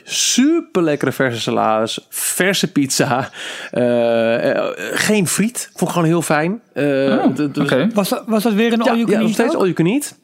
[0.03, 3.30] super lekkere verse salades, verse pizza,
[3.72, 6.61] eh, eh, geen friet, vond ik gewoon heel fijn.
[6.73, 9.61] Eh, Oh, was- dat, was dat weer een all you ja, nog steeds ook?
[9.61, 10.15] all you can eat.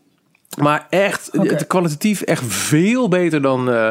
[0.57, 3.87] Maar echt, het kwalitatief echt veel beter dan, eh,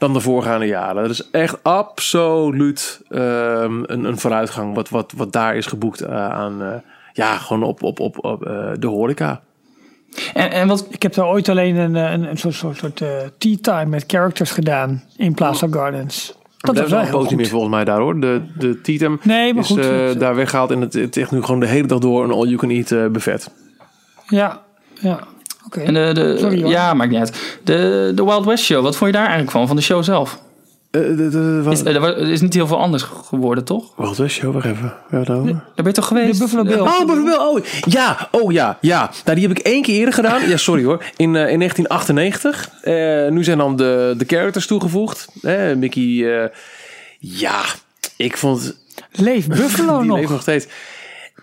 [0.00, 1.02] dan de voorgaande jaren.
[1.02, 6.30] Dat is echt absoluut ehm, een, een vooruitgang wat, wat, wat daar is geboekt eh,
[6.30, 6.74] aan, eh,
[7.12, 9.40] ja, gewoon op, op, op, op eh, de horeca.
[10.34, 13.02] En, en wat, Ik heb daar ooit alleen een, een, een soort, soort, soort
[13.38, 16.34] tea time met characters gedaan in Plaza Gardens.
[16.60, 18.20] Dat is wel een heel poot niet meer volgens mij daar hoor.
[18.20, 21.60] De, de Titem Nee, is goed, daar weggehaald en het, het is echt nu gewoon
[21.60, 23.50] de hele dag door een all-you-can-eat eh, buffet.
[24.26, 24.60] Ja,
[24.94, 25.20] ja.
[25.70, 27.58] En de, de, Sorry, ja, maakt niet uit.
[27.64, 30.40] De, de Wild West Show, wat vond je daar eigenlijk van, van de show zelf?
[30.90, 33.92] Eh, de, de, wat, Is, er wa- er is niet heel veel anders geworden, toch?
[33.96, 34.92] Wacht eens, joh, wacht even.
[35.12, 35.24] Over?
[35.24, 35.42] Daar
[35.74, 36.38] ben je toch De geweest?
[36.38, 36.78] Buffalo Bill.
[36.80, 39.10] Oh, bijvoorbeeld, oh, ja, oh ja, ja.
[39.24, 40.48] Nou, die heb ik één keer eerder gedaan.
[40.48, 41.04] Ja, sorry hoor.
[41.16, 42.70] In, eh, in 1998.
[42.82, 45.28] Eh, nu zijn dan de, de characters toegevoegd.
[45.42, 46.48] Eh, Mickey, eh,
[47.18, 47.60] ja,
[48.16, 48.78] ik vond...
[49.12, 50.16] Leef Buffalo die nog.
[50.18, 50.66] leeft nog steeds.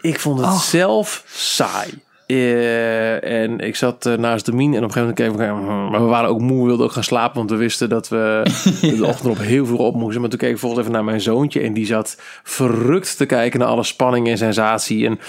[0.02, 0.60] Ik vond het Oh.
[0.60, 1.90] zelf saai.
[2.28, 5.68] Eh, en ik zat eh, naast de mine en op een gegeven moment keek ik,
[5.68, 8.08] hmm, maar we waren ook moe, we wilden ook gaan slapen, want we wisten dat
[8.08, 8.42] we
[8.98, 10.22] de ochtend op heel veel op moesten.
[10.22, 13.60] Maar toen keek ik volgens even naar mijn zoontje en die zat verrukt te kijken
[13.60, 15.06] naar alle spanning en sensatie.
[15.06, 15.20] En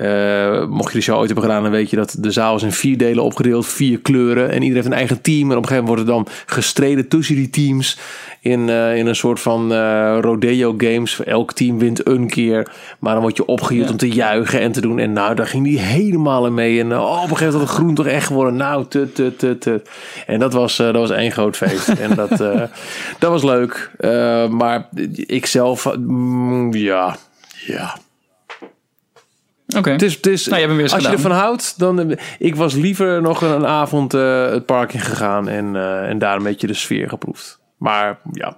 [0.00, 2.62] eh, mocht je de show ooit hebben gedaan, dan weet je dat de zaal is
[2.62, 4.44] in vier delen opgedeeld, vier kleuren.
[4.44, 5.50] En iedereen heeft een eigen team.
[5.50, 7.98] En op een gegeven moment wordt er dan gestreden tussen die teams
[8.40, 11.20] in, eh, in een soort van eh, rodeo games.
[11.24, 13.88] Elk team wint een keer, maar dan word je Ja.
[13.90, 14.98] om te juichen en te doen.
[14.98, 16.80] En nou, daar ging die helemaal in mee.
[16.80, 18.56] En eh, oh, op een gegeven moment had het groen toch echt geworden.
[18.56, 19.90] Nou, tut, tut, tut, tut.
[20.26, 21.88] En dat was, dat was één groot feest.
[22.04, 22.62] en dat, eh,
[23.18, 23.90] dat was leuk.
[23.98, 27.16] Eh, maar ik zelf, mm, ja,
[27.66, 27.96] ja.
[29.76, 29.90] Oké.
[29.90, 32.16] Het is, het is, Nou, je weer als je ervan houdt, dan...
[32.38, 36.18] Ik was liever nog een, een avond eh, het park in gegaan en, eh, en
[36.18, 37.58] daar een beetje de sfeer geproefd.
[37.78, 38.56] Maar ja,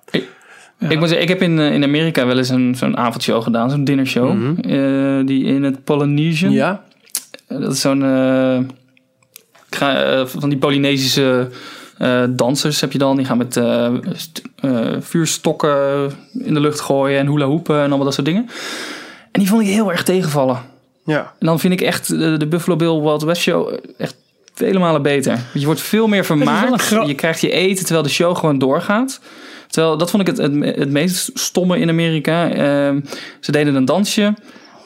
[0.89, 3.71] Ik moet zeggen, ik heb in, eh, in Amerika wel eens een, zo'n avondshow gedaan,
[3.71, 4.31] zo'n dinnershow.
[5.21, 6.53] eh, die in het Polynesian.
[6.53, 6.83] Ja,
[7.49, 8.03] Dat is zo'n...
[9.71, 9.77] ik
[10.25, 11.49] van die Polynesische
[12.31, 13.17] dansers heb je dan.
[13.17, 13.61] Die gaan met
[14.13, 14.43] st-
[15.01, 18.47] vuurstokken in de lucht gooien en hula hoepen en allemaal dat soort dingen.
[19.33, 20.59] En die vond ik heel erg tegenvallen.
[21.05, 21.33] Ja.
[21.39, 24.17] En dan vind ik echt de, de Buffalo Bill Wild West Show echt
[24.55, 25.33] vele malen beter.
[25.33, 26.89] Want je wordt veel meer vermaakt.
[26.89, 29.21] Je krijgt je eten terwijl de show gewoon doorgaat.
[29.69, 32.51] Terwijl, dat vond ik het, het, het meest stomme in Amerika.
[32.51, 33.01] Ehm,
[33.41, 34.35] ze deden een dansje.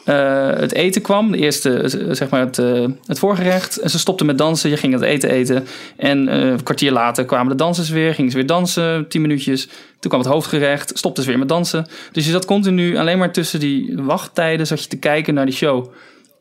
[0.07, 3.77] Eh, het eten kwam, de eerste, eh, zeg maar het, eh, het voorgerecht.
[3.77, 5.66] En ze stopten met dansen, je ging het eten eten.
[5.97, 9.66] En eh, een kwartier later kwamen de dansers weer, gingen ze weer dansen, tien minuutjes.
[10.01, 11.87] Toen kwam het hoofdgerecht, stopten ze weer met dansen.
[12.12, 15.55] Dus je zat continu alleen maar tussen die wachttijden, zat je te kijken naar die
[15.55, 15.93] show.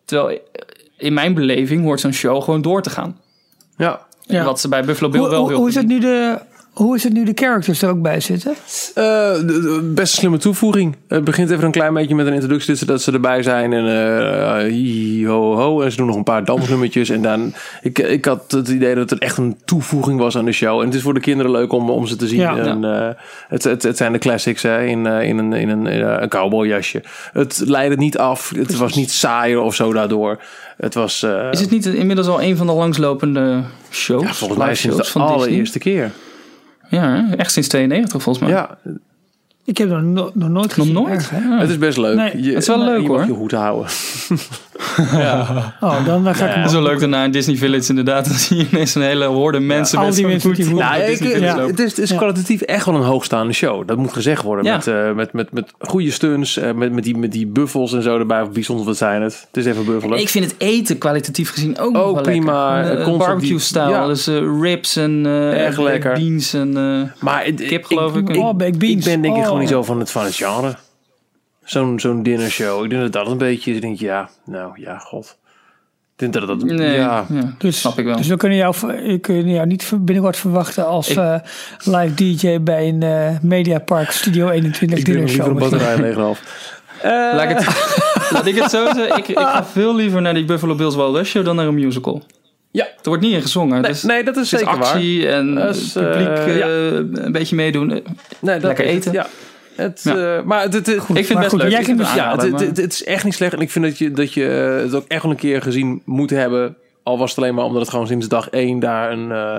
[0.05, 0.39] Terwijl
[0.97, 3.19] in mijn beleving hoort zo'n show gewoon door te gaan.
[3.77, 4.05] ja.
[4.27, 4.43] Ja.
[4.43, 6.39] Wat ze bij Buffalo Bill Hoe, wel hoe, heel hoe is het nu de,
[6.75, 8.55] hoe is het nu de characters er ook bij zitten?
[8.93, 9.31] Eh,
[9.83, 10.95] best een slimme toevoeging.
[11.07, 13.73] Het begint even een klein beetje met een introductie dus dat ze erbij zijn.
[13.73, 15.81] En eh hi, ho, ho.
[15.81, 17.09] En ze doen nog een paar dansnummertjes.
[17.09, 20.51] En dan, ik, ik had het idee dat het echt een toevoeging was aan de
[20.51, 20.79] show.
[20.79, 22.39] En het is voor de kinderen leuk om, om ze te zien.
[22.39, 22.57] Ja.
[22.57, 23.09] en, eh,
[23.47, 27.03] het, het, het zijn de classics hè, in, in een, in een, eh, een cowboyjasje.
[27.33, 28.51] Het leidde niet af.
[28.55, 30.41] Het was niet saaier of zo daardoor.
[30.77, 31.23] Het was...
[31.23, 33.61] eh, Is het niet inmiddels al een van de langslopende
[33.91, 34.23] shows?
[34.23, 36.11] ja, volgens mij sinds shows de allereerste keer.
[36.89, 38.53] Ja, echt sinds 92 volgens mij.
[38.53, 38.77] Ja,
[39.65, 40.93] Ik heb er no- nog nooit gezien.
[40.93, 41.09] nooit?
[41.09, 41.57] Erg, hè?
[41.59, 42.15] Het is best leuk.
[42.15, 43.25] Nee, je, het is wel leuk, je hoor.
[43.25, 43.87] je hoed houden.
[45.79, 48.25] Oh, dan, dan ga ik hem Het is wel leuk daarna in Disney Village inderdaad.
[48.29, 50.73] Dan zie je ineens een hele horde mensen al met die zo'n mensen met die
[50.75, 51.07] Nou, ik,
[51.69, 52.15] het, is, het is Ja.
[52.17, 53.87] kwalitatief echt wel een hoogstaande show.
[53.87, 54.65] Dat moet gezegd worden.
[54.65, 54.75] Ja.
[54.75, 58.01] Met, eh, met, met, met goede stunts, eh, met, met, die, met die buffels en
[58.01, 58.41] zo erbij.
[58.41, 59.45] Of bijzonder wat zijn het.
[59.47, 60.19] Het is even buffelen.
[60.19, 62.75] Ik vind het eten kwalitatief gezien ook, nog Ook wel prima.
[62.75, 62.91] lekker.
[62.91, 63.89] Eh, constant barbecue die- style.
[63.89, 64.07] ja.
[64.07, 66.13] Dus eh, ribs en eh, Erg lekker.
[66.13, 66.77] beans en...
[66.77, 68.29] eh, maar kip, geloof ik.
[68.35, 69.05] Oh, baked beans.
[69.05, 69.54] Ik ben denk ik Oh.
[69.55, 70.75] Gewoon niet zo van het, van het genre.
[71.63, 72.83] Zo'n zo'n dinnershow.
[72.83, 73.75] Ik denk dat dat een beetje is.
[73.75, 75.37] Ik denk, ja, nou ja, god.
[76.17, 76.63] Ik denk dat dat...
[76.63, 77.25] nee, ja.
[77.29, 77.53] ja.
[77.57, 78.15] Dus, Snap ik wel.
[78.15, 81.35] Dus we kunnen jou, we kunnen jou niet binnenkort verwachten als Ik- eh,
[81.83, 85.47] live DJ bij een eh Mediapark Studio 21 Ik denk dinner liever show.
[85.47, 85.97] een misschien.
[85.97, 86.63] batterij 9,5.
[87.35, 89.17] Laat, ik het, laat ik het zo zeggen.
[89.17, 91.73] Ik, ik ga veel liever naar die Buffalo Bills Wild West show dan naar een
[91.73, 92.23] musical.
[92.71, 92.83] Ja.
[92.85, 93.81] Er wordt niet in gezongen.
[93.81, 94.75] Nee, dus nee, dat is zeker waar.
[94.75, 96.65] actie en is, publiek eh, ja.
[96.67, 97.87] eh, een beetje meedoen.
[97.87, 98.03] Nee,
[98.41, 99.11] dat Lekker het, eten.
[99.11, 99.27] Ja.
[99.75, 100.37] Het, Ja.
[100.37, 101.71] eh, maar het, het, ik vind het best goed, leuk.
[101.71, 103.53] jij dus- Ja, het, het, maar- het- het is echt niet slecht.
[103.53, 104.47] En ik vind dat je, dat je
[104.77, 106.77] eh, het ook echt wel een keer gezien moet hebben.
[107.03, 109.57] Al was het alleen maar omdat het gewoon sinds dag één daar een, eh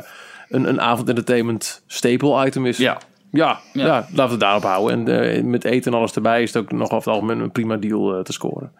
[0.48, 2.76] een, een avondentertainment staple item is.
[2.76, 2.98] Ja.
[3.30, 3.86] Ja, ja.
[3.86, 3.92] Ja.
[3.94, 5.06] laten we het daarop houden.
[5.08, 7.52] En eh, met eten en alles erbij is het ook nog over het algemeen een
[7.52, 8.72] prima deal eh, te scoren.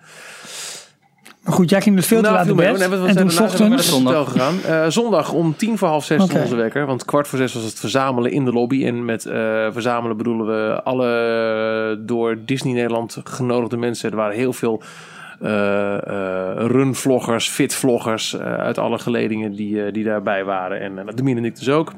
[1.47, 2.89] Maar goed, jij ging dus veel te laat viel naar bed.
[2.90, 3.90] Nee, En toen ochtends...
[3.90, 4.55] hotel gegaan.
[4.62, 6.86] Eh, zondag om tien voor half zes stond onze wekker.
[6.86, 8.86] Want kwart voor zes was het verzamelen in de lobby.
[8.86, 14.10] En met eh, verzamelen bedoelen we alle door Disney Nederland genodigde mensen.
[14.10, 14.82] Er waren heel veel
[15.40, 15.97] eh
[16.56, 20.81] runvloggers, fitvloggers uit alle geledingen die, die daarbij waren.
[20.81, 21.93] En uh, Domien en ik dus ook.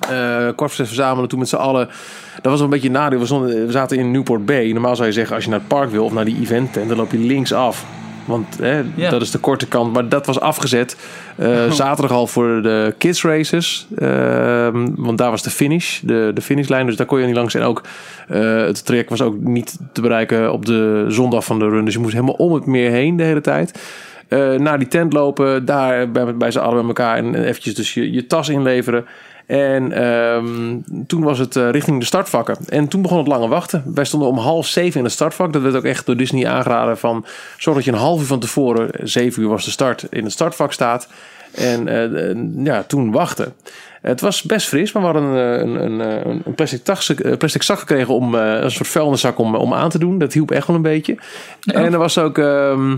[0.00, 1.86] Kwart voor zes verzamelen toen met z'n allen.
[2.34, 3.18] Dat was wel een beetje een nadeel.
[3.18, 4.72] We, stonden- we zaten in Newport Bay.
[4.72, 6.88] Normaal zou je zeggen, als je naar het park wil of naar die event tent,
[6.88, 7.84] dan loop je links af.
[8.30, 9.92] Want hè, dat is de korte kant.
[9.92, 10.96] Maar dat was afgezet.
[11.36, 13.86] eh, Zaterdag al voor de kids races.
[13.96, 16.00] Ehm, want daar was de finish.
[16.00, 16.86] De, de finishlijn.
[16.86, 17.54] Dus daar kon je niet langs.
[17.54, 17.82] En ook
[18.28, 21.84] eh, het traject was ook niet te bereiken op de zondag van de run.
[21.84, 23.80] Dus je moest helemaal om het meer heen de hele tijd.
[24.28, 25.64] Eh, naar die tent lopen.
[25.64, 27.16] Daar bij, bij z'n allen bij elkaar.
[27.16, 29.04] En eventjes dus je, je tas inleveren.
[29.50, 32.56] En ehm, toen was het eh, richting de startvakken.
[32.68, 33.82] En toen begon het lange wachten.
[33.94, 35.52] Wij stonden om half zeven in het startvak.
[35.52, 37.24] Dat werd ook echt door Disney aangeraden van...
[37.58, 40.32] zorg dat je een half uur van tevoren, zeven uur was de start, in het
[40.32, 41.08] startvak staat.
[41.54, 43.54] En eh, eh, ja, toen wachten.
[44.00, 47.62] Het was best fris, maar we hadden een, een, een, een plastic, tas, eh, plastic
[47.62, 50.18] zak gekregen om eh, een soort vuilniszak om, om aan te doen.
[50.18, 51.18] Dat hielp echt wel een beetje.
[51.64, 52.38] En er was ook...
[52.38, 52.96] ehm,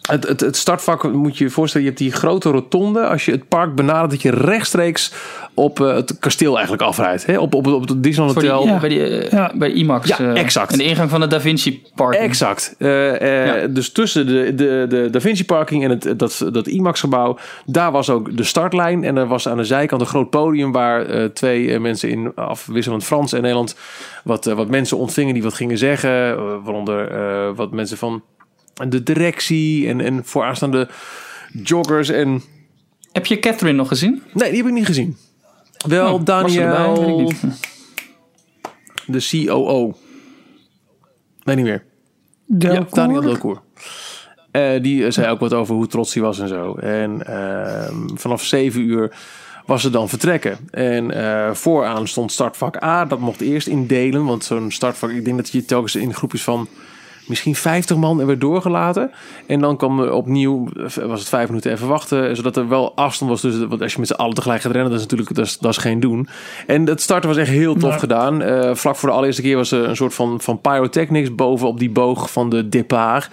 [0.00, 3.06] het, het, het startvak moet je je voorstellen, je hebt die grote rotonde.
[3.06, 5.12] Als je het park benadert, dat je rechtstreeks
[5.54, 7.26] op eh, het kasteel eigenlijk afrijdt.
[7.26, 7.38] Hè?
[7.38, 8.66] Op, op, op het Disneyland die, Hotel.
[8.72, 8.78] Ja.
[8.78, 9.52] bij, die, eh, Ja.
[9.54, 10.08] bij IMAX.
[10.08, 10.72] Ja, eh, exact.
[10.72, 12.14] En de ingang van de Da Vinci Park.
[12.14, 12.74] Exact.
[12.78, 13.66] Eh, eh, Ja.
[13.66, 17.92] Dus tussen de, de, de Da Vinci parking en het, dat, dat IMAX gebouw, daar
[17.92, 19.04] was ook de startlijn.
[19.04, 23.04] En er was aan de zijkant een groot podium waar eh, twee mensen in afwisselend
[23.04, 23.76] Frans en Nederland
[24.24, 26.36] wat, wat mensen ontvingen die wat gingen zeggen.
[26.62, 28.22] waaronder eh, wat mensen van
[28.88, 30.88] de directie en, en vooraanstaande
[31.62, 32.42] joggers en...
[33.12, 34.22] Heb je Catherine nog gezien?
[34.32, 35.16] Nee, die heb ik niet gezien.
[35.86, 36.24] Wel Oh, erbij?
[36.24, 37.32] Daniel,
[39.06, 39.96] de COO.
[41.42, 41.84] Nee, niet meer.
[42.58, 42.86] Ja.
[42.90, 43.60] Daniel Delcourt.
[44.50, 46.74] Eh, die eh, zei ook wat over hoe trots hij was en zo.
[46.74, 49.16] En ehm, vanaf 7 uur
[49.66, 50.58] was ze dan vertrekken.
[50.70, 53.04] En eh, vooraan stond startvak A.
[53.04, 54.24] Dat mocht eerst indelen.
[54.24, 56.68] Want zo'n startvak, ik denk dat je telkens in groepjes van
[57.30, 59.10] misschien 50 man er werd doorgelaten.
[59.46, 60.68] En dan kwam er opnieuw,
[61.06, 62.36] was het vijf minuten even wachten.
[62.36, 64.90] Zodat er wel afstand was tussen, want als je met z'n allen tegelijk gaat rennen,
[64.90, 66.28] dat is natuurlijk dat is, dat is geen doen.
[66.66, 68.42] En het starten was echt heel tof gedaan.
[68.42, 71.78] Eh, vlak voor de allereerste keer was er een soort van, van pyrotechnics boven op
[71.78, 73.28] die boog van de départ.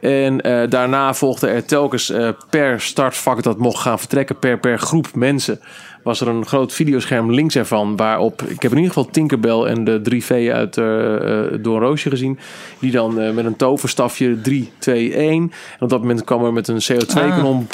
[0.00, 4.78] En eh, daarna volgde er telkens eh, per startvak dat mocht gaan vertrekken, per, per
[4.78, 5.60] groep mensen,
[6.02, 7.96] was er een groot videoscherm links ervan.
[7.96, 11.76] Waarop, ik heb in ieder geval Tinkerbell en de drie veeën uit eh, eh, Door
[11.76, 12.38] een Roosje gezien.
[12.78, 15.42] Die dan eh, met een toverstafje 3, 2, 1.
[15.42, 15.50] En
[15.80, 17.66] op dat moment kwam er met een CO2-kanon,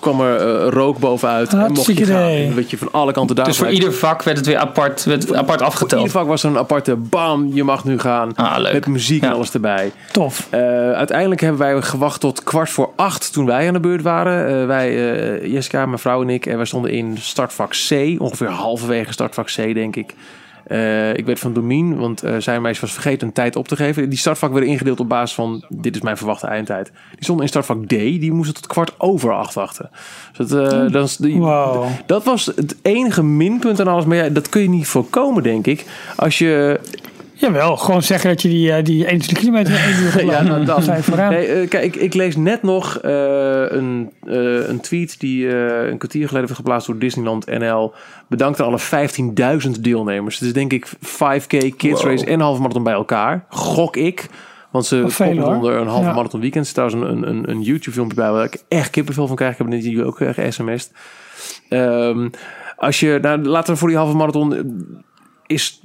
[0.00, 1.52] kwam er eh, rook bovenuit.
[1.52, 2.54] en mocht je gaan.
[2.54, 3.44] werd je van alle kanten daar.
[3.44, 6.00] Dus voor ieder vak werd het weer apart, werd apart Voor afgeteld.
[6.00, 8.34] ieder vak was er een aparte bam, je mag nu gaan.
[8.34, 8.72] Ah, leuk.
[8.72, 9.92] Met muziek en alles erbij.
[10.12, 10.46] Tof.
[10.50, 10.60] Eh,
[10.92, 14.60] uiteindelijk hebben wij gewacht tot kwart voor acht toen wij aan de beurt waren.
[14.60, 16.46] Eh, wij, eh, Jessica, mijn vrouw en ik.
[16.46, 18.20] En wij stonden in startvak C.
[18.20, 20.14] Ongeveer halverwege startvak C, denk ik.
[20.66, 23.76] Eh, ik weet van Domien, want eh, zijn meisje was vergeten een tijd op te
[23.76, 24.08] geven.
[24.08, 26.86] Die startvak werden ingedeeld op basis van, dit is mijn verwachte eindtijd.
[26.86, 29.90] Die stonden in startvak D, die moesten tot kwart over acht wachten.
[30.36, 31.86] Dus dat, eh, dat, is die, Wow.
[32.06, 34.04] dat was het enige minpunt aan alles.
[34.04, 35.84] Maar ja, dat kun je niet voorkomen, denk ik.
[36.16, 36.80] Als je
[37.38, 40.24] Jawel, gewoon zeggen dat je die, eh, die 21 kilometer in uur.
[40.32, 40.84] Ja, nou, dat.
[40.84, 41.32] zijn vooraan.
[41.32, 43.10] Nee, eh, kijk, ik, ik lees net nog eh,
[43.68, 47.92] een, eh, een tweet die eh, een kwartier geleden werd geplaatst door Disneyland NL.
[48.28, 48.78] Bedankt aan alle
[49.66, 50.38] 15.000 deelnemers.
[50.38, 51.46] Het is denk ik 5K
[51.76, 52.10] Kids Wow.
[52.10, 53.44] Race en halve marathon bij elkaar.
[53.48, 54.26] Gok ik.
[54.70, 55.54] Want ze hoor.
[55.54, 56.14] onder een halve Ja.
[56.14, 56.64] marathon weekend.
[56.76, 59.52] Er is trouwens een, een, een YouTube filmpje bij waar ik echt kippenvel van krijg.
[59.52, 60.92] Ik heb net jullie ook uh, sms'd.
[61.68, 62.28] Ehm,
[62.76, 64.54] als je, nou, laten we voor die halve marathon
[65.46, 65.80] is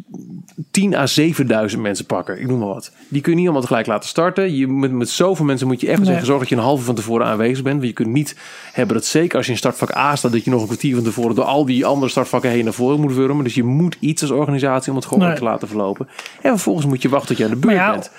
[0.71, 2.39] 10 à 7000 mensen pakken.
[2.39, 2.91] Ik noem maar wat.
[3.07, 4.55] Die kun je niet allemaal tegelijk laten starten.
[4.55, 6.05] Je moet, met zoveel mensen moet je echt Nee.
[6.05, 7.75] zeggen zorgen dat je een halve van tevoren aanwezig bent.
[7.75, 8.35] Want je kunt niet
[8.73, 10.31] hebben dat zeker als je in startvak A staat...
[10.31, 12.99] dat je nog een kwartier van tevoren door al die andere startvakken heen naar voren
[12.99, 13.43] moet wurmen.
[13.43, 15.37] Dus je moet iets als organisatie om het gewoon Nee.
[15.37, 16.07] te laten verlopen.
[16.41, 18.11] En vervolgens moet je wachten tot je aan de beurt Maar ja, bent.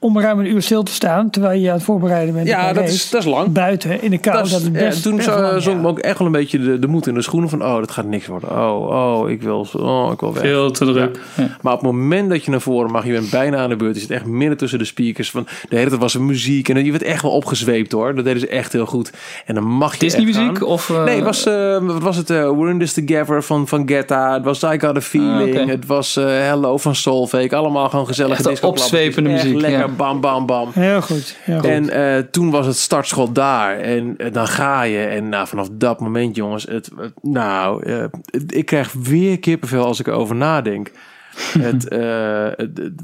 [0.00, 2.46] Om ruim een uur stil te staan terwijl je aan het voorbereiden bent.
[2.46, 2.94] Ja, dat race.
[2.94, 3.52] is, dat is lang.
[3.52, 4.36] Buiten in de kou.
[4.42, 5.82] Dat, Dat is- ja, best, toen best zo- lang, zonk ja.
[5.82, 7.64] me ook echt wel een beetje de, de moed in de schoenen van...
[7.64, 8.50] oh, dat gaat niks worden.
[8.50, 8.88] Oh,
[9.20, 10.42] oh, ik wil, oh, ik wil weg.
[10.42, 11.20] Veel te druk.
[11.36, 11.56] Ja.
[11.62, 13.94] Maar op het moment dat je naar voren mag, je bent bijna aan de beurt.
[13.94, 15.30] Je zit echt midden tussen de speakers.
[15.30, 16.68] Van, de hele tijd was er muziek.
[16.68, 18.14] En je werd echt wel opgezweept hoor.
[18.14, 19.12] Dat deden ze echt heel goed.
[19.46, 20.90] En dan mag je Disney muziek of...
[20.90, 22.30] eh, Nee, het was, eh, wat was het?
[22.30, 24.32] eh, We're in this together van, van Guetta.
[24.34, 25.58] Het was I Got a Feeling.
[25.58, 25.66] Ah.
[25.66, 27.56] Het was eh, Hello van Soulfake.
[27.56, 28.98] Allemaal gewoon gezellige Echt discoklappertjes.
[28.98, 30.70] opzwepende muziek, Lekker bam, bam, bam.
[30.72, 31.36] Heel goed.
[31.40, 31.68] Heel goed.
[31.68, 33.78] En eh, toen was het startschot daar.
[33.78, 34.98] En eh, dan ga je.
[34.98, 36.64] En nou, vanaf dat moment, jongens.
[36.64, 40.90] Het, het- nou, eh, het- ik krijg weer kippenvel als ik erover nadenk.
[41.58, 43.02] het, eh, het- het-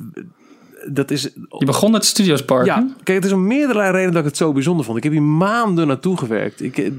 [0.94, 1.22] dat is.
[1.58, 4.52] Je begon met Studiospark, Ja, kijk, het is om meerdere redenen dat ik het zo
[4.52, 4.96] bijzonder vond.
[4.96, 6.62] Ik heb hier maanden naartoe gewerkt.
[6.62, 6.90] Ik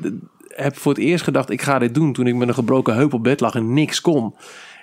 [0.48, 3.14] heb voor het eerst gedacht, ik ga dit doen toen ik met een gebroken heup
[3.14, 4.36] op bed lag en niks kon.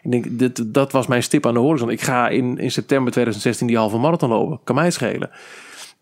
[0.02, 1.90] Ik denk, dit, dat was mijn stip aan de horizon.
[1.90, 4.60] Ik ga in, in september 2016 die halve marathon lopen.
[4.64, 5.30] Kan mij schelen.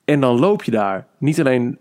[0.05, 1.07] En dan loop je daar.
[1.19, 1.79] Niet alleen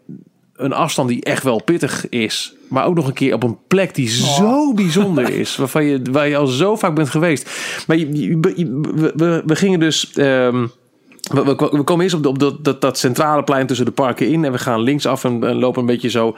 [0.55, 2.53] een afstand die echt wel pittig is.
[2.69, 5.55] Maar ook nog een keer op een plek die zo bijzonder is.
[5.55, 7.49] Waarvan je, waar je al zo vaak bent geweest.
[7.87, 10.11] Maar je, je- je- we, we, we gingen dus...
[10.13, 10.67] ehm,
[11.31, 13.91] we, we, we komen eerst op, de- op dat, dat, dat centrale plein tussen de
[13.91, 14.45] parken in.
[14.45, 16.35] En we gaan linksaf en, en lopen een beetje zo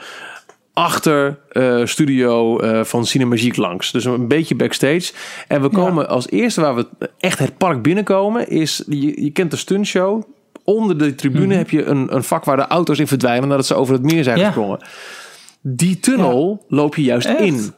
[0.72, 3.92] achter eh, studio eh, van Cinemagique langs.
[3.92, 5.12] Dus een beetje backstage.
[5.48, 6.86] En we komen als eerste waar we
[7.18, 8.48] echt het park binnenkomen...
[8.48, 10.22] is, je, je kent de stuntshow.
[10.64, 13.48] Onder de tribune heb je een, een vak waar de auto's in verdwijnen...
[13.48, 14.44] nadat ze over het meer zijn Ja.
[14.44, 14.78] gesprongen.
[15.60, 17.40] Die tunnel loop je juist Echt?
[17.40, 17.72] in.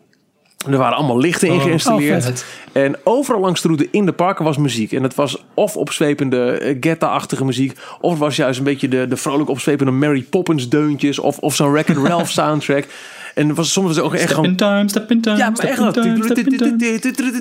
[0.71, 2.25] Er waren allemaal lichten in Oh, geïnstalleerd.
[2.25, 2.45] vet.
[2.73, 4.93] En overal langs de route in de parken was muziek.
[4.93, 7.79] En het was of opzwepende eh, Guetta-achtige muziek.
[8.01, 11.19] Of het was juist een beetje de, de vrolijk opzwepende Mary Poppins deuntjes.
[11.19, 12.87] Of, of zo'n Wreck-It Ralph soundtrack.
[13.35, 14.51] En was soms ook echt Step gewoon...
[14.51, 15.95] in time, step in time, Ja, maar echt dat.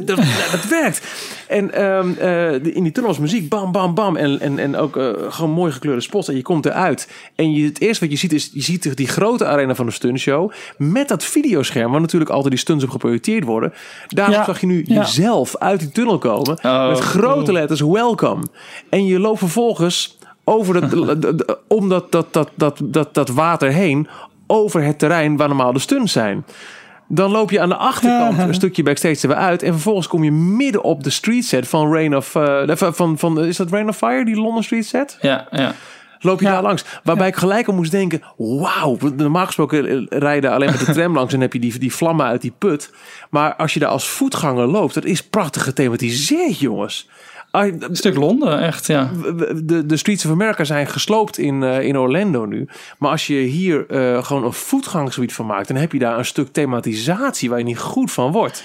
[0.05, 1.01] Dat, werkt.
[1.47, 4.15] En ehm, eh, in die tunnel was muziek, bam, bam, bam.
[4.15, 6.27] En, en, en ook eh, gewoon mooi gekleurde spots.
[6.27, 7.09] En je komt eruit.
[7.35, 9.91] En je, het eerste wat je ziet is, je ziet die grote arena van de
[9.91, 10.51] stuntshow.
[10.77, 13.73] Met dat videoscherm, waar natuurlijk altijd die stunts op geprojecteerd worden.
[14.07, 14.45] Daarom Ja.
[14.45, 14.95] zag je nu Ja.
[15.01, 16.57] jezelf uit die tunnel komen.
[16.63, 18.43] Oh, met grote letters, welcome.
[18.89, 20.89] En je loopt vervolgens over dat,
[21.21, 24.07] de- de- om dat, dat, dat, dat, dat, dat water heen.
[24.53, 26.45] Over het terrein waar normaal de stunts zijn.
[27.07, 29.63] Dan loop je aan de achterkant een stukje backstage er weer uit.
[29.63, 32.35] En vervolgens kom je midden op de street set van Rain of...
[32.35, 35.17] eh, van, van, van, is dat Rain of Fire, die London street set?
[35.21, 35.73] Ja, ja.
[36.19, 36.51] Loop je Ja.
[36.51, 36.85] daar langs.
[37.03, 38.21] Waarbij ik gelijk al moest denken...
[38.37, 41.33] Wauw, normaal gesproken eh, rijden alleen met de tram langs...
[41.33, 42.93] en heb je die, die vlammen uit die put.
[43.29, 44.93] Maar als je daar als voetganger loopt...
[44.93, 47.09] dat is prachtig gethematiseerd, jongens.
[47.61, 49.11] Een stuk Londen, echt, ja.
[49.63, 52.67] de, de Streets of America zijn gesloopt in, eh, in Orlando nu.
[52.97, 55.67] Maar als je hier eh, gewoon een voetgangsgebied van maakt...
[55.67, 58.63] dan heb je daar een stuk thematisatie waar je niet goed van wordt.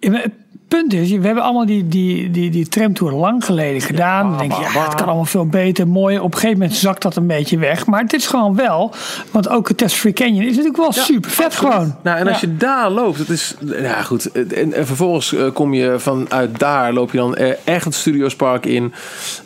[0.00, 0.32] Het
[0.68, 4.28] punt is, we hebben allemaal die, die, die, die tramtour lang geleden gedaan.
[4.28, 6.18] Dan denk je, ja, het kan allemaal veel beter, mooi.
[6.18, 7.86] Op een gegeven moment zakt dat een beetje weg.
[7.86, 8.94] Maar het is gewoon wel,
[9.30, 11.94] want ook het Test Free Canyon is natuurlijk wel super vet gewoon.
[12.02, 13.54] Nou, en als je daar loopt, het is...
[13.80, 14.32] Ja, goed.
[14.32, 18.66] En, en vervolgens eh, kom je vanuit daar, loop je dan eh, echt het Studiospark
[18.66, 18.92] in.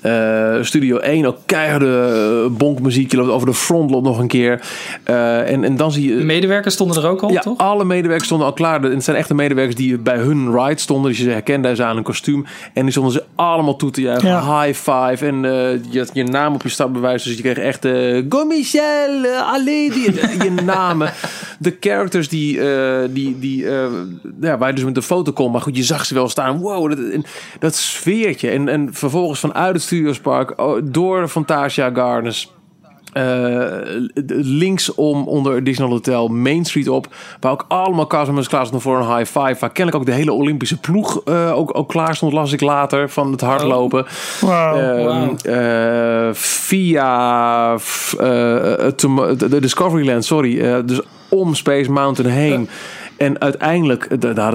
[0.00, 3.10] Eh, Studio 1, ook keiharde uh, bonkmuziek.
[3.10, 4.60] Je loopt over de front, loopt nog een keer.
[5.04, 6.24] Eh, en, en dan zie je...
[6.24, 7.58] Medewerkers stonden er ook al, Ja, toch?
[7.58, 8.84] alle medewerkers stonden al klaar.
[8.84, 11.01] En het zijn echte medewerkers die bij hun ride stonden.
[11.10, 12.44] Dus je herkende ze aan een kostuum.
[12.74, 14.28] En die stonden ze allemaal toe te juichen.
[14.28, 14.62] Ja.
[14.62, 15.26] High five.
[15.26, 17.22] En eh, je had je naam op je startbewijs.
[17.22, 17.84] Dus je kreeg echt...
[17.84, 20.12] eh Go Michel, uh, die,
[20.44, 21.12] je namen.
[21.58, 22.60] De characters die...
[22.60, 23.86] eh, die, die eh,
[24.40, 25.52] ja, waar je dus met de foto kon.
[25.52, 26.58] Maar goed, je zag ze wel staan.
[26.58, 27.24] Wow, dat, en
[27.58, 28.50] dat sfeertje.
[28.50, 30.60] En, en vervolgens vanuit het Studiospark...
[30.60, 32.52] oh, door Fantasia Gardens...
[33.12, 33.64] Eh,
[34.36, 37.06] linksom onder Disneyland Hotel, Main Street op.
[37.40, 39.56] Waar ook allemaal customers klaar stonden voor een high five.
[39.60, 43.10] Waar kennelijk ook de hele Olympische ploeg eh, ook, ook klaar stond, las ik later,
[43.10, 44.06] van het hardlopen.
[44.40, 44.76] Wauw.
[44.76, 45.36] Ehm, wauw.
[45.36, 47.78] eh, via eh,
[49.38, 50.60] de Discoveryland, sorry.
[50.60, 52.68] eh, dus om Space Mountain heen.
[53.16, 54.06] En uiteindelijk,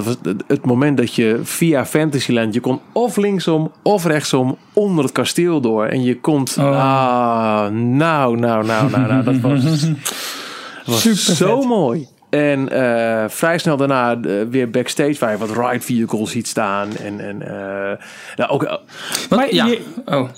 [0.05, 5.13] het, het- moment dat je via Fantasyland, je kon of linksom of rechtsom onder het
[5.13, 5.85] kasteel door.
[5.85, 6.65] En je komt, Oh.
[6.65, 9.63] ah, nou, nou, nou, nou, nou, dat was,
[10.85, 11.67] was Super zo vet.
[11.69, 12.07] mooi.
[12.29, 16.95] En eh, vrij snel daarna eh, weer backstage waar je wat ride vehicles ziet staan.
[16.95, 17.97] En, en eh,
[18.35, 18.79] nou, ook,
[19.29, 19.65] Maar ja.
[19.65, 20.29] je- Oh.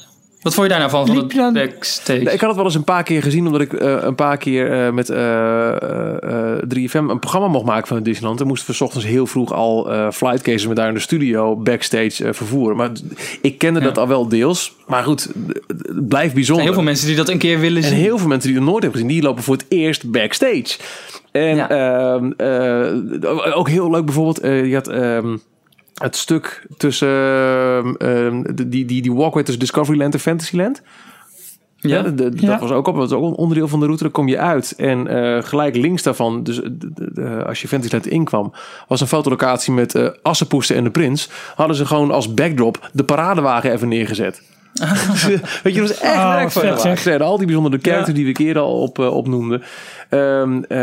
[0.41, 2.19] Wat vond je daar nou van, van het dan- backstage?
[2.23, 4.37] Nee, ik had het wel eens een paar keer gezien, omdat ik eh, een paar
[4.37, 5.69] keer eh, met eh,
[6.53, 8.37] eh, 3FM een programma mocht maken van Disneyland.
[8.37, 10.99] Dan moesten we 's ochtends heel vroeg al eh flight cases met daar in de
[10.99, 12.77] studio backstage vervoeren.
[12.77, 12.89] Maar
[13.41, 13.85] ik kende Ja.
[13.85, 14.73] dat al wel deels.
[14.87, 15.29] Maar goed,
[15.67, 16.45] het blijft er bijzonder.
[16.45, 17.97] zijn heel veel mensen die dat een keer willen En zien.
[17.97, 20.77] heel veel mensen die het nooit hebben gezien, die lopen voor het eerst backstage.
[21.31, 21.69] En Ja.
[21.69, 25.37] ehm, eh, ook heel leuk bijvoorbeeld, je had ehm,
[25.99, 30.81] het stuk tussen de- die, die, die walkway tussen Discoveryland en Fantasyland.
[31.81, 32.01] Ja, ja?
[32.03, 32.47] de- de- Ja.
[32.47, 34.03] dat was ook op, dat was ook een onderdeel van de route.
[34.03, 37.67] Daar kom je uit en eh, gelijk links daarvan, dus de- de- de- als je
[37.67, 38.53] Fantasyland inkwam,
[38.88, 41.30] was een fotolocatie met eh Assepoester en de Prins.
[41.55, 44.41] Hadden ze gewoon als backdrop de paradewagen even neergezet.
[44.73, 44.91] Eh,
[45.63, 46.81] Weet je, dat was echt Oh, werk van vet, gemaakt.
[46.81, 46.99] zeg.
[46.99, 49.61] Ze hadden al die bijzondere characters die we eerder al op, eh, opnoemden.
[50.09, 50.77] Ehm, eh,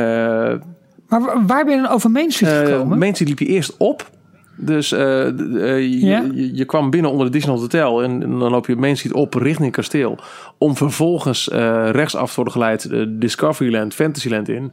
[1.08, 2.98] Maar wa- waar ben je dan over Main Street eh, gekomen?
[2.98, 4.10] Main Street liep je eerst op.
[4.56, 5.34] Dus eh, eh,
[5.78, 6.24] je, Ja?
[6.34, 9.34] je, je kwam binnen onder de Disneyland Hotel en, dan loop je Main Street op
[9.34, 10.18] richting het kasteel.
[10.58, 14.72] Om vervolgens eh, rechtsaf te worden geleid Discoveryland, Fantasyland in.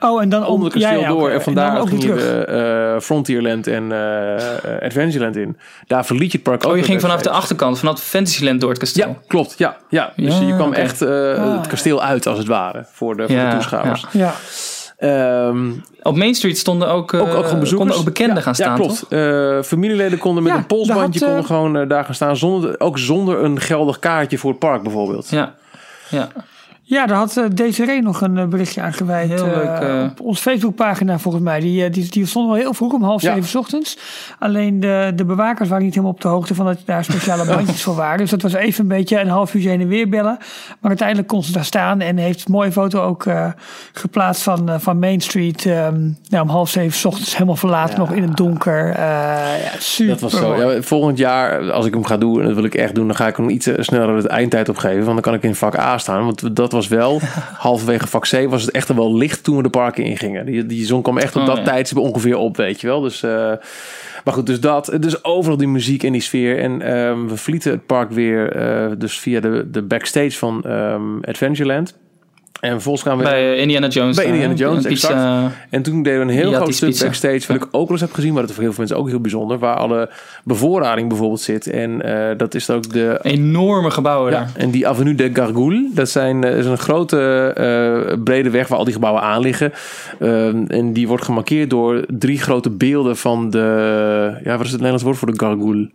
[0.00, 2.08] oh, en dan om, Onder het kasteel ja, ja, door en vandaar weer ging je
[2.08, 2.22] terug.
[2.24, 2.44] de,
[2.94, 5.56] eh, Frontierland en eh, eh, Adventureland in.
[5.86, 8.70] Daar verliet je het park ook Oh, je ging vanaf de achterkant, vanaf Fantasyland door
[8.70, 9.08] het kasteel.
[9.08, 9.54] Ja, klopt.
[9.58, 10.12] Ja, ja.
[10.16, 13.36] Dus Ja, je kwam echt eh, het kasteel uit als het ware voor de, voor
[13.36, 14.06] de Ja, toeschouwers.
[14.12, 14.34] Ja.
[15.04, 15.70] Ehm,
[16.02, 17.76] Op Main Street stonden ook, eh, ook, ook gewoon bezoekers.
[17.78, 19.06] konden ook bekenden ja, gaan staan, Ja, klopt.
[19.08, 22.36] Eh, familieleden konden met Ja, een polsbandje had, konden gewoon eh, daar gaan staan.
[22.36, 25.28] Zonder, ook zonder een geldig kaartje voor het park bijvoorbeeld.
[25.28, 25.54] Ja.
[26.08, 26.28] Ja.
[26.86, 29.28] Ja, daar had eh, Desiree nog een eh, berichtje aan gewijd.
[29.28, 30.10] Heel eh, leuk.
[30.10, 31.60] Op onze Facebookpagina volgens mij.
[31.60, 33.98] Die, die, die stond wel heel vroeg om half zeven 's ochtends.
[34.38, 37.82] Alleen de, de bewakers waren niet helemaal op de hoogte van dat daar speciale bandjes
[37.82, 38.18] voor waren.
[38.18, 40.36] Dus dat was even een beetje een half uur heen en weer bellen.
[40.80, 43.26] Maar uiteindelijk kon ze daar staan en heeft een mooie foto ook
[43.92, 45.66] geplaatst van, van Main Street.
[45.66, 47.98] ehm, nou, om half zeven 's ochtends helemaal verlaten, Ja.
[48.00, 48.86] nog in het donker.
[48.98, 50.12] Ja, super.
[50.12, 50.70] Dat was zo.
[50.72, 53.16] Ja, volgend jaar, als ik hem ga doen, en dat wil ik echt doen, dan
[53.16, 54.96] ga ik hem iets sneller het eindtijd opgeven.
[55.04, 56.24] Want dan kan ik in vak A staan.
[56.24, 57.20] Want dat was wel,
[57.58, 60.46] halverwege vak C was het echt wel licht toen we de parken ingingen.
[60.46, 61.62] Die, die zon kwam echt op Oh, dat ja.
[61.62, 63.00] tijdstip ongeveer op, weet je wel.
[63.00, 63.52] Dus, eh,
[64.24, 64.96] maar goed, dus dat.
[65.00, 66.58] Dus overal die muziek en die sfeer.
[66.58, 71.20] En ehm, we verlieten het park weer, eh, dus via de, de backstage van ehm,
[71.20, 71.98] Adventureland.
[72.64, 73.22] En vervolgens gaan we...
[73.22, 74.16] Bij eh, Indiana Jones.
[74.16, 74.58] Bij Indiana hè?
[74.58, 75.50] Jones, Een pizza.
[75.70, 77.04] En toen deden we een heel groot stuk pizza.
[77.04, 79.02] backstage, wat ik ook wel eens heb gezien, maar dat is voor heel veel mensen
[79.02, 80.10] ook heel bijzonder, waar alle
[80.44, 81.66] bevoorrading bijvoorbeeld zit.
[81.66, 83.18] En eh, dat is ook de.
[83.22, 84.50] Enorme gebouwen Ja, daar.
[84.56, 88.78] en die Avenue de Gargoule, dat zijn, eh, is een grote eh, brede weg waar
[88.78, 89.72] al die gebouwen aan liggen.
[90.20, 94.40] Ehm, en die wordt gemarkeerd door drie grote beelden van de.
[94.44, 95.90] Ja, wat is het Nederlands woord voor de Gargoule?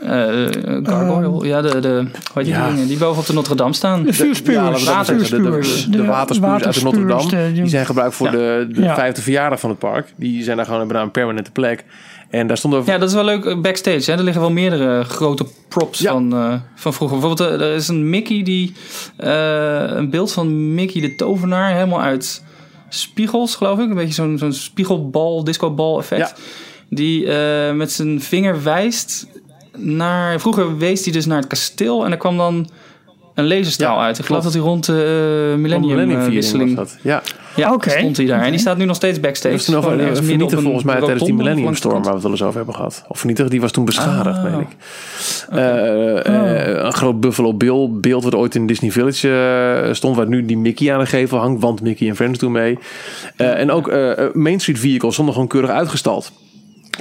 [0.00, 1.46] Eh, eh, gargoyle.
[1.48, 2.86] ja, de, de, hoe heet die dingen?
[2.86, 4.02] Die boven op de Notre Dame staan.
[4.02, 4.84] De vuurspuwers.
[4.84, 5.84] De, de, vuurspuwers.
[5.84, 7.52] de, de waterspuwers uit de Notre Dame.
[7.52, 8.32] Die zijn gebruikt voor Ja.
[8.32, 8.94] de, de Ja.
[8.94, 10.12] vijfde verjaardag van het park.
[10.16, 11.84] Die zijn daar gewoon hebben daar een permanente plek.
[12.30, 14.10] En daar stonden Ja, dat is wel leuk eh, backstage.
[14.10, 14.16] Hè?
[14.16, 16.12] Er liggen wel meerdere grote props Ja.
[16.12, 17.18] van, eh, van vroeger.
[17.18, 18.72] Bijvoorbeeld, eh, er is een Mickey die.
[19.16, 22.44] eh, een beeld van Mickey de Tovenaar, helemaal uit
[22.88, 23.88] spiegels, geloof ik.
[23.88, 26.20] Een beetje zo'n zo'n spiegelbal, discobal effect.
[26.20, 26.42] Ja.
[26.90, 29.26] Die eh, met zijn vinger wijst
[29.76, 30.40] naar.
[30.40, 32.68] Vroeger wees hij dus naar het kasteel en er kwam dan
[33.34, 34.18] een laserstraal Ja, uit.
[34.18, 36.74] Ik geloof dat hij rond de uh, millennium, Millennium eh, Viering wisseling.
[36.76, 36.98] was dat.
[37.02, 37.22] Ja,
[37.56, 37.90] Ja, Oké.
[37.90, 38.42] stond hij daar.
[38.42, 39.54] En die staat nu nog steeds backstage.
[39.54, 39.82] dat is toen
[40.14, 42.74] vernietigd een volgens mij tijdens die Millennium Storm waar we het wel eens over hebben
[42.74, 43.04] gehad.
[43.08, 44.42] Of vernietigd, die was toen beschadigd, Ah.
[44.44, 44.68] meen ik.
[45.50, 50.44] Eh, eh, een groot Buffalo Bill beeld wat ooit in Disney Village stond, waar nu
[50.46, 52.78] die Mickey aan de gevel hangt, want Mickey en Friends doen mee.
[53.36, 53.92] Eh, en ook
[54.34, 56.32] Main Street vehicles stonden gewoon keurig uitgestald.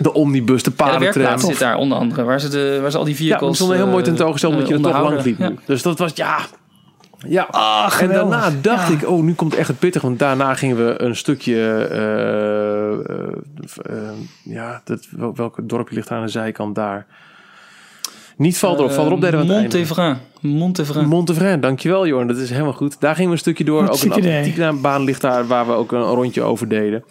[0.02, 1.24] De omnibus, de Ja, de paardentram.
[1.24, 2.24] werkplaats zit daar onder andere.
[2.24, 3.42] Waar ze, de, waar ze al die Ja, vehicles...
[3.46, 5.56] maar stonden heel mooi tentoongesteld omdat eh, je er toch lang liep nu.
[5.66, 6.38] Dus dat was, ja...
[7.28, 7.50] Ja,
[7.86, 8.40] en geweldig.
[8.40, 10.02] daarna dacht ik, oh, nu komt echt het pittig.
[10.02, 13.00] Want daarna gingen we een stukje, eh, eh,
[13.82, 13.96] eh,
[14.44, 17.06] ja, dat, wel- welk dorpje ligt aan de zijkant daar?
[18.38, 19.78] Niet Valderop, Eh, Valderop deden we aan het einde.
[19.78, 20.18] Montevrain.
[20.42, 21.08] Montevrain.
[21.08, 22.96] Montevrain, dankjewel Jorn, dat is helemaal goed.
[23.00, 23.90] Daar gingen we een stukje door.
[23.90, 27.04] Ook een atletiekbaan ligt daar waar we ook een rondje over deden.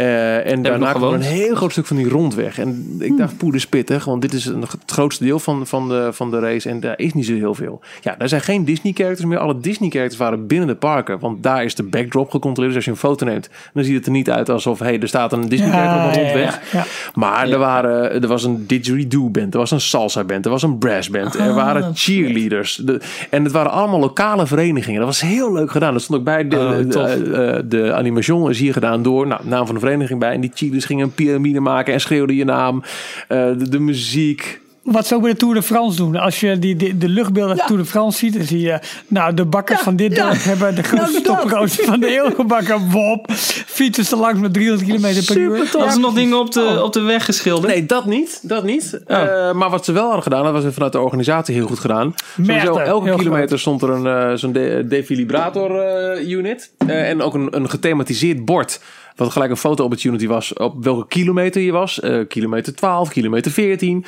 [0.00, 2.58] Eh, en daarna kwam een heel groot stuk van die rondweg.
[2.58, 6.08] En ik dacht, poeder pittig, want dit is een, het grootste deel van, van, de,
[6.12, 6.68] van de race.
[6.68, 7.80] En daar is niet zo heel veel.
[8.00, 9.38] Ja, daar zijn geen Disney-characters meer.
[9.38, 11.18] Alle Disney-characters waren binnen de parken.
[11.18, 12.74] Want daar is de backdrop gecontroleerd.
[12.74, 14.78] Dus als je een foto neemt, dan ziet het er niet uit alsof...
[14.78, 16.72] hey, er staat een Disney-character op een rondweg.
[16.72, 16.84] ja.
[17.14, 21.34] Maar er, waren, er was een didgeridoo-band, er was een salsa-band, er was een brass-band,
[21.34, 22.76] er waren cheerleaders.
[22.76, 23.00] De,
[23.30, 24.98] en het waren allemaal lokale verenigingen.
[24.98, 25.92] Dat was heel leuk gedaan.
[25.92, 29.26] Dat stond ook bij de, Oh, de, eh, eh, de animation is hier gedaan door,
[29.26, 30.32] nou, naam van de vereniging bij.
[30.32, 32.82] En die cheerleaders gingen een piramide maken en schreeuwden je naam.
[33.28, 34.60] Eh, de, de muziek.
[34.82, 36.16] Wat ze ook bij de Tour de France doen.
[36.16, 38.78] Als je die, die, de luchtbeelden de Tour de France ziet, dan zie je...
[39.08, 42.90] Nou, de bakkers van dit dorp hebben de grootste toproos van de eeuw gebakken.
[42.90, 43.26] Wop.
[43.66, 45.66] Fietsen ze langs met 300 km per uur.
[45.72, 47.72] Hadden ze nog dingen op de, op de weg geschilderd?
[47.72, 48.38] Nee, dat niet.
[48.42, 49.00] Dat niet.
[49.06, 52.14] Eh, maar wat ze wel hadden gedaan, dat was vanuit de organisatie heel goed gedaan.
[52.36, 53.60] Sowieso, elke heel kilometer groot.
[53.60, 56.70] stond er een, eh, zo'n de- defibrillator eh, unit.
[56.78, 58.80] Eh, en ook een, een gethematiseerd bord.
[59.20, 62.00] Wat gelijk een foto opportunity was op welke kilometer je was.
[62.00, 64.04] Eh, kilometer 12, kilometer 14.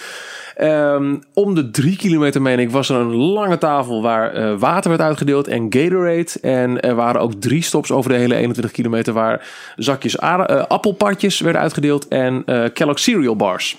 [0.56, 4.90] Ehm, om de drie kilometer, meen ik, was er een lange tafel waar eh, water
[4.90, 6.30] werd uitgedeeld en Gatorade.
[6.40, 11.40] En er waren ook drie stops over de hele 21 kilometer waar zakjes eh, appelpartjes
[11.40, 13.76] werden uitgedeeld en Kellogg cereal bars.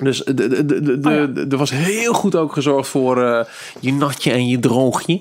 [0.00, 3.44] Dus de- de- de- de- de- de- er was heel goed ook gezorgd voor eh,
[3.80, 5.20] je natje en je droogje.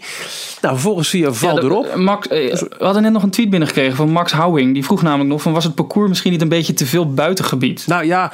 [0.61, 1.95] Nou, vervolgens via Val Ja, erop.
[1.95, 4.73] Max, eh, we hadden net nog een tweet binnengekregen van Max Houwing.
[4.73, 7.87] Die vroeg namelijk nog van was het parcours misschien niet een beetje te veel buitengebied?
[7.87, 8.31] Nou ja,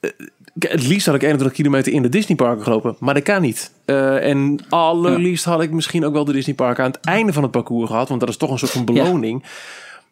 [0.00, 0.10] eh,
[0.58, 3.72] het liefst had ik 21 kilometer in de Disneyparken gelopen, maar dat kan niet.
[3.84, 7.52] Eh, en allerliefst had ik misschien ook wel de Disneyparken aan het einde van het
[7.52, 9.44] parcours gehad, want dat is toch een soort van beloning.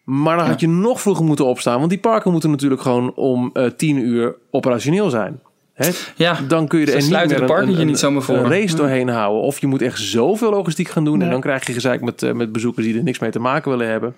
[0.04, 3.50] Maar dan had je nog vroeger moeten opstaan, want die parken moeten natuurlijk gewoon om
[3.52, 5.40] eh 10 uur operationeel zijn.
[5.78, 5.90] Hè?
[6.16, 8.36] Ja, Dan kun je er niet sluiten meer een, niet zomaar voor.
[8.36, 9.42] een race doorheen houden.
[9.42, 12.32] Of je moet echt zoveel logistiek gaan doen en dan krijg je gezeik met, eh,
[12.32, 14.14] met bezoekers die er niks mee te maken willen hebben.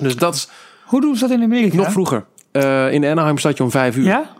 [0.00, 0.48] Dus dat is
[0.84, 1.76] Hoe doen ze dat in Amerika?
[1.76, 2.24] nog vroeger.
[2.52, 4.04] Eh, in Anaheim staat je om 5 uur.
[4.04, 4.30] Ja?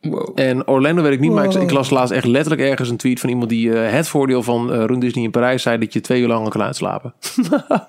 [0.00, 0.32] Wow.
[0.34, 3.28] En Orlando weet ik niet, maar ik, las laatst echt letterlijk ergens een tweet van
[3.30, 6.28] iemand die eh, het voordeel van Run Disney in Parijs zei dat je twee uur
[6.28, 7.14] lang kan uitslapen.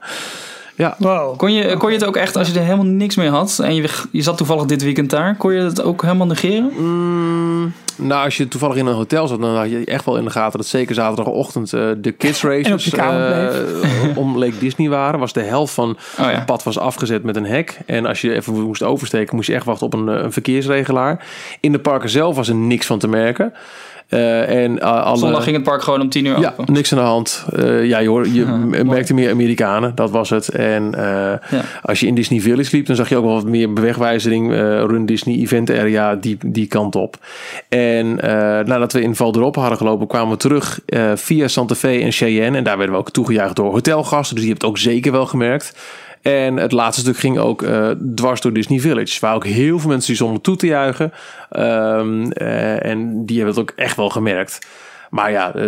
[0.76, 1.38] ja, Wow.
[1.38, 3.76] Kon je, kon je het ook echt, als je er helemaal niks mee had en
[3.76, 6.72] je, je zat toevallig dit weekend daar, kon je het ook helemaal negeren?
[6.78, 10.24] Mm, nou als je toevallig in een hotel zat, dan had je echt wel in
[10.24, 15.20] de gaten dat zeker zaterdagochtend eh, de kids races eh, om Lake Disney waren.
[15.20, 16.30] Was de helft van Oh ja.
[16.30, 17.80] het pad was afgezet met een hek.
[17.86, 21.26] En als je even moest oversteken, moest je echt wachten op een, eh, een verkeersregelaar.
[21.60, 23.54] In de parken zelf was er niks van te merken.
[24.10, 26.74] Eh, en eh, alle, Zondag ging het park gewoon om tien uur Ja, open.
[26.74, 27.46] niks aan de hand.
[27.56, 28.46] Eh, ja, je, hoor, je
[28.86, 30.50] merkte meer Amerikanen, dat was het.
[30.50, 30.94] En
[31.82, 34.52] als je in Disney Village liep, dan zag je ook wel wat meer bewegwijzering.
[34.56, 37.18] Run Disney Event Area, die, die kant op.
[37.70, 38.16] En
[38.66, 40.80] nadat we in Val d'Europe hadden gelopen, kwamen we terug
[41.16, 42.58] via Santa Fe en Cheyenne.
[42.58, 44.36] En daar werden we ook toegejuicht door hotelgasten.
[44.36, 45.74] Dus die het ook zeker wel gemerkt.
[46.26, 49.20] En het laatste stuk ging ook eh, dwars door Disney Village.
[49.20, 51.12] Waar ook heel veel mensen die stonden toe te juichen.
[51.50, 54.68] Ehm, eh, en die hebben het ook echt wel gemerkt.
[55.10, 55.68] Maar ja, eh,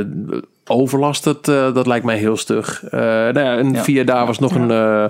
[0.65, 2.83] overlast, dat, dat lijkt mij heel stug.
[2.91, 3.83] Nou ja, en Ja.
[3.83, 5.09] via daar was nog een...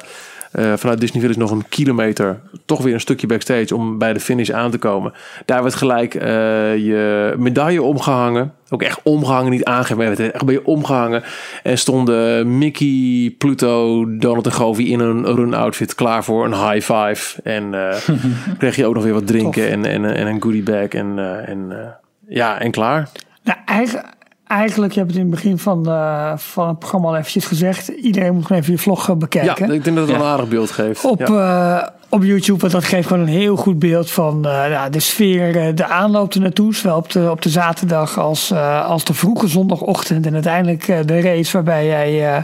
[0.57, 4.19] eh, vanuit Disney Village nog een kilometer, toch weer een stukje backstage om bij de
[4.19, 5.13] finish aan te komen.
[5.45, 8.53] Daar werd gelijk eh, je medaille omgehangen.
[8.69, 11.23] Ook echt omgehangen, niet aangegeven, echt bij je omgehangen.
[11.63, 16.93] En stonden Mickey, Pluto, Donald en Goofy in een run outfit klaar voor een high
[16.93, 17.41] five.
[17.41, 17.97] En eh,
[18.57, 20.87] kreeg je ook nog weer wat drinken en, en, en een goodie bag.
[20.87, 21.95] En, en
[22.27, 23.09] ja, en klaar.
[23.43, 24.05] Nou, eigenlijk,
[24.47, 27.87] eigenlijk, je hebt het in het begin van, eh, van het programma al eventjes gezegd.
[27.87, 29.71] Iedereen moet gewoon even je vlog eh, Ja, bekijken.
[29.71, 31.05] ik denk dat het wel een aardig beeld geeft.
[31.05, 31.79] op, ja.
[31.81, 34.99] eh, op YouTube, want dat geeft gewoon een heel goed beeld van eh, ja, de
[34.99, 36.75] sfeer, eh, de aanloop ernaartoe.
[36.75, 40.25] Zowel op de, op de zaterdag als, eh, als de vroege zondagochtend.
[40.25, 42.43] En uiteindelijk eh, de race waarbij jij eh,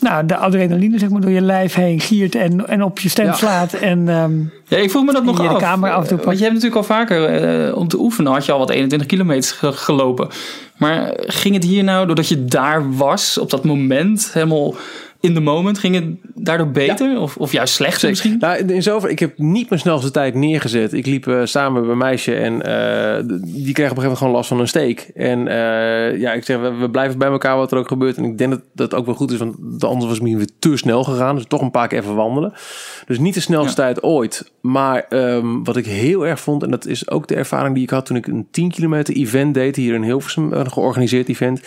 [0.00, 3.26] nou, de adrenaline zeg maar, door je lijf heen giert en, en op je stem
[3.26, 3.32] Ja.
[3.32, 3.72] slaat.
[3.72, 4.32] En ehm,
[4.68, 5.60] Ja, ik vroeg me dat nog je de af.
[5.60, 8.46] camera af en toe Want je hebt natuurlijk al vaker eh, om te oefenen had
[8.46, 10.28] je al wat 21 kilometer ge- gelopen.
[10.76, 14.74] Maar ging het hier nou, doordat je daar was op dat moment, helemaal
[15.20, 17.20] in the moment, ging het daardoor beter?
[17.20, 18.30] Of, of juist slechter Zeker.
[18.30, 18.66] misschien?
[18.66, 20.92] Nou, in zover, ik heb niet mijn snelste tijd neergezet.
[20.92, 24.18] Ik liep eh, samen met een meisje en eh, die kreeg op een gegeven moment
[24.18, 25.10] gewoon last van een steek.
[25.14, 28.16] En eh, ja, ik zeg, we, we blijven bij elkaar wat er ook gebeurt.
[28.16, 30.50] En ik denk dat dat ook wel goed is, want anders was het misschien weer
[30.58, 31.34] te snel gegaan.
[31.34, 32.52] Dus toch een paar keer even wandelen.
[33.06, 34.52] Dus niet de snelste tijd ooit.
[34.60, 37.90] Maar ehm, wat ik heel erg vond, en dat is ook de ervaring die ik
[37.90, 41.60] had toen ik een 10 kilometer event deed hier in Hilversum, een georganiseerd event.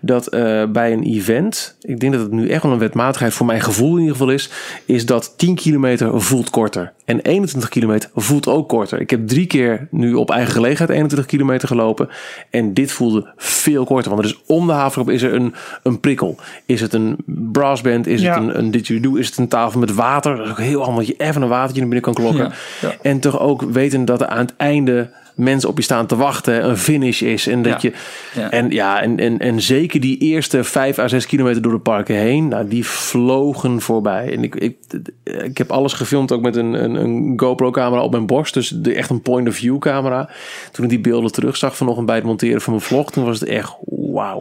[0.00, 0.30] Dat
[0.72, 3.92] bij een event, ik denk dat het nu echt wel een wetmatigheid voor mijn gevoel
[3.94, 4.50] in ieder geval is,
[4.84, 6.92] is dat 10 kilometer voelt korter.
[7.04, 9.00] En 21 kilometer voelt ook korter.
[9.00, 12.08] Ik heb drie keer nu op eigen gelegenheid 21 kilometer gelopen.
[12.50, 14.10] En dit voelde veel korter.
[14.10, 16.36] Want er is om de havenklap is er een, een prikkel.
[16.66, 18.06] Is het een brassband?
[18.06, 18.34] Is Ja.
[18.34, 19.14] het een, een didgeridoo?
[19.14, 20.36] Is het een tafel met water?
[20.36, 22.44] Dat is ook heel handig dat je even een watertje naar binnen kan klokken.
[22.80, 22.96] Ja, ja.
[23.02, 26.68] En toch ook weten dat er aan het einde mensen op je staan te wachten.
[26.68, 27.46] Een finish is.
[27.46, 27.90] En dat Ja.
[27.90, 28.40] je...
[28.40, 28.50] Ja.
[28.50, 32.16] En ja, en, en, en zeker die eerste vijf à zes kilometer door de parken
[32.16, 32.48] heen.
[32.48, 34.32] Nou, die vlogen voorbij.
[34.32, 34.76] En ik, ik,
[35.22, 38.54] ik heb alles gefilmd ook met een, een, een GoPro-camera op mijn borst.
[38.54, 40.28] Dus de, echt een point-of-view camera.
[40.72, 43.10] Toen ik die beelden terugzag vanochtend bij het monteren van mijn vlog.
[43.10, 44.40] Toen was het echt wauw.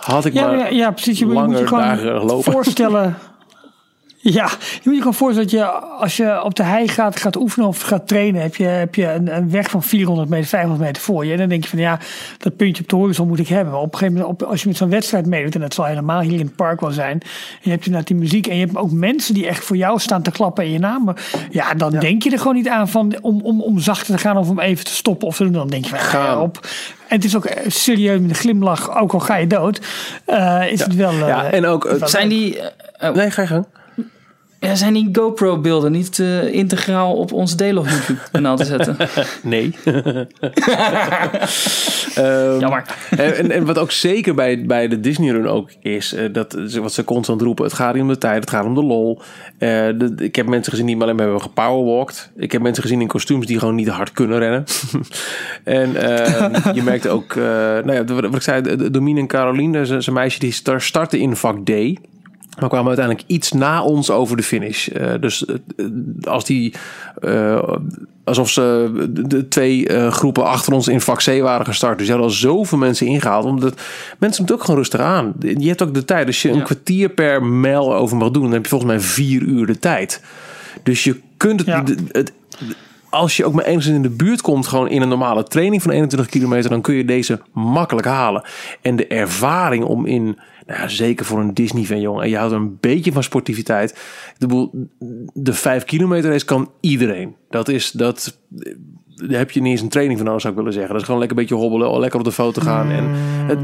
[0.00, 1.18] Had ik ja, maar ja, ja, precies.
[1.18, 3.16] Je je moet langer je gewoon voorstellen.
[4.20, 5.64] Ja, je moet je gewoon voorstellen dat je
[5.98, 9.12] als je op de hei gaat, gaat oefenen of gaat trainen, heb je, heb je
[9.12, 11.32] een, een weg van 400 meter, 500 meter voor je.
[11.32, 11.98] En dan denk je van ja,
[12.38, 13.72] dat puntje op de horizon moet ik hebben.
[13.72, 15.84] Maar op een gegeven moment, op, als je met zo'n wedstrijd meedoet, en dat zal
[15.84, 17.26] helemaal hier in het park wel zijn, en
[17.60, 20.22] je hebt inderdaad die muziek en je hebt ook mensen die echt voor jou staan
[20.22, 21.14] te klappen in je naam.
[21.50, 24.36] Ja, dan denk je er gewoon niet aan van om, om, om zachter te gaan
[24.36, 25.52] of om even te stoppen of te doen.
[25.52, 26.60] Dan denk je van ja, op.
[27.08, 29.80] En het is ook eh, serieus met een glimlach, ook al ga je dood,
[30.24, 31.10] eh, is het wel...
[31.10, 31.96] eh, Ja, en ook...
[32.04, 33.66] Zijn die, eh, oh, nee, ga je gang.
[34.60, 38.96] Ja, zijn die GoPro-beelden niet eh, integraal op ons Delog YouTube-kanaal te zetten?
[39.42, 39.74] Nee.
[42.14, 42.82] Ehm, Jammer.
[43.10, 46.80] En, en, wat ook zeker bij, bij de Disney Run ook is, eh, dat ze-
[46.80, 49.20] wat ze constant roepen, het gaat niet om de tijd, het gaat om de lol.
[49.58, 52.30] Eh, de- ik heb mensen gezien die maar alleen maar hebben gepowerwalkt.
[52.36, 54.64] Ik heb mensen gezien in kostuums die gewoon niet hard kunnen rennen.
[55.64, 60.12] en eh, je merkt ook, nou ja, wat ik zei, Domine en Caroline, zijn een
[60.12, 61.70] meisje die star- startte in vak D.
[62.58, 64.88] Maar kwamen uiteindelijk iets na ons over de finish.
[64.88, 65.54] Eh, dus eh,
[66.22, 66.74] als die.
[67.20, 67.72] eh,
[68.24, 71.98] alsof ze de, twee groepen achter ons in vak C waren gestart.
[71.98, 73.44] Dus je had al zoveel mensen ingehaald.
[73.44, 73.80] Omdat
[74.18, 75.34] mensen moeten ook gewoon rustig aan.
[75.40, 76.26] Je hebt ook de tijd.
[76.26, 79.42] Als je een kwartier per mijl over mag doen, dan heb je volgens mij vier
[79.42, 80.22] uur de tijd.
[80.82, 81.68] Dus je kunt het.
[81.68, 81.84] Ja.
[82.12, 82.32] het
[83.10, 85.90] als je ook maar enigszins in de buurt komt, gewoon in een normale training van
[85.90, 88.42] 21 kilometer, dan kun je deze makkelijk halen.
[88.80, 92.52] En de ervaring om in, nou ja, zeker voor een Disney-fan, jongen, en je houdt
[92.52, 93.98] een beetje van sportiviteit.
[94.38, 94.88] De, boel,
[95.34, 97.34] de 5 kilometer race kan iedereen.
[97.50, 98.38] Dat is, dat,
[99.14, 100.92] daar heb je niet eens een training van nodig, zou ik willen zeggen.
[100.92, 102.90] Dat is gewoon lekker een beetje hobbelen, lekker op de foto gaan.
[102.90, 103.04] En
[103.46, 103.58] het,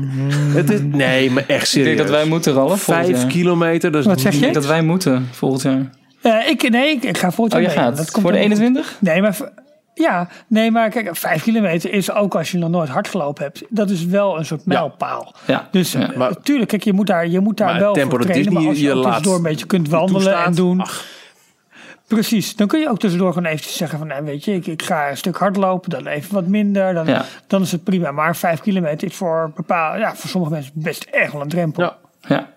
[0.57, 1.87] het is, nee, maar echt Ik serieus.
[1.97, 2.83] denk dat wij moeten, Ralf.
[2.83, 3.31] volgend 5 jaar.
[3.31, 4.41] kilometer, dat is Wat zeg Ik je?
[4.45, 5.91] denk dat wij moeten volgend jaar.
[6.23, 7.77] Eh, ik, nee, ik, ik ga volgend Oh, je mee.
[7.77, 8.67] gaat Dat komt voor de helemaal goed.
[8.67, 8.97] 21?
[9.01, 9.53] Nee, maar
[9.95, 13.63] ja, nee, maar kijk, vijf kilometer is ook als je nog nooit hard gelopen hebt.
[13.69, 15.35] Dat is wel een soort mijlpaal.
[15.47, 15.69] Ja.
[15.71, 16.01] Dus Ja.
[16.11, 18.53] eh, Maar- natuurlijk, kijk, je moet daar, je moet daar wel voor dat trainen.
[18.53, 20.81] Maar als je je laat tussendoor een beetje kunt wandelen toestaat, en doen.
[20.81, 21.05] ach.
[22.07, 24.83] Precies, dan kun je ook tussendoor gewoon eventjes zeggen van, nou, weet je, ik, ik
[24.83, 26.95] ga een stuk hardlopen, dan even wat minder.
[26.95, 27.25] Dan, Ja.
[27.47, 28.11] dan is het prima.
[28.11, 31.83] Maar vijf kilometer is voor, bepaal, ja, voor sommige mensen best echt wel een drempel.
[31.83, 31.97] Ja.
[32.21, 32.49] Ja.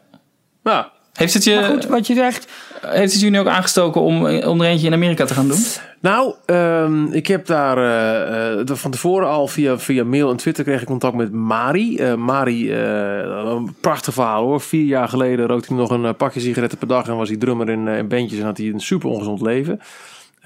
[0.64, 0.86] Nou,
[1.18, 2.48] Heeft het, Maar goed, je, wat je zegt,
[2.81, 5.60] heeft het jullie ook aangestoken om, om er eentje in Amerika te gaan doen?
[5.99, 10.64] Nou, ehm, ik heb daar eh, eh, van tevoren al via, via mail en Twitter
[10.64, 11.98] kreeg ik contact met Mari.
[11.98, 14.61] Eh, Mari, eh, een prachtig verhaal hoor.
[14.61, 17.69] Vier jaar geleden rookte hij nog een pakje sigaretten per dag en was hij drummer
[17.69, 19.80] in, in bandjes en had hij een super ongezond leven.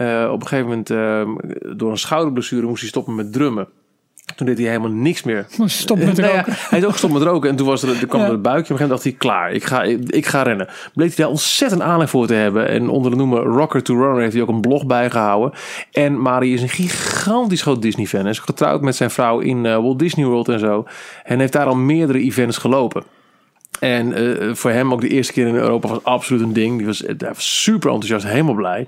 [0.02, 3.68] Eh, op een gegeven moment, eh, door een schouderblessure, moest hij stoppen met drummen.
[4.36, 5.46] Toen deed hij helemaal niks meer.
[5.66, 6.54] stop met Nou ja, roken.
[6.70, 7.50] hij is ook gestopt met roken.
[7.50, 8.28] En toen was er, er kwam Ja.
[8.28, 8.74] er een buikje.
[8.74, 10.68] Op een gegeven moment dacht hij, klaar, ik ga, ik, ik ga rennen.
[10.94, 12.68] Bleek hij daar ontzettend aanleg voor te hebben.
[12.68, 15.60] En onder de noemer Rocker to Runner heeft hij ook een blog bijgehouden.
[15.92, 18.22] En Mari is een gigantisch groot Disney-fan.
[18.22, 20.86] Hij is getrouwd met zijn vrouw in eh, Walt Disney World en zo.
[21.24, 23.04] En heeft daar al meerdere events gelopen.
[23.80, 26.78] En eh, voor hem ook de eerste keer in Europa was absoluut een ding.
[26.78, 28.88] Die was, hij was super enthousiast, helemaal blij.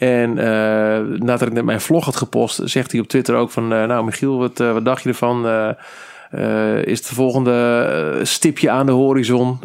[0.00, 3.72] En eh, nadat ik net mijn vlog had gepost, zegt hij op Twitter ook van...
[3.72, 5.46] eh, nou Michiel, wat, eh, wat dacht je ervan?
[6.84, 9.58] Is het volgende stipje aan de horizon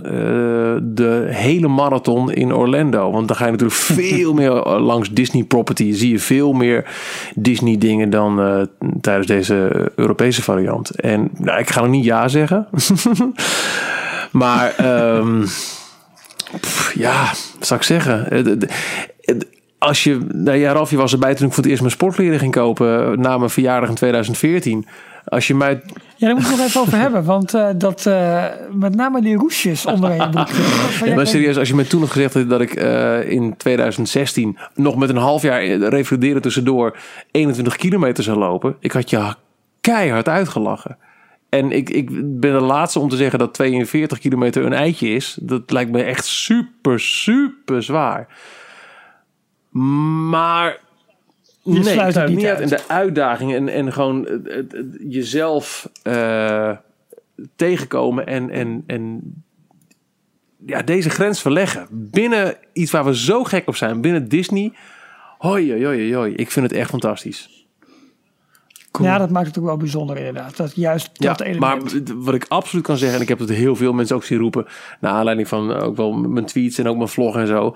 [0.82, 3.12] de hele marathon in Orlando?
[3.12, 5.94] Want dan ga je natuurlijk veel meer langs Disney property.
[5.94, 6.86] Zie je veel meer
[7.36, 8.68] Disney dingen dan
[9.02, 10.90] tijdens deze Europese variant.
[10.90, 12.68] En nou, ik ga nog niet ja zeggen.
[14.32, 14.76] maar
[16.60, 18.28] pff, ja, zou ik zeggen?
[19.78, 22.40] Als je, nou ja, Ralf, je was erbij toen ik voor het eerst mijn sportkleren
[22.40, 24.86] ging kopen na mijn verjaardag in 2014.
[25.26, 25.82] Als je mij
[26.16, 27.24] Ja, daar moet ik het nog even over hebben.
[27.24, 30.50] Want eh, dat, eh, met name die roesjes onder broek.
[30.50, 33.58] Van, ja, maar serieus, als je me toen had gezegd had dat ik eh, in
[33.58, 36.98] 2016 nog met een half jaar revalideren tussendoor
[37.32, 39.34] 21 kilometer zou lopen, ik had je
[39.82, 40.98] keihard uitgelachen.
[41.50, 45.38] En ik, ik ben de laatste om te zeggen dat 42 kilometer een eitje is.
[45.42, 48.28] Dat lijkt me echt super, super zwaar.
[49.80, 50.80] Maar
[51.64, 52.60] nee, sluit het niet uit.
[52.60, 56.72] En de uitdaging en, en gewoon het- het- het jezelf eh,
[57.56, 59.22] tegenkomen en, en, en
[60.66, 61.88] ja, deze grens verleggen.
[61.92, 64.74] Binnen iets waar we zo gek op zijn, binnen Disney.
[65.38, 66.34] Hoi, hoi, hoi, hoi.
[66.34, 67.66] Ik vind het echt fantastisch.
[69.02, 70.58] ja, dat maakt het ook wel bijzonder inderdaad.
[70.58, 71.94] Dat juist dat ja, element.
[71.94, 74.40] maar wat ik absoluut kan zeggen, en ik heb het heel veel mensen ook zien
[74.40, 74.66] roepen,
[75.00, 77.76] naar aanleiding van ook wel mijn tweets en ook mijn vlog en zo.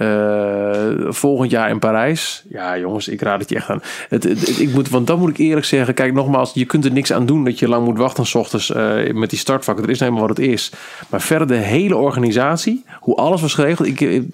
[0.00, 2.42] Eh, volgend jaar in Parijs.
[2.50, 3.82] Ja, jongens, ik raad het je echt aan.
[4.08, 6.84] Het, het- het- ik moet, want dan moet ik eerlijk zeggen, kijk nogmaals, je kunt
[6.84, 9.84] er niks aan doen dat je lang moet wachten s ochtends eh, met die startvakken.
[9.84, 10.72] Er is nou eenmaal wat het is.
[11.08, 14.24] Maar verder de hele organisatie, hoe alles was geregeld, ik, ik-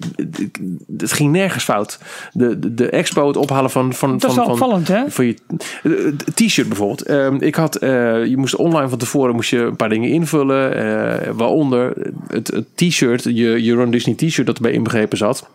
[0.97, 1.99] het ging nergens fout.
[2.33, 5.11] De, de, de expo, het ophalen van van dat is van, wel van, opvallend, hè?
[5.11, 5.35] voor je
[5.83, 5.91] eh,
[6.33, 7.01] t-shirt bijvoorbeeld.
[7.01, 10.75] Ehm, ik had, eh, je moest online van tevoren moest je een paar dingen invullen.
[10.75, 11.93] eh, waaronder
[12.27, 15.49] het, het t-shirt, je, je Run Disney t-shirt dat erbij inbegrepen zat.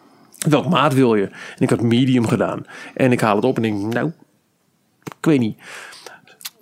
[0.48, 1.24] Welk maat wil je?
[1.26, 2.66] En ik had medium gedaan.
[2.94, 4.12] En ik haal het op en denk, nou,
[5.04, 5.58] ik weet niet.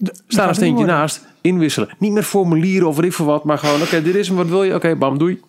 [0.03, 1.89] Staat gaat een steentje naast, inwisselen.
[1.99, 4.49] Niet met formulieren of weet ik veel wat, maar gewoon, oké, dit is hem, wat
[4.49, 4.75] wil je?
[4.75, 5.41] Oké, bam, doei.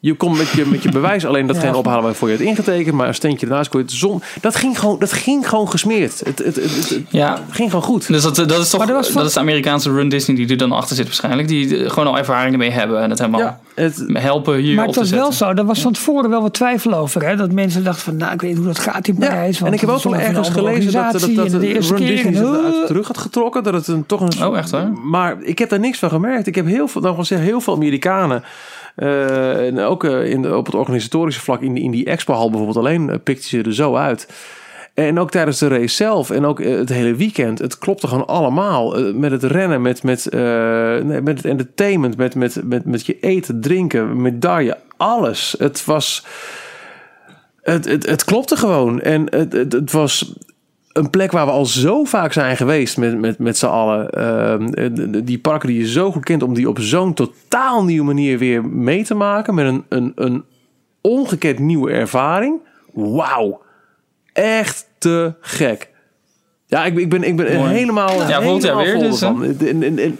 [0.00, 1.78] Je komt met je, met je bewijs alleen datgene Ja.
[1.78, 4.22] ophalen waarvoor je het ingetekend, maar een steentje ernaast kon je het zon.
[4.40, 6.18] Dat ging gewoon, dat ging gewoon gesmeerd.
[6.24, 8.06] Het, het, het, het- het Ja, ging gewoon goed.
[8.06, 10.72] dus dat, dat is toch was dat is de Amerikaanse Run Disney die er dan
[10.72, 11.48] achter zit waarschijnlijk.
[11.48, 14.86] Die eh, gewoon al ervaringen mee hebben en het helemaal Ja, het, helpen hier Maar
[14.86, 17.26] op het te was wel zo, daar was van tevoren wel wat twijfel over.
[17.26, 17.36] Hè?
[17.36, 19.58] Dat mensen dachten van, nou, ik weet niet hoe dat gaat in Ja, Parijs.
[19.58, 22.10] want en ik heb ook wel ergens gelezen dat, dat, dat, de eerste Run keer
[22.16, 23.62] Disney en, zich eruit uh, terug had getrokken.
[23.62, 24.46] Dat het een, toch een...
[24.46, 24.92] Oh, echt waar?
[24.92, 26.46] Maar ik heb daar niks van gemerkt.
[26.46, 28.42] Ik heb heel veel, dan zeggen, heel veel Amerikanen.
[28.98, 32.78] Eh, en ook eh, in de, op het organisatorische vlak in in die expo-hal bijvoorbeeld
[32.78, 34.28] alleen eh, pikten ze er zo uit.
[34.94, 37.58] En ook tijdens de race zelf en ook het hele weekend.
[37.58, 39.12] Het klopte gewoon allemaal.
[39.12, 40.32] Met het rennen, met, met,
[41.22, 45.54] met het entertainment, met, met, met, met je eten, drinken, medaille, alles.
[45.58, 46.26] Het was...
[47.62, 49.00] Het, het, het klopte gewoon.
[49.00, 50.34] En het, het was
[50.98, 54.10] een plek waar we al zo vaak zijn geweest met, met, met z'n allen.
[54.10, 58.38] Ehm, die parken die je zo goed kent, om die op zo'n totaal nieuwe manier
[58.38, 59.54] weer mee te maken.
[59.54, 60.44] Met een, een, een
[61.00, 62.60] ongekend nieuwe ervaring.
[62.92, 63.60] Wauw.
[64.32, 65.90] Echt te gek.
[66.66, 67.72] Ja, ik, ben- ik ben, ik ben Mooi.
[67.72, 69.68] helemaal, Ja, volgend jaar helemaal weer, vol dus.
[69.68, 70.18] En- en- en-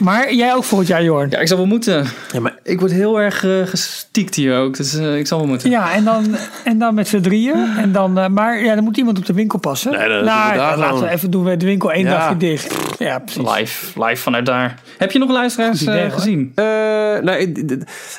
[0.00, 1.30] Maar jij ook volgend jaar, Jorn.
[1.30, 2.06] Ja, ik zal wel moeten.
[2.32, 5.46] Ja, maar Ik word heel erg eh, gestiekt hier ook, dus eh, ik zal wel
[5.46, 5.70] moeten.
[5.70, 7.68] Ja, en dan, en dan met z'n drieën.
[7.78, 9.90] En dan, eh, maar ja, dan moet iemand op de winkel passen.
[9.90, 12.10] Nee, dan doen we nou, laten we even doen we de winkel één Ja.
[12.18, 12.74] dagje dicht.
[12.98, 13.42] Ja, precies.
[13.56, 14.74] Live, live vanuit daar.
[14.98, 16.52] Heb je nog luisteraars idee, gezien?
[16.54, 17.58] Eh, nou, ik,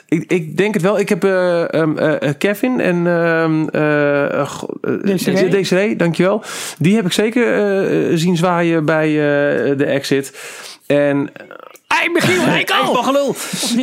[0.08, 1.00] ik, ik denk het wel.
[1.00, 5.50] Ik heb eh, ehm, eh, Kevin en ehm eh, eh, go- eh, Desiree.
[5.50, 6.44] Desiree, dankjewel.
[6.78, 7.54] Die heb ik zeker
[8.12, 10.34] eh, zien zwaaien bij eh, de exit.
[10.98, 11.30] En
[11.88, 12.66] Hey, Michiel, hey.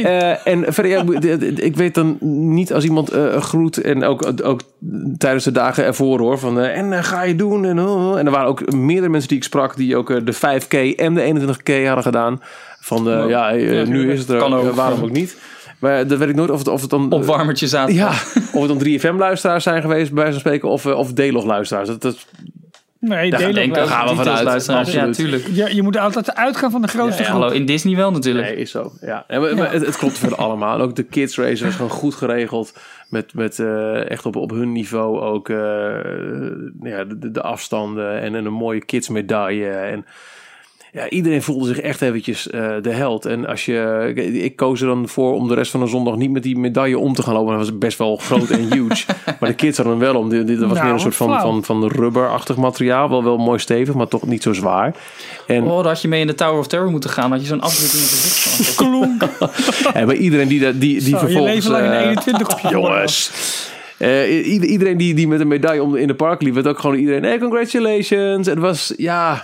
[0.02, 1.04] Eh, en verder, ja,
[1.40, 2.16] ik- ik weet dan
[2.54, 4.60] niet als iemand eh groet en ook, ook
[5.18, 8.26] tijdens de dagen ervoor hoor van eh, en eh, ga je doen en, oh, en
[8.26, 11.22] er waren ook meerdere mensen die ik sprak die ook eh, de 5K en de
[11.22, 12.42] 21K hadden gedaan.
[12.80, 14.64] Van eh, ja, eh, nu is het er, ook.
[14.68, 15.36] eh, waarom ook niet.
[15.78, 17.94] Maar dan weet ik nooit of het, of het dan Opwarmertje zaten.
[17.94, 18.08] ja,
[18.52, 21.88] of het dan 3FM-luisteraars zijn geweest, bij van spreken, of, eh, of D-log-luisteraars.
[21.88, 22.26] Dat, dat,
[23.00, 23.82] Nee, Daar delen denk ik.
[23.82, 24.42] gaan we vanuit.
[24.44, 24.92] luisteraars.
[24.92, 25.42] Ja, Absoluut.
[25.42, 25.56] tuurlijk.
[25.56, 27.40] Ja, je moet altijd uitgaan van de grootste Ja, groep.
[27.40, 28.46] hallo, in Disney wel natuurlijk.
[28.46, 28.92] Nee, is zo.
[29.00, 29.24] Ja.
[29.26, 30.74] En, maar- maar het, het klopt voor allemaal.
[30.74, 32.72] En ook de kids race was gewoon goed geregeld.
[33.08, 35.56] Met, met eh, echt op, op hun niveau ook eh,
[36.82, 39.68] ja, de afstanden en, en een mooie kids medaille.
[39.70, 40.04] En
[40.92, 43.24] ja, iedereen voelde zich echt eventjes eh, de held.
[43.24, 44.12] En als je,
[44.42, 46.98] ik koos er dan voor om de rest van de zondag niet met die medaille
[46.98, 47.56] om te gaan lopen.
[47.56, 49.04] Dat was best wel groot en huge.
[49.40, 50.28] maar de kids hadden hem wel om.
[50.28, 53.08] Dit, dit was Nou, meer een soort van, van, van rubberachtig materiaal.
[53.08, 54.94] Wel, wel mooi stevig, maar toch niet zo zwaar.
[55.46, 57.30] En Oh, had je mee in de Tower of Terror moeten gaan.
[57.30, 58.86] Had je zo'n afdruk in je gezicht van.
[58.86, 59.22] Klonk.
[59.94, 61.54] En bij iedereen die, die, die Zo, je vervolgens...
[61.54, 63.30] leven lang in de eh, 21 op je jongens.
[63.98, 66.96] Eh, iedereen die, die met een medaille om, in de park liep, werd ook gewoon
[66.96, 67.22] iedereen...
[67.22, 68.46] Hey, congratulations.
[68.46, 69.42] Het was, ja...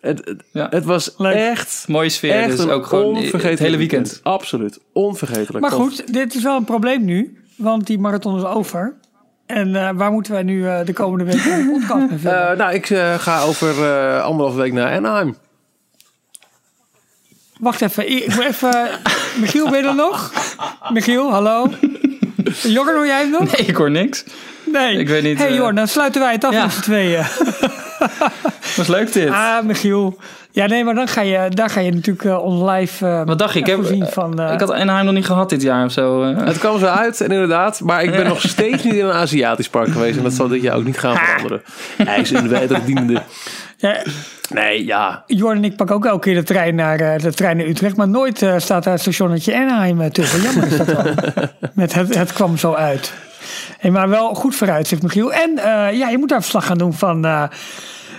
[0.00, 0.66] Het, het, Ja.
[0.70, 1.34] het was Leuk.
[1.34, 1.84] echt...
[1.88, 4.20] Mooie sfeer, Echt dus ook gewoon onvergetelijk het hele weekend.
[4.22, 4.78] Absoluut.
[4.92, 5.60] Onvergetelijk.
[5.60, 7.42] Maar goed, dit is wel een probleem nu.
[7.56, 8.94] Want die marathon is over.
[9.46, 12.50] En eh, waar moeten wij nu eh, de komende week een podcast mee filmen?
[12.50, 15.36] Eh, nou, ik eh, ga over eh anderhalve week naar Anaheim.
[17.58, 18.10] Wacht even.
[18.10, 18.88] Ik moet even...
[19.40, 20.32] Michiel, ben je er nog?
[20.92, 21.70] Michiel, hallo?
[22.62, 23.56] Jorgen, hoor jij hem nog?
[23.56, 24.24] Nee, ik hoor niks.
[24.72, 24.98] Nee.
[24.98, 26.62] Ik weet niet, hey Jorgen, dan sluiten wij het af ja.
[26.62, 27.24] met z'n tweeën.
[28.76, 29.30] Was leuk dit.
[29.30, 30.18] Ah, Michiel.
[30.50, 33.38] Ja, nee, maar dan ga je, daar ga je natuurlijk eh ons live eh, Wat
[33.38, 33.58] dacht je?
[33.58, 34.40] Ik, heb, voorzien van...
[34.40, 36.22] eh, ik had Anaheim nog niet gehad dit jaar of zo.
[36.24, 37.80] Het kwam zo uit, en inderdaad.
[37.80, 40.16] Maar ik ben nog steeds niet in een Aziatisch park geweest.
[40.16, 41.62] En dat zal dit jaar ook niet gaan veranderen.
[42.02, 43.22] Hij is een wederdienende.
[43.76, 44.02] ja,
[44.48, 45.22] Nee, ja.
[45.26, 47.96] Jorn en ik pakken ook elke keer de trein naar, de trein naar Utrecht.
[47.96, 50.42] Maar nooit staat daar het stationnetje Anaheim tussen.
[50.42, 51.04] Jammer is dat wel.
[51.74, 53.12] Met het, het kwam zo uit.
[53.78, 55.32] Hey, maar wel goed vooruitzicht, Michiel.
[55.32, 57.42] En eh, ja, je moet daar verslag gaan doen van eh,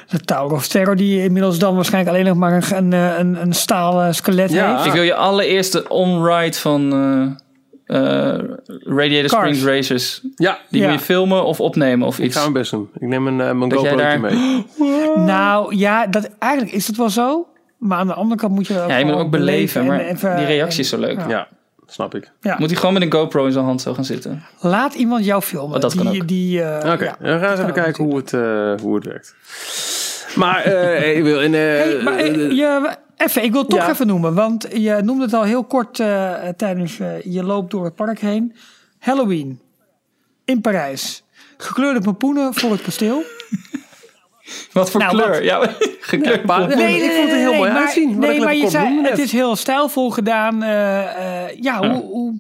[0.08, 0.96] de Tower of Terror.
[0.96, 4.74] Die inmiddels dan waarschijnlijk alleen nog maar een, een, een, een staal eh, skelet Ja.
[4.74, 4.86] heeft.
[4.86, 8.40] Ik wil je allereerste on-ride van eh, eh,
[8.84, 9.58] Radiator Cars.
[9.58, 10.22] Springs Racers.
[10.36, 10.86] Ja, Die Ja.
[10.88, 12.36] wil je filmen of opnemen of ik iets.
[12.36, 12.90] ga mijn best doen.
[12.94, 14.66] Ik neem een, mijn Dat daar- mee.
[15.16, 17.48] Nou ja, dat, eigenlijk is het wel zo.
[17.78, 20.16] Maar aan de andere kant moet je ook Ja, je moet ook beleven, maar en
[20.16, 21.18] even- die reactie is zo leuk.
[21.20, 21.28] Ja.
[21.30, 21.48] Ja,
[21.88, 22.32] snap ik.
[22.42, 22.56] Ja.
[22.60, 24.44] Moet hij gewoon met een GoPro in zijn hand zo gaan zitten?
[24.60, 25.76] Laat iemand jou filmen.
[25.76, 26.28] Oh, dat kan die, ook.
[26.28, 27.16] Die, eh, Oké, ja.
[27.20, 29.36] dan gaan we eens even kijken hoe het, eh, hoe het werkt.
[30.36, 31.40] Maar, eh, ik wil...
[31.42, 33.90] Eh, Hey, maar je, even, ik wil het toch Ja.
[33.90, 34.34] even noemen.
[34.34, 38.56] Want je noemde het al heel kort eh, tijdens je loop door het park heen.
[39.00, 39.60] Halloween
[40.46, 41.24] in Parijs.
[41.58, 43.24] Gekleurde pompoenen voor het kasteel.
[44.74, 45.30] Wat voor Nou, kleur?
[45.30, 45.60] wat- Ja,
[46.08, 46.76] gekleurd.
[46.76, 49.56] Nee, ik vond het heel mooi maar, uitzien, Nee, maar je zei, het is heel
[49.56, 50.64] stijlvol gedaan.
[50.64, 52.40] eh, eh, ja, hoe, hoe,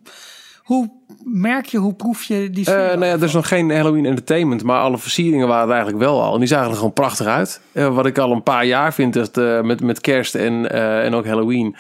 [0.63, 0.89] hoe
[1.23, 4.63] merk je, hoe proef je die Eh, nou ja, er is nog geen Halloween entertainment,
[4.63, 6.33] maar alle versieringen waren er eigenlijk wel al.
[6.33, 7.61] En die zagen er gewoon prachtig uit.
[7.71, 10.71] Wat ik al een paar jaar vind, eh, met, met kerst en,
[11.03, 11.75] en ook Halloween.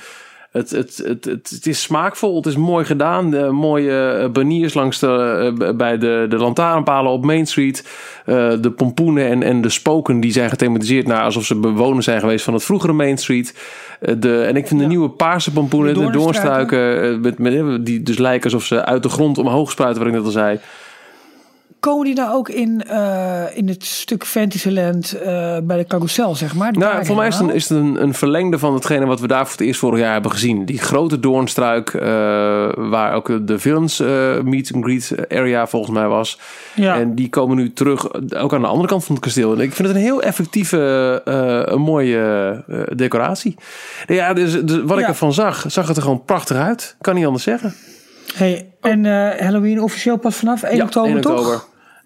[0.57, 3.31] Het, het, het, het, het is smaakvol, het is mooi gedaan.
[3.31, 5.07] De mooie eh, baniers langs de,
[5.59, 7.87] eh, bij de, de lantaarnpalen op Main Street.
[8.25, 12.19] Eh, de pompoenen en, en de spoken die zijn gethematiseerd naar alsof ze bewoners zijn
[12.19, 13.53] geweest van het vroegere Main Street.
[13.99, 17.01] Eh, de, en ik vind de nieuwe paarse pompoenen, De de, doornstruiken.
[17.03, 20.17] eh, met, met, die dus lijken alsof ze uit de grond omhoog spruiten, wat ik
[20.17, 20.59] net al zei.
[21.79, 26.55] Komen die nou ook in, eh, in het stuk Fantasyland eh bij de carousel, zeg
[26.55, 26.73] maar?
[26.73, 29.27] Nou, voor mij is het, een, is het een, een verlengde van hetgene wat we
[29.27, 30.65] daar voor het eerst vorig jaar hebben gezien.
[30.65, 32.01] Die grote doornstruik, eh,
[32.75, 33.99] waar ook de films
[34.43, 36.39] meet and greet area volgens mij was.
[36.75, 36.95] Ja.
[36.95, 39.53] En die komen nu terug, ook aan de andere kant van het kasteel.
[39.53, 41.21] En ik vind het een heel effectieve,
[41.65, 42.63] een mooie
[42.95, 43.55] decoratie.
[44.05, 46.95] Ja, dus, dus wat ik ervan zag, zag het er gewoon prachtig uit.
[47.01, 47.75] Kan niet anders zeggen.
[48.37, 51.31] Hey, en eh, Halloween officieel pas vanaf 1 Ja, oktober, 1 toch?
[51.39, 51.63] oktober.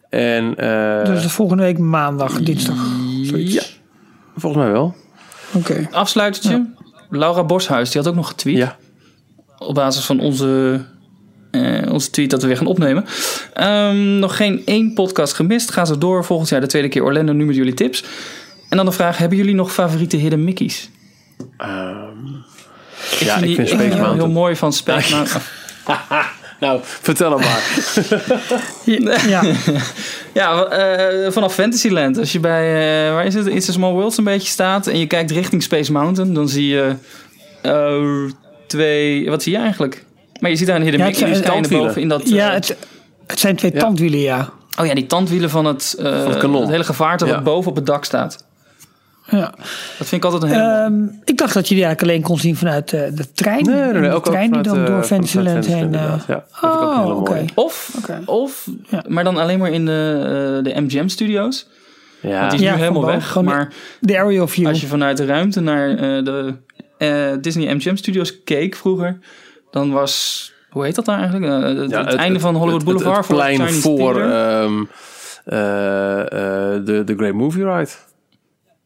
[0.10, 2.76] En eh, Dus de volgende week maandag, dinsdag.
[3.24, 3.54] zoiets.
[3.54, 3.62] ja,
[4.38, 4.96] volgens mij wel.
[5.54, 5.88] Oké.
[5.92, 6.66] Afsluitertje.
[7.10, 8.58] Laura Boshuis, die had ook nog getweet.
[8.58, 8.76] Ja.
[9.58, 10.82] Op basis van onze,
[11.52, 13.06] eh, onze tweet dat we weer gaan opnemen.
[13.54, 15.72] Ehm, nog geen één podcast gemist.
[15.72, 16.26] Ga zo door.
[16.26, 18.04] Volgend jaar de tweede keer Orlando nu met jullie tips.
[18.70, 20.90] En dan de vraag, hebben jullie nog favoriete hidden Mickey's?
[23.20, 24.14] ja, ik die- vind Space heel- Mountain.
[24.16, 25.42] Heel mooi van Space Mountain.
[26.60, 27.64] Nou, vertel hem maar.
[29.28, 29.44] Ja,
[30.34, 32.18] Ja, eh, vanaf Fantasyland.
[32.18, 32.66] Als je bij,
[33.08, 34.88] eh, waar is het, It's a Small World een beetje staat...
[34.88, 36.34] en je kijkt richting Space Mountain...
[36.34, 36.94] dan zie je
[37.62, 38.32] eh,
[38.68, 39.30] twee...
[39.30, 40.06] Wat zie je eigenlijk?
[40.40, 41.86] Maar je ziet daar een hidden Ja, Mickey tandwielen.
[41.88, 42.30] boven in dat...
[42.30, 42.76] ja het,
[43.28, 43.80] het zijn twee Ja.
[43.80, 44.50] tandwielen, ja.
[44.80, 46.70] Oh ja, die tandwielen van het, eh, het kanon.
[46.70, 47.32] hele gevaarte Ja.
[47.34, 48.46] wat boven op het dak staat.
[49.32, 49.54] Ja.
[49.98, 50.62] Dat vind ik altijd een hele...
[50.90, 51.08] mooie.
[51.10, 53.64] Ehm, ik dacht dat je die eigenlijk alleen kon zien vanuit eh, de trein.
[53.66, 55.76] Nee, nee, nee, de ook ook trein die dan door Fantasyland heen...
[55.76, 56.24] Eh, inderdaad.
[56.28, 57.32] Ja, dat vind ik ook een oh, oké.
[57.32, 57.46] mooie.
[57.56, 58.22] Of, Oké.
[58.26, 59.04] of Ja.
[59.08, 60.16] maar dan alleen maar in de,
[60.66, 61.68] eh, de MGM Studios.
[62.22, 63.42] Ja, Want die is Ja, nu helemaal weg.
[63.42, 64.68] Maar De area of view.
[64.68, 66.54] als je vanuit de ruimte naar eh, de
[66.98, 69.20] eh, Disney MGM Studios keek vroeger...
[69.72, 70.50] dan was...
[70.70, 71.64] Hoe heet dat daar eigenlijk?
[71.80, 74.84] Het, Ja, het einde van Hollywood het- het- Boulevard Het, voor plein voor ehm,
[75.46, 77.90] eh, eh, de, de Great Movie Ride.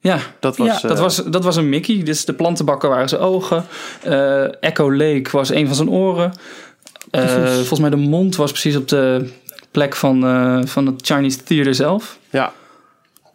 [0.06, 2.04] Ja, Dat was, Ja, eh, dat was, dat was een Mickey.
[2.04, 3.66] Dus de plantenbakken waren zijn ogen.
[4.04, 6.34] Eh, Echo Lake was een van zijn oren.
[7.12, 9.30] Eh, volgens mij de mond was precies op de
[9.72, 12.18] plek van, eh, van het Chinese Theater zelf.
[12.30, 12.52] ja.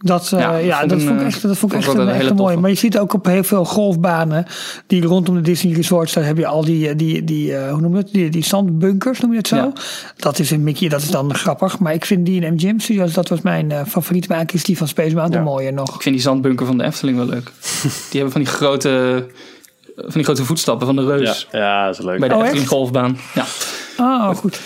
[0.02, 1.94] Dat, eh, Ja, ja, vond dat een, vond ik echt, dat vond ik echt een,
[1.96, 2.46] wel een echt hele een mooie.
[2.48, 2.60] toffe.
[2.60, 4.46] Maar je ziet ook op heel veel golfbanen
[4.86, 7.80] die rondom de Disney Resorts, daar heb je al die, eh, die, die eh, hoe
[7.80, 9.56] noem je het, die, die zandbunkers, noem je het zo?
[9.56, 9.72] Ja.
[10.16, 11.78] Dat is een Mickey, dat is dan grappig.
[11.78, 14.28] Maar ik vind die in MGM Studios, dat was mijn eh, favoriet.
[14.28, 15.50] Maar eigenlijk is die van Space Mountain Ja.
[15.50, 15.94] mooier nog.
[15.94, 17.50] Ik vind die zandbunker van de Efteling wel leuk.
[18.10, 19.24] die hebben van die grote,
[19.96, 21.48] van die grote voetstappen van de reus.
[21.52, 22.18] Ja, ja, dat is leuk.
[22.20, 22.72] Bij de Oh, Efteling echt?
[22.74, 23.18] golfbaan.
[23.34, 23.44] Ja.
[23.98, 24.60] Oh, goed.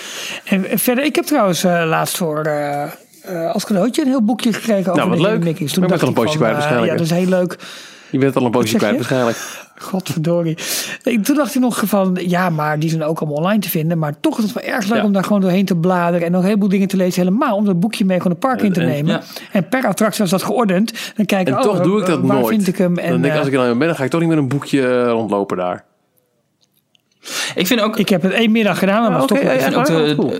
[0.44, 2.42] En verder, ik heb trouwens eh, laatst voor...
[3.24, 5.44] eh, als cadeautje een heel boekje gekregen over Nou, wat de leuk.
[5.44, 5.76] Mickey's.
[5.76, 7.58] Ik ben al een poosje kwijt eh, waarschijnlijk, Ja, dat is heel leuk.
[8.10, 9.36] Je bent al een poosje kwijt waarschijnlijk.
[9.76, 10.58] Godverdorie.
[11.02, 13.98] Nee, Toen dacht ik nog van, ja, maar die zijn ook allemaal online te vinden.
[13.98, 15.04] Maar toch is het wel erg leuk Ja.
[15.04, 16.26] om daar gewoon doorheen te bladeren.
[16.26, 17.22] En nog een heleboel dingen te lezen.
[17.24, 19.12] Helemaal om dat boekje mee gewoon het park in te En- nemen.
[19.12, 19.22] ja.
[19.52, 20.92] En per attractie was dat geordend.
[21.16, 22.48] Dan kijk ik, En oh, toch doe ik dat waar nooit.
[22.48, 22.98] vind ik hem?
[22.98, 24.28] En, dan denk ik, eh, als ik er dan ben, dan ga ik toch niet
[24.28, 25.84] met een boekje rondlopen daar.
[27.54, 29.02] Ik vind ook, ik heb het één middag gedaan.
[29.02, 30.32] Dat was oké, toch.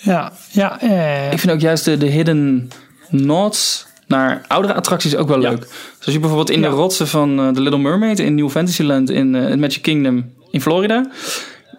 [0.00, 0.80] Ja, ik vind ja.
[0.80, 2.70] eh, ik vind ook juist de, de hidden
[3.08, 5.48] nods naar oudere attracties ook wel Ja.
[5.50, 5.66] leuk.
[5.98, 6.68] Zoals je bijvoorbeeld in Ja.
[6.68, 10.60] de rotsen van eh, The Little Mermaid in New Fantasyland in eh, Magic Kingdom in
[10.60, 11.10] Florida.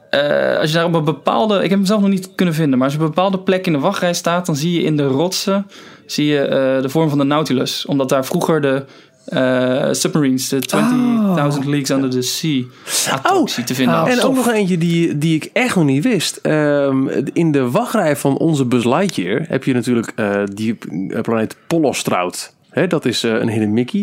[0.09, 2.77] Eh, als je daar op een bepaalde, ik heb hem zelf nog niet kunnen vinden,
[2.77, 4.97] maar als je op een bepaalde plek in de wachtrij staat, dan zie je in
[4.97, 5.67] de rotsen
[6.05, 7.85] zie je, eh, de vorm van de Nautilus.
[7.85, 8.85] Omdat daar vroeger de
[9.25, 12.63] eh, submarines, de 20.000 Leagues Under the Sea
[13.11, 14.09] attractie te vinden Oh.
[14.09, 16.39] En ook nog eentje die, die ik echt nog niet wist.
[16.41, 20.77] Ehm, in de wachtrij van onze Buzz Lightyear heb je natuurlijk eh, die
[21.21, 22.53] planeet Polostrout.
[22.69, 23.99] Hè, dat is eh, een hidden Mickey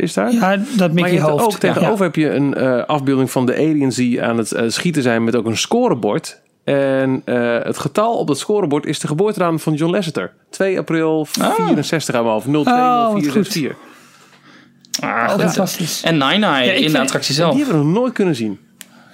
[0.00, 0.32] is daar.
[0.32, 1.44] ja, dat maar je Mickey hoofd.
[1.44, 2.02] ook tegenover Ja.
[2.04, 5.56] heb je een afbeelding van de aliens die aan het schieten zijn met ook een
[5.56, 6.40] scorebord.
[6.64, 7.22] En
[7.62, 10.32] het getal op het scorebord is de geboortedatum van John Lasseter.
[10.50, 12.46] 2 april 64 aan mijn hoofd.
[12.46, 13.76] 020464.
[15.00, 16.02] Ah, Oh, fantastisch.
[16.04, 17.54] En Nine ik in de attractie zelf.
[17.54, 18.58] die hebben we nog nooit kunnen zien.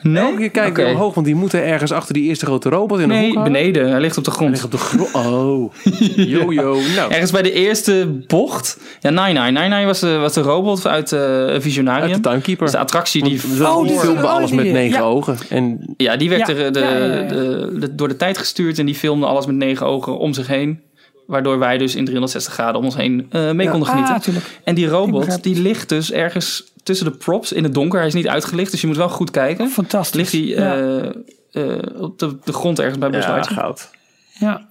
[0.02, 0.23] Nee?
[0.23, 3.15] Elke keer kijken omhoog, want die moeten ergens achter die eerste grote robot in de
[3.15, 3.90] hoek Nee, beneden.
[3.90, 4.51] Hij ligt op de grond.
[4.51, 5.12] Ligt op de grond.
[5.15, 5.73] Oh.
[6.16, 6.78] Yo, yo.
[6.97, 8.78] Nou, Ergens bij de eerste bocht.
[9.01, 9.51] Ja, Nine Eye.
[9.51, 11.20] Nine Eye was de, was de robot uit eh
[11.59, 12.12] Visionarium.
[12.12, 12.65] uit de Timekeeper.
[12.65, 13.40] Dus de attractie die...
[13.56, 15.05] Want Oh, die filmde oh, alles die- met negen ja.
[15.05, 15.36] ogen.
[15.48, 17.23] En Ja, die werd Ja, er, de, ja, ja, ja.
[17.23, 18.78] De, de- door de tijd gestuurd.
[18.78, 20.81] En die filmde alles met negen ogen om zich heen.
[21.27, 24.21] Waardoor wij dus in 360 graden om ons heen eh, mee konden Ah, genieten.
[24.23, 24.61] tuurlijk.
[24.65, 27.99] en die robot, die ligt dus ergens tussen de props in het donker.
[27.99, 29.69] Hij is niet uitgelicht, dus je moet wel goed kijken.
[29.69, 30.17] Fantastisch.
[30.17, 30.77] Ligt hij Ja.
[30.77, 33.91] eh, eh, op de, de grond ergens bij Buzz ja, goud.
[34.39, 34.69] Ja.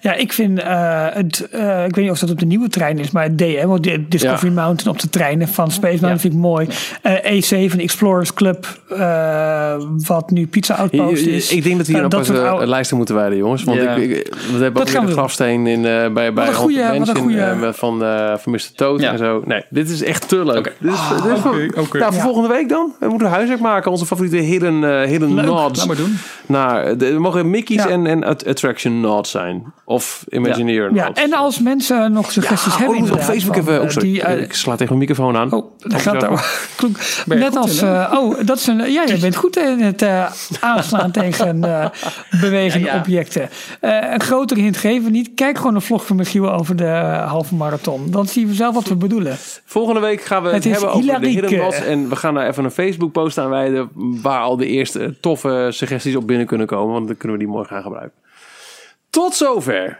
[0.00, 1.48] Ja, ik vind eh, het.
[1.50, 3.84] eh, ik weet niet of dat op de nieuwe trein is, maar het DM, want
[3.84, 4.60] de Discovery Ja.
[4.62, 6.68] Mountain op de treinen van Space Mountain vind ik mooi.
[7.02, 7.40] Eh,
[7.70, 9.74] E7 Explorers Club, eh,
[10.06, 11.50] wat nu Pizza Outpost is.
[11.52, 13.38] Ik denk dat we hier Eh, een dat pas soort een oude- lijsten moeten wijden,
[13.38, 13.64] jongens.
[13.64, 13.94] Want Ja.
[13.94, 15.12] ik, ik- we hebben Dat ook doen.
[15.12, 16.68] grafsteen in, eh, bij, bij een wat
[17.16, 18.68] een eh, van, eh van Mr.
[18.76, 19.12] Toad Ja.
[19.12, 19.42] en zo.
[19.44, 20.56] Nee, dit is echt te leuk.
[20.58, 20.72] Oké.
[20.78, 21.98] Dit is, dit is voor- oké, oké.
[21.98, 22.22] Nou, voor Ja.
[22.22, 22.92] volgende week dan.
[23.00, 23.90] We moeten huiswerk maken.
[23.90, 25.78] Onze favoriete hidden, hidden nods.
[25.78, 26.18] Laat maar doen.
[26.46, 27.88] Naar, de, er mogen Mickey's Ja.
[27.88, 29.71] en, en at- attraction nods zijn.
[29.84, 33.54] Of Imagineer Ja, en als mensen nog suggesties Oh, hebben, ik moet op inderdaad, Facebook
[33.54, 33.78] van, even...
[33.80, 34.08] Oh, eh, sorry.
[34.08, 35.52] die, eh, ik sla tegen mijn microfoon aan.
[35.52, 36.58] Oh, dat gaat daar.
[37.26, 37.82] Net als.
[37.82, 38.92] eh, oh, dat is een.
[38.92, 40.30] Ja, je bent goed in het eh,
[40.60, 41.86] aanslaan tegen eh,
[42.40, 42.98] bewegende Ja, ja.
[42.98, 43.48] objecten.
[43.80, 45.30] Eh, een grotere hint geven we niet.
[45.34, 46.88] Kijk gewoon een vlog van Michiel over de
[47.26, 48.10] halve marathon.
[48.10, 49.36] Dan zie je zelf wat we bedoelen.
[49.64, 51.84] Volgende week gaan we het, hebben over de hidden nods.
[51.84, 53.88] En we gaan daar even een Facebook post aan wijden.
[54.22, 56.92] Waar al de eerste toffe suggesties op binnen kunnen komen.
[56.92, 58.20] Want dan kunnen we die morgen gaan gebruiken.
[59.12, 59.98] Tot zover.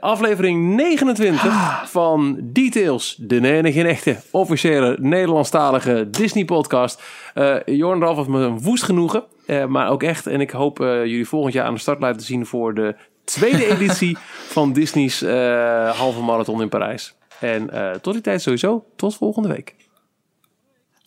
[0.00, 3.16] Aflevering 29 van Details.
[3.20, 7.02] De enige en echte officiële Nederlandstalige Disney podcast.
[7.34, 9.24] Eh Jorn Ralf heeft me een woest genoegen.
[9.46, 10.26] eh, maar ook echt.
[10.26, 12.94] En ik hoop eh, jullie volgend jaar aan de startlijn te zien voor de
[13.24, 14.16] tweede editie
[14.48, 17.14] van Disney's eh, halve marathon in Parijs.
[17.40, 18.84] En eh, tot die tijd sowieso.
[18.96, 19.74] Tot volgende week.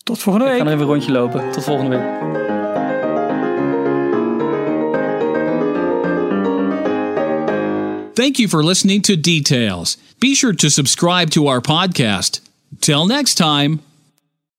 [0.03, 0.61] Tot volgende Ik week.
[0.61, 1.51] ga nog even een rondje lopen.
[1.51, 2.48] Tot volgende week.
[8.19, 9.95] Thank you for listening to Details.
[10.19, 12.41] Be sure to subscribe to our podcast.
[12.81, 13.79] Till next time.